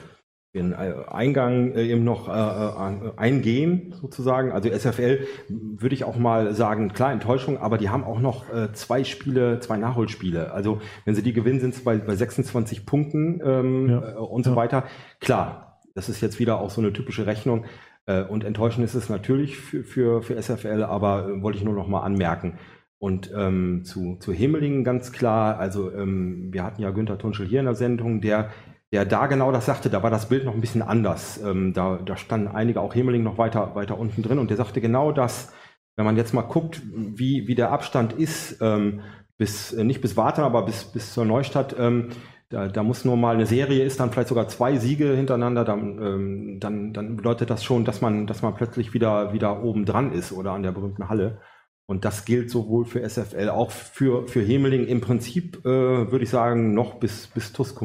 [0.54, 4.54] den äh, Eingang äh, eben noch äh, äh, eingehen, sozusagen.
[4.54, 9.04] Also SFL würde ich auch mal sagen, klar, Enttäuschung, aber die haben auch noch zwei
[9.04, 10.54] Spiele, zwei Nachholspiele.
[10.54, 14.18] Also wenn sie die gewinnen, sind sie bei, bei 26 Punkten ähm, Ja.
[14.20, 14.56] und so Ja.
[14.56, 14.84] weiter.
[15.20, 17.66] Klar, das ist jetzt wieder auch so eine typische Rechnung.
[18.06, 21.74] Äh, und enttäuschend ist es natürlich für, für, für SFL, aber äh, wollte ich nur
[21.74, 22.58] noch mal anmerken.
[22.98, 27.60] Und ähm, zu, zu Hemelingen ganz klar, also ähm, wir hatten ja Günther Tunschel hier
[27.60, 28.50] in der Sendung, der,
[28.92, 31.42] der da genau das sagte, da war das Bild noch ein bisschen anders.
[31.44, 34.82] Ähm, da, da standen einige, auch Hemeling noch weiter, weiter unten drin und der sagte
[34.82, 35.54] genau das,
[35.98, 39.02] wenn man jetzt mal guckt, wie, wie der Abstand ist, ähm,
[39.38, 42.10] bis, äh, nicht bis Warten, aber bis, bis zur Neustadt, ähm,
[42.50, 46.00] da, da muss nur mal eine Serie ist, dann vielleicht sogar zwei Siege hintereinander, dann,
[46.02, 50.12] ähm, dann, dann bedeutet das schon, dass man, dass man plötzlich wieder, wieder oben dran
[50.12, 51.42] ist oder an der berühmten Halle.
[51.88, 56.30] Und das gilt sowohl für SFL, auch für, für Hemeling im Prinzip, äh, würde ich
[56.30, 57.76] sagen, noch bis, bis TUS.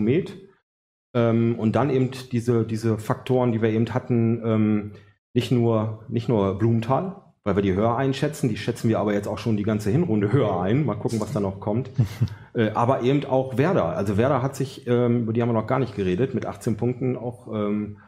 [1.12, 4.92] Ähm, und dann eben diese, diese Faktoren, die wir eben hatten, ähm,
[5.34, 9.26] nicht nur, nicht nur Blumenthal, weil wir die höher einschätzen, die schätzen wir aber jetzt
[9.26, 10.84] auch schon die ganze Hinrunde höher ein.
[10.84, 11.90] Mal gucken, was da noch kommt.
[12.54, 13.96] äh, aber eben auch Werder.
[13.96, 16.76] Also Werder hat sich, ähm, über die haben wir noch gar nicht geredet, mit 18
[16.76, 17.98] Punkten auch ähm,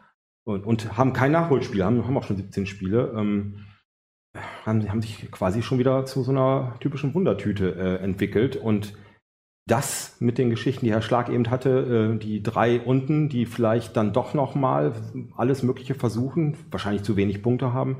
[0.45, 3.13] und, und haben kein Nachholspiel, haben, haben auch schon 17 Spiele.
[3.17, 3.65] Ähm,
[4.65, 8.55] haben, haben sich quasi schon wieder zu so einer typischen Wundertüte äh, entwickelt.
[8.55, 8.93] Und
[9.67, 13.95] das mit den Geschichten, die Herr Schlag eben hatte, äh, die drei unten, die vielleicht
[13.95, 14.93] dann doch noch mal
[15.37, 17.97] alles Mögliche versuchen, wahrscheinlich zu wenig Punkte haben.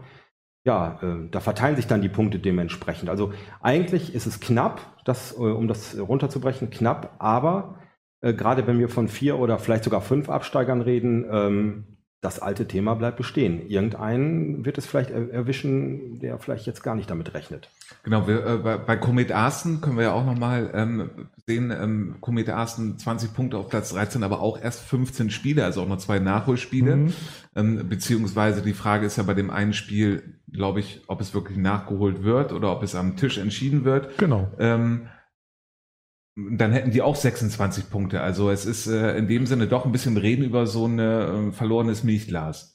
[0.66, 3.10] Ja, äh, da verteilen sich dann die Punkte dementsprechend.
[3.10, 7.80] Also eigentlich ist es knapp, das, äh, um das runterzubrechen, knapp, aber
[8.22, 11.84] äh, gerade wenn wir von vier oder vielleicht sogar fünf Absteigern reden, ähm,
[12.22, 13.68] das alte Thema bleibt bestehen.
[13.68, 17.70] Irgendeinen wird es vielleicht erwischen, der vielleicht jetzt gar nicht damit rechnet.
[18.04, 21.10] Genau, wir, äh, bei, bei Komet Arsten können wir ja auch nochmal ähm,
[21.46, 25.82] sehen, ähm, Komet Arsten 20 Punkte auf Platz 13, aber auch erst 15 Spiele, also
[25.82, 26.96] auch noch zwei Nachholspiele.
[26.96, 27.14] Mhm.
[27.56, 31.58] Ähm, beziehungsweise die Frage ist ja bei dem einen Spiel, glaube ich, ob es wirklich
[31.58, 34.18] nachgeholt wird oder ob es am Tisch entschieden wird.
[34.18, 34.52] Genau.
[34.60, 35.08] Ähm,
[36.36, 38.22] dann hätten die auch 26 Punkte.
[38.22, 41.52] Also es ist äh, in dem Sinne doch ein bisschen reden über so ein äh,
[41.52, 42.73] verlorenes Milchglas.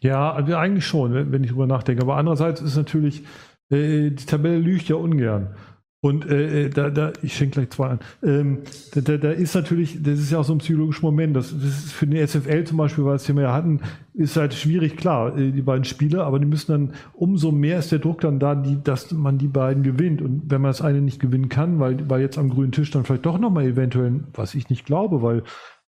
[0.00, 2.02] Ja, also eigentlich schon, wenn ich drüber nachdenke.
[2.02, 3.22] Aber andererseits ist natürlich,
[3.70, 5.54] äh, die Tabelle lügt ja ungern.
[6.02, 8.00] Und äh, äh, da, da, ich schenke gleich zwei an.
[8.22, 8.60] Ähm,
[8.94, 11.36] da, da, da ist natürlich, das ist ja auch so ein psychologischer Moment.
[11.36, 13.80] Das, das ist für den SFL zum Beispiel, weil wir ja hatten,
[14.14, 17.92] ist halt schwierig, klar, äh, die beiden Spiele, aber die müssen dann, umso mehr ist
[17.92, 20.22] der Druck dann da, die, dass man die beiden gewinnt.
[20.22, 23.04] Und wenn man das eine nicht gewinnen kann, weil, weil jetzt am grünen Tisch dann
[23.04, 25.42] vielleicht doch nochmal eventuell, was ich nicht glaube, weil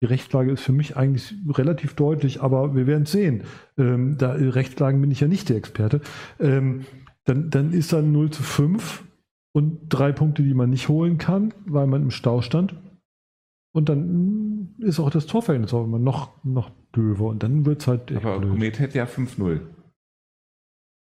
[0.04, 3.44] die Rechtslage ist für mich eigentlich relativ deutlich, aber wir werden es sehen.
[3.78, 6.02] Ähm, da Rechtslagen bin ich ja nicht der Experte.
[6.42, 6.84] Ähm,
[7.24, 9.06] dann, dann ist dann 0 zu 5
[9.54, 12.76] und drei Punkte, die man nicht holen kann, weil man im Stau stand.
[13.72, 17.88] Und dann ist auch das Torverhältnis auch immer noch, noch döver und dann wird es
[17.88, 18.12] halt.
[18.12, 18.52] Aber blöd.
[18.52, 19.62] Komet hätte ja 5-0.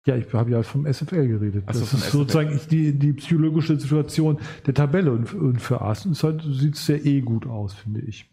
[0.05, 1.63] Ja, ich habe ja vom SFL geredet.
[1.73, 2.11] So, das ist SFL.
[2.11, 4.37] sozusagen die, die psychologische Situation
[4.67, 8.30] der Tabelle und, und für Arsenal halt, sieht es sehr eh gut aus, finde ich.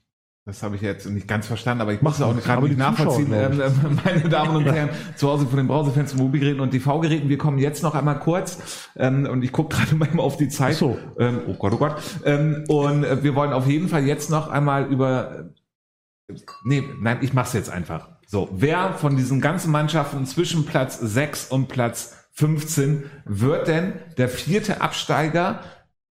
[0.49, 3.31] Das habe ich jetzt nicht ganz verstanden, aber ich muss es auch gerade nicht nachvollziehen,
[3.35, 3.61] ähm,
[4.03, 7.29] meine Damen und Herren, zu Hause von den Browserfans, Mobilgeräten und TV-Geräten.
[7.29, 10.77] Wir kommen jetzt noch einmal kurz ähm, und ich gucke gerade mal auf die Zeit.
[10.77, 10.97] So.
[11.19, 11.97] Ähm, oh Gott, oh Gott.
[12.25, 15.51] Ähm, und äh, wir wollen auf jeden Fall jetzt noch einmal über.
[16.65, 18.09] Nee, nein, ich mache es jetzt einfach.
[18.27, 24.31] So, wer von diesen ganzen Mannschaften zwischen Platz 6 und Platz 15 wird denn der
[24.31, 25.61] vierte Absteiger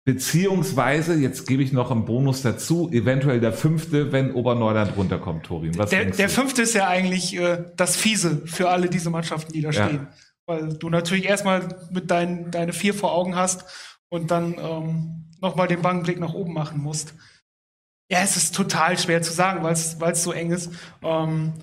[0.06, 5.76] Beziehungsweise, jetzt gebe ich noch einen Bonus dazu, eventuell der fünfte, wenn Oberneuland runterkommt, Torin.
[5.80, 9.62] Was der, der fünfte ist ja eigentlich äh, das Fiese für alle diese Mannschaften, die
[9.62, 9.88] da ja.
[9.88, 10.08] stehen.
[10.46, 13.66] Weil du natürlich erstmal mit deinen deine vier vor Augen hast
[14.10, 17.16] und dann ähm, nochmal den bangen Blick nach oben machen musst.
[18.12, 19.74] Ja, es ist total schwer zu sagen, weil
[20.12, 20.72] es so eng ist.
[21.02, 21.54] Ähm,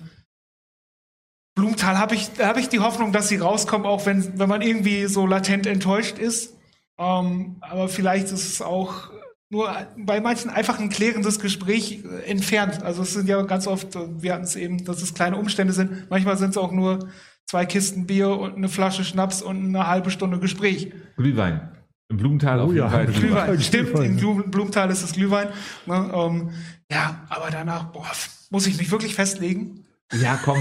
[1.55, 5.05] Blumenthal habe ich, hab ich die Hoffnung, dass sie rauskommen, auch wenn, wenn man irgendwie
[5.05, 6.57] so latent enttäuscht ist.
[6.97, 9.09] Ähm, aber vielleicht ist es auch
[9.53, 12.83] nur bei manchen einfach ein klärendes Gespräch äh, entfernt.
[12.83, 15.73] Also es sind ja ganz oft, äh, wir hatten es eben, dass es kleine Umstände
[15.73, 16.09] sind.
[16.09, 17.07] Manchmal sind es auch nur
[17.45, 20.91] zwei Kisten Bier und eine Flasche Schnaps und eine halbe Stunde Gespräch.
[21.15, 21.69] Glühwein.
[22.09, 22.89] Im Blumenthal oh, auf jeden ja.
[22.89, 23.05] Fall.
[23.05, 23.45] Glühwein.
[23.45, 23.61] Glühwein.
[23.61, 25.49] Stimmt, im Blumenthal ist es Glühwein.
[25.85, 26.49] Ne, ähm,
[26.91, 28.11] ja, aber danach, boah,
[28.49, 29.85] muss ich mich wirklich festlegen?
[30.11, 30.57] Ja, komm.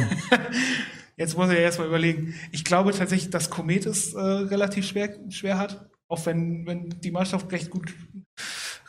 [1.16, 2.34] Jetzt muss ich ja erstmal überlegen.
[2.52, 7.10] Ich glaube tatsächlich, dass Komet es äh, relativ schwer, schwer hat auch wenn, wenn die
[7.10, 7.92] Mannschaft recht gut,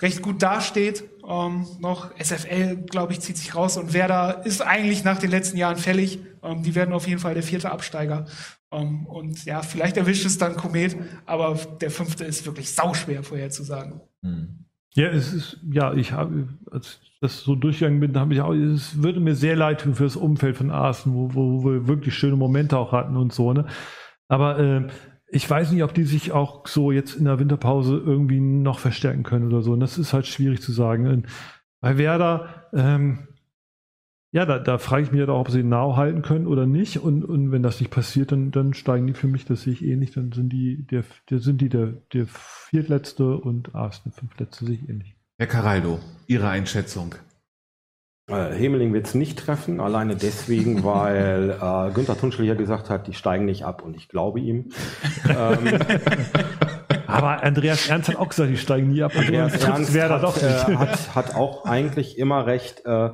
[0.02, 1.04] recht gut dasteht.
[1.28, 5.58] Ähm, noch SFL, glaube ich, zieht sich raus und Werder ist eigentlich nach den letzten
[5.58, 6.20] Jahren fällig.
[6.44, 8.26] Ähm, die werden auf jeden Fall der vierte Absteiger.
[8.72, 14.02] Ähm, und ja, vielleicht erwischt es dann Komet, aber der fünfte ist wirklich sauschwer vorherzusagen.
[14.22, 14.66] Hm.
[14.96, 18.54] Ja, es ist, ja, ich habe, als ich das so durchgegangen bin, habe ich auch,
[18.54, 21.88] es würde mir sehr leid tun für das Umfeld von Arsen, wo, wo, wo wir
[21.88, 23.66] wirklich schöne Momente auch hatten und so, ne?
[24.28, 24.88] Aber äh,
[25.34, 29.24] ich weiß nicht, ob die sich auch so jetzt in der Winterpause irgendwie noch verstärken
[29.24, 29.74] können oder so.
[29.74, 31.08] Und das ist halt schwierig zu sagen.
[31.08, 31.28] Und
[31.82, 33.28] bei Werder, ähm,
[34.32, 36.68] ja, da, da frage ich mich ja halt auch, ob sie Nau halten können oder
[36.68, 36.98] nicht.
[36.98, 39.84] Und, und wenn das nicht passiert, dann, dann steigen die für mich, das sehe ich
[39.84, 44.76] ähnlich, dann sind die der, der sind die der, der viertletzte und Arsenal fünftletzte sehe
[44.76, 45.16] ich ähnlich.
[45.40, 47.16] Herr Caraldo, Ihre Einschätzung.
[48.30, 53.08] Äh, Hemeling wird es nicht treffen, alleine deswegen, weil äh, Günther Tunschel hier gesagt hat,
[53.08, 54.70] die steigen nicht ab und ich glaube ihm.
[55.30, 55.80] ähm,
[57.08, 59.12] aber Andreas Ernst hat auch gesagt, die steigen nie ab.
[59.16, 62.86] Andreas Ernst hat, doch äh, hat, hat, auch eigentlich immer recht.
[62.86, 63.10] Äh,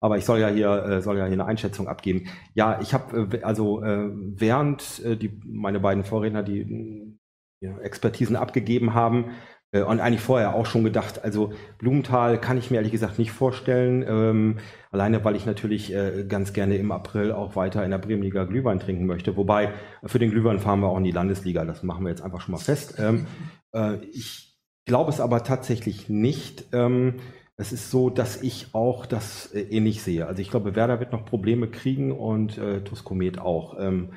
[0.00, 2.28] aber ich soll ja hier äh, soll ja hier eine Einschätzung abgeben.
[2.54, 7.16] Ja, ich habe äh, also äh, während äh, die meine beiden Vorredner die,
[7.60, 9.32] Expertisen abgegeben haben,
[9.72, 14.02] und eigentlich vorher auch schon gedacht, also Blumenthal kann ich mir ehrlich gesagt nicht vorstellen.
[14.08, 14.58] Ähm,
[14.90, 18.80] alleine, weil ich natürlich äh, ganz gerne im April auch weiter in der Bremenliga Glühwein
[18.80, 19.36] trinken möchte.
[19.36, 19.72] Wobei,
[20.04, 21.64] für den Glühwein fahren wir auch in die Landesliga.
[21.64, 22.94] Das machen wir jetzt einfach schon mal fest.
[22.98, 23.26] Ähm,
[23.74, 26.66] äh, ich glaube es aber tatsächlich nicht.
[26.72, 27.16] Ähm,
[27.56, 30.26] es ist so, dass ich auch das äh, ähnlich sehe.
[30.26, 33.78] Also ich glaube, Werder wird noch Probleme kriegen und äh, Tuskomet auch.
[33.78, 34.12] Ähm,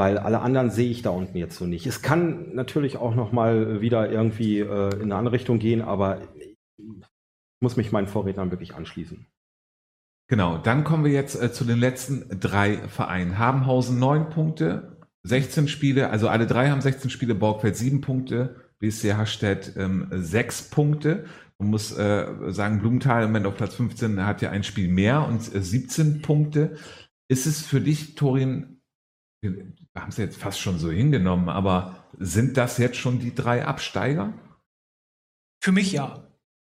[0.00, 1.86] weil alle anderen sehe ich da unten jetzt so nicht.
[1.86, 6.22] Es kann natürlich auch noch mal wieder irgendwie äh, in eine andere Richtung gehen, aber
[6.38, 6.56] ich
[7.60, 9.26] muss mich meinen Vorrednern wirklich anschließen.
[10.26, 13.36] Genau, dann kommen wir jetzt äh, zu den letzten drei Vereinen.
[13.36, 19.12] Habenhausen neun Punkte, 16 Spiele, also alle drei haben 16 Spiele, Borgfeld sieben Punkte, BSC
[19.12, 21.26] Hastedt ähm, sechs Punkte.
[21.58, 25.28] Man muss äh, sagen, Blumenthal im Moment auf Platz 15 hat ja ein Spiel mehr
[25.28, 26.78] und äh, 17 Punkte.
[27.28, 28.80] Ist es für dich, Torin,
[29.96, 34.32] haben es jetzt fast schon so hingenommen, aber sind das jetzt schon die drei Absteiger?
[35.62, 36.26] Für mich ja.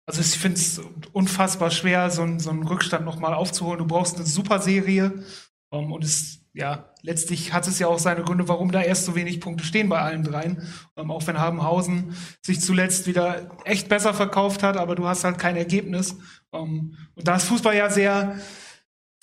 [0.06, 0.80] Also ich finde es
[1.12, 3.78] unfassbar schwer, so, einen, so einen Rückstand nochmal aufzuholen.
[3.78, 5.24] Du brauchst eine super Serie.
[5.70, 9.06] Um, ähm, und es, ja, letztlich hat es ja auch seine Gründe, warum da erst
[9.06, 10.62] so wenig Punkte stehen bei allen dreien.
[10.96, 15.38] Ähm, auch wenn Habenhausen sich zuletzt wieder echt besser verkauft hat, aber du hast halt
[15.38, 16.16] kein Ergebnis.
[16.52, 18.36] Ähm, und da ist Fußball ja sehr,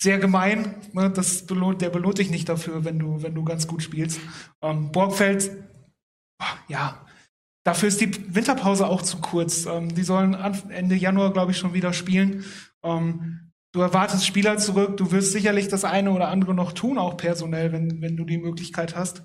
[0.02, 0.74] sehr gemein.
[0.92, 1.10] Ne?
[1.10, 4.20] Das belohnt, der belohnt dich nicht dafür, wenn du, wenn du ganz gut spielst.
[4.60, 5.50] Ähm, Borgfeld,
[6.68, 7.06] ja,
[7.64, 9.66] dafür ist die Winterpause auch zu kurz.
[9.66, 12.44] Ähm, die sollen Ende Januar, glaube ich, schon wieder spielen.
[12.82, 14.96] Ähm, du erwartest Spieler zurück.
[14.96, 18.38] Du wirst sicherlich das eine oder andere noch tun, auch personell, wenn, wenn du die
[18.38, 19.22] Möglichkeit hast.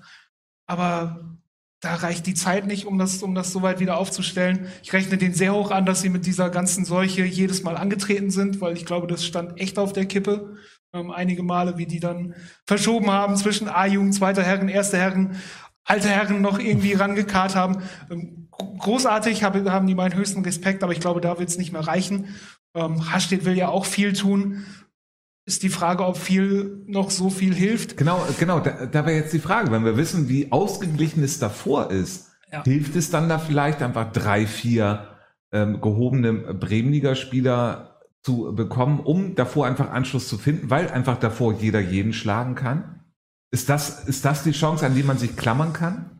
[0.66, 1.38] Aber
[1.80, 4.66] da reicht die Zeit nicht, um das, um das soweit wieder aufzustellen.
[4.82, 8.30] Ich rechne den sehr hoch an, dass sie mit dieser ganzen Seuche jedes Mal angetreten
[8.30, 10.56] sind, weil ich glaube, das stand echt auf der Kippe.
[10.92, 12.34] Ähm, einige Male, wie die dann
[12.66, 15.36] verschoben haben zwischen A-Jugend, zweiter Herren, erster Herren,
[15.84, 17.82] alte Herren noch irgendwie rangekarrt haben.
[18.10, 21.72] Ähm, großartig hab, haben die meinen höchsten Respekt, aber ich glaube, da wird es nicht
[21.72, 22.34] mehr reichen.
[22.74, 24.64] Ähm, Hastedt will ja auch viel tun
[25.48, 27.96] ist die Frage, ob viel noch so viel hilft.
[27.96, 31.90] Genau, genau, da, da wäre jetzt die Frage, wenn wir wissen, wie ausgeglichen es davor
[31.90, 32.62] ist, ja.
[32.64, 35.08] hilft es dann da vielleicht einfach drei, vier
[35.50, 41.80] ähm, gehobene Bremenliga-Spieler zu bekommen, um davor einfach Anschluss zu finden, weil einfach davor jeder
[41.80, 43.00] jeden schlagen kann?
[43.50, 46.10] Ist das, ist das die Chance, an die man sich klammern kann?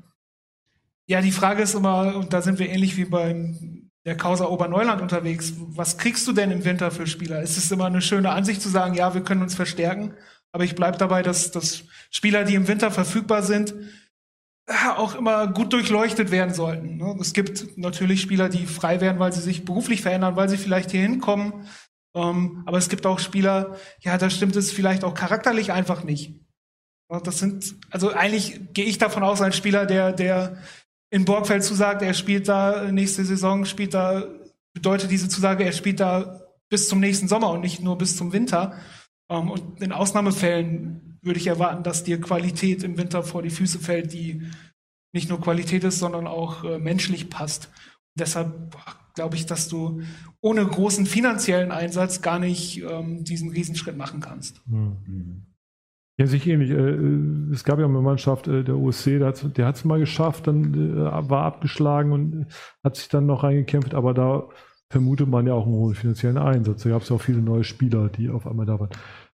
[1.06, 3.77] Ja, die Frage ist immer, und da sind wir ähnlich wie beim
[4.08, 5.52] der Causa Oberneuland unterwegs.
[5.58, 7.42] Was kriegst du denn im Winter für Spieler?
[7.42, 10.14] Ist es immer eine schöne Ansicht zu sagen, ja, wir können uns verstärken,
[10.50, 13.74] aber ich bleibe dabei, dass, dass Spieler, die im Winter verfügbar sind,
[14.96, 16.96] auch immer gut durchleuchtet werden sollten.
[16.96, 17.18] Ne?
[17.20, 20.90] Es gibt natürlich Spieler, die frei werden, weil sie sich beruflich verändern, weil sie vielleicht
[20.90, 21.68] hier hinkommen.
[22.14, 26.40] Ähm, aber es gibt auch Spieler, ja, da stimmt es vielleicht auch charakterlich einfach nicht.
[27.10, 30.62] Das sind, also eigentlich gehe ich davon aus, ein Spieler, der, der
[31.10, 34.26] in Borgfeld zusagt, er spielt da nächste Saison, spielt da,
[34.74, 38.32] bedeutet diese Zusage, er spielt da bis zum nächsten Sommer und nicht nur bis zum
[38.32, 38.78] Winter.
[39.30, 43.50] Um, ähm, und in Ausnahmefällen würde ich erwarten, dass dir Qualität im Winter vor die
[43.50, 44.42] Füße fällt, die
[45.12, 47.66] nicht nur Qualität ist, sondern auch äh, menschlich passt.
[47.66, 48.76] Und deshalb
[49.14, 50.02] glaube ich, dass du
[50.40, 54.60] ohne großen finanziellen Einsatz gar nicht ähm, diesen Riesenschritt machen kannst.
[54.66, 55.47] Mhm.
[56.18, 56.70] Ja, sich ähnlich.
[56.70, 60.48] Äh, äh, es gab ja eine Mannschaft, äh, der OSC, der hat es mal geschafft,
[60.48, 60.96] dann
[61.28, 62.46] war abgeschlagen und
[62.82, 64.48] hat sich dann noch reingekämpft, aber da
[64.90, 66.82] vermutet man ja auch einen hohen finanziellen Einsatz.
[66.82, 68.90] Da gab es ja auch viele neue Spieler, die auf einmal da waren.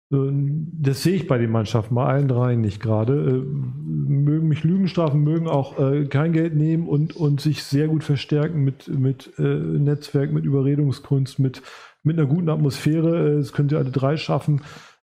[0.10, 3.46] Das sehe ich bei den Mannschaften, bei allen dreien nicht gerade.
[3.46, 5.78] Mögen mich Lügen strafen, mögen auch
[6.10, 11.62] kein Geld nehmen und, und sich sehr gut verstärken mit, mit Netzwerk, mit Überredungskunst, mit,
[12.04, 13.38] mit einer guten Atmosphäre.
[13.38, 14.62] Das können sie alle drei schaffen.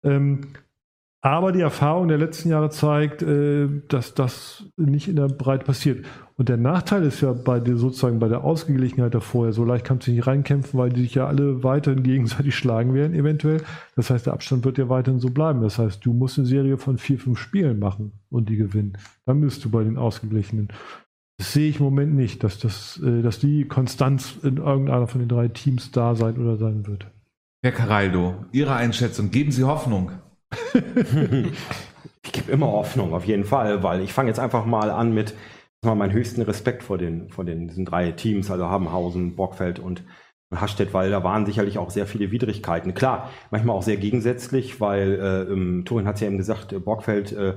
[0.04, 0.42] Ähm,
[1.22, 6.06] aber die Erfahrung der letzten Jahre zeigt, äh, dass das nicht in der Breite passiert.
[6.36, 10.08] Und der Nachteil ist ja bei der, sozusagen bei der Ausgeglichenheit davor, so leicht kannst
[10.08, 13.62] du nicht reinkämpfen, weil die sich ja alle weiterhin gegenseitig schlagen werden, eventuell.
[13.96, 15.62] Das heißt, der Abstand wird ja weiterhin so bleiben.
[15.62, 18.98] Das heißt, du musst eine Serie von vier, fünf Spielen machen und die gewinnen.
[19.28, 20.70] Dann bist du bei den Ausgeglichenen.
[21.38, 25.20] Das sehe ich im Moment nicht, dass, das, äh, dass die Konstanz in irgendeiner von
[25.20, 27.06] den drei Teams da sein oder sein wird.
[27.64, 30.12] Herr Caraldo, Ihre Einschätzung, geben Sie Hoffnung.
[32.24, 35.34] Ich gebe immer Hoffnung, auf jeden Fall, weil ich fange jetzt einfach mal an mit
[35.84, 40.04] mal meinen höchsten Respekt vor den, vor den diesen drei Teams, also Habenhausen, Bockfeld und
[40.54, 42.94] Hastedt, weil da waren sicherlich auch sehr viele Widrigkeiten.
[42.94, 46.80] Klar, manchmal auch sehr gegensätzlich, weil äh, ähm, Turin hat es ja eben gesagt, äh,
[46.80, 47.56] Borgfeld äh,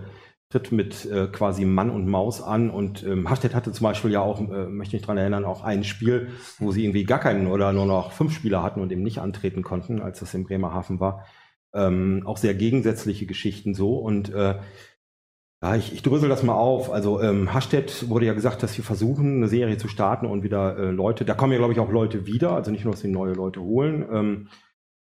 [0.49, 4.21] tritt mit äh, quasi Mann und Maus an und ähm, Hastedt hatte zum Beispiel ja
[4.21, 7.73] auch, äh, möchte ich daran erinnern, auch ein Spiel, wo sie irgendwie gar keinen oder
[7.73, 11.27] nur noch fünf Spieler hatten und eben nicht antreten konnten, als das in Bremerhaven war.
[11.75, 13.97] Ähm, auch sehr gegensätzliche Geschichten so.
[13.99, 14.55] Und äh,
[15.63, 16.91] Ja, ich, ich drösel das mal auf.
[16.91, 20.77] Also ähm, Hasstedt wurde ja gesagt, dass wir versuchen, eine Serie zu starten und wieder
[20.77, 23.09] äh, Leute, da kommen ja, glaube ich, auch Leute wieder, also nicht nur, dass sie
[23.09, 24.05] neue Leute holen.
[24.13, 24.49] Ähm,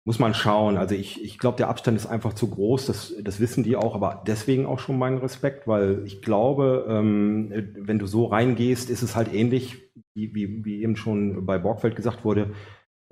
[0.04, 0.76] muss man schauen.
[0.78, 3.94] Also ich, ich glaube, der Abstand ist einfach zu groß, das, das wissen die auch,
[3.94, 9.02] aber deswegen auch schon mein Respekt, weil ich glaube, ähm, wenn du so reingehst, ist
[9.02, 9.78] es halt ähnlich,
[10.14, 12.50] wie, wie, wie eben schon bei Borgfeld gesagt wurde,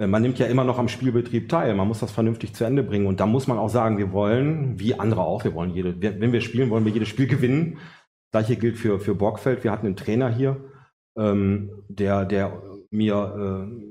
[0.07, 1.75] man nimmt ja immer noch am Spielbetrieb teil.
[1.75, 3.07] Man muss das vernünftig zu Ende bringen.
[3.07, 6.33] Und da muss man auch sagen, wir wollen, wie andere auch, wir wollen jede, wenn
[6.33, 7.79] wir spielen, wollen wir jedes Spiel gewinnen.
[8.31, 9.65] Gleiche gilt für, für Borgfeld.
[9.65, 10.57] Wir hatten einen Trainer hier,
[11.19, 13.91] ähm, der, der mir äh,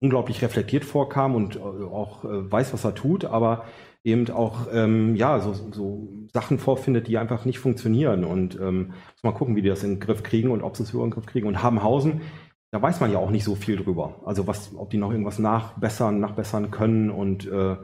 [0.00, 3.66] unglaublich reflektiert vorkam und äh, auch äh, weiß, was er tut, aber
[4.02, 8.24] eben auch ähm, ja so, so Sachen vorfindet, die einfach nicht funktionieren.
[8.24, 10.84] Und ähm, muss mal gucken, wie die das in den Griff kriegen und ob sie
[10.84, 11.46] es über den Griff kriegen.
[11.46, 12.22] Und Habenhausen,
[12.70, 14.20] da weiß man ja auch nicht so viel drüber.
[14.24, 17.76] Also was, ob die noch irgendwas nachbessern, nachbessern können und äh,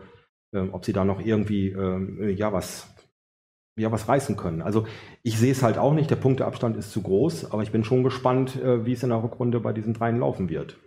[0.52, 2.88] äh, ob sie da noch irgendwie äh, ja was
[3.78, 4.62] ja was reißen können.
[4.62, 4.86] Also
[5.22, 6.10] ich sehe es halt auch nicht.
[6.10, 9.22] Der Punkteabstand ist zu groß, aber ich bin schon gespannt, äh, wie es in der
[9.22, 10.78] Rückrunde bei diesen dreien laufen wird.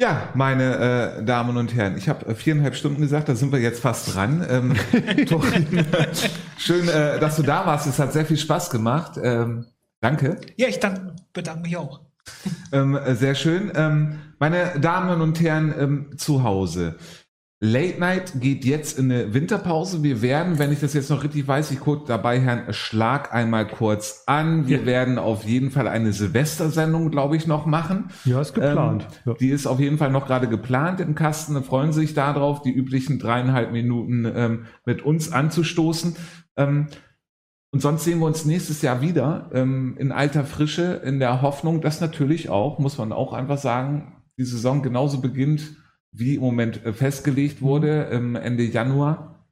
[0.00, 3.60] Ja, meine äh, Damen und Herren, ich habe äh, viereinhalb Stunden gesagt, da sind wir
[3.60, 4.44] jetzt fast dran.
[4.48, 4.74] Ähm,
[5.26, 5.84] Torin,
[6.56, 7.86] schön, äh, dass du da warst.
[7.86, 9.20] Es hat sehr viel Spaß gemacht.
[9.22, 9.66] Ähm,
[10.00, 10.40] danke.
[10.56, 12.00] Ja, ich dank, bedanke mich auch.
[12.72, 13.72] Ähm, äh, sehr schön.
[13.74, 16.96] Ähm, meine Damen und Herren ähm, zu Hause.
[17.62, 20.02] Late Night geht jetzt in eine Winterpause.
[20.02, 23.68] Wir werden, wenn ich das jetzt noch richtig weiß, ich gucke dabei Herrn Schlag einmal
[23.68, 24.66] kurz an.
[24.66, 24.86] Wir ja.
[24.86, 28.08] werden auf jeden Fall eine Silvestersendung, glaube ich, noch machen.
[28.24, 29.06] Ja, ist geplant.
[29.10, 29.34] Ähm, ja.
[29.34, 31.52] Die ist auf jeden Fall noch gerade geplant im Kasten.
[31.52, 36.16] Da freuen sich darauf, die üblichen dreieinhalb Minuten ähm, mit uns anzustoßen.
[36.56, 36.86] Ähm,
[37.72, 41.80] und sonst sehen wir uns nächstes Jahr wieder ähm, in alter Frische, in der Hoffnung,
[41.80, 45.76] dass natürlich auch, muss man auch einfach sagen, die Saison genauso beginnt
[46.12, 49.46] wie im Moment äh, festgelegt wurde, ähm, Ende Januar.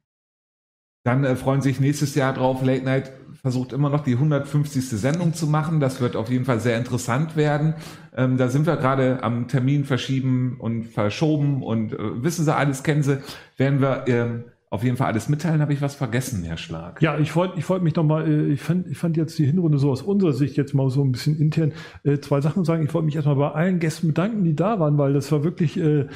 [1.05, 2.61] Dann äh, freuen sich nächstes Jahr drauf.
[2.61, 4.83] Late Night versucht immer noch die 150.
[4.89, 5.79] Sendung zu machen.
[5.79, 7.75] Das wird auf jeden Fall sehr interessant werden.
[8.15, 12.83] Ähm, da sind wir gerade am Termin verschieben und verschoben und äh, wissen Sie alles,
[12.83, 13.19] kennen Sie,
[13.55, 15.61] werden wir ähm, auf jeden Fall alles mitteilen.
[15.61, 17.01] Habe ich was vergessen, Herr Schlag?
[17.01, 19.79] Ja, ich wollte ich wollte mich nochmal, äh, ich fand, ich fand jetzt die Hinrunde
[19.79, 21.73] so aus unserer Sicht jetzt mal so ein bisschen intern
[22.03, 22.83] äh, zwei Sachen sagen.
[22.83, 25.77] Ich wollte mich erstmal bei allen Gästen bedanken, die da waren, weil das war wirklich
[25.79, 26.07] äh,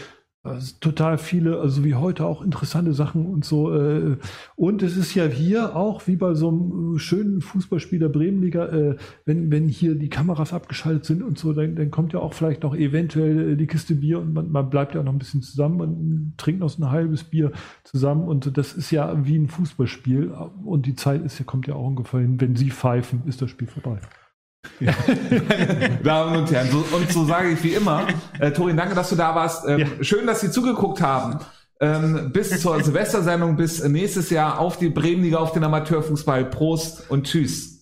[0.44, 3.74] also total viele, also wie heute auch interessante Sachen und so.
[3.74, 4.18] Äh,
[4.58, 9.52] und es ist ja hier auch wie bei so einem schönen Fußballspieler Bremenliga, äh, wenn,
[9.52, 12.76] wenn hier die Kameras abgeschaltet sind und so, dann, dann kommt ja auch vielleicht noch
[12.76, 16.34] eventuell die Kiste Bier und man, man bleibt ja auch noch ein bisschen zusammen und
[16.38, 17.54] trinkt noch so ein halbes Bier
[17.86, 18.28] zusammen.
[18.28, 20.34] Und das ist ja wie ein Fußballspiel.
[20.66, 22.42] Und die Zeit ist, kommt ja auch ungefähr hin.
[22.42, 24.02] Wenn sie pfeifen, ist das Spiel vorbei.
[24.80, 24.94] Ja.
[26.04, 28.08] Damen und Herren, so, und so sage ich wie immer,
[28.40, 29.68] äh, Torin, danke, dass du da warst.
[29.68, 29.88] Ähm, ja.
[30.02, 31.40] Schön, dass Sie zugeguckt haben.
[31.80, 36.46] Ähm, bis zur Silvestersendung, bis nächstes Jahr auf die Bremenliga, auf den Amateurfußball.
[36.46, 37.73] Prost und Tschüss.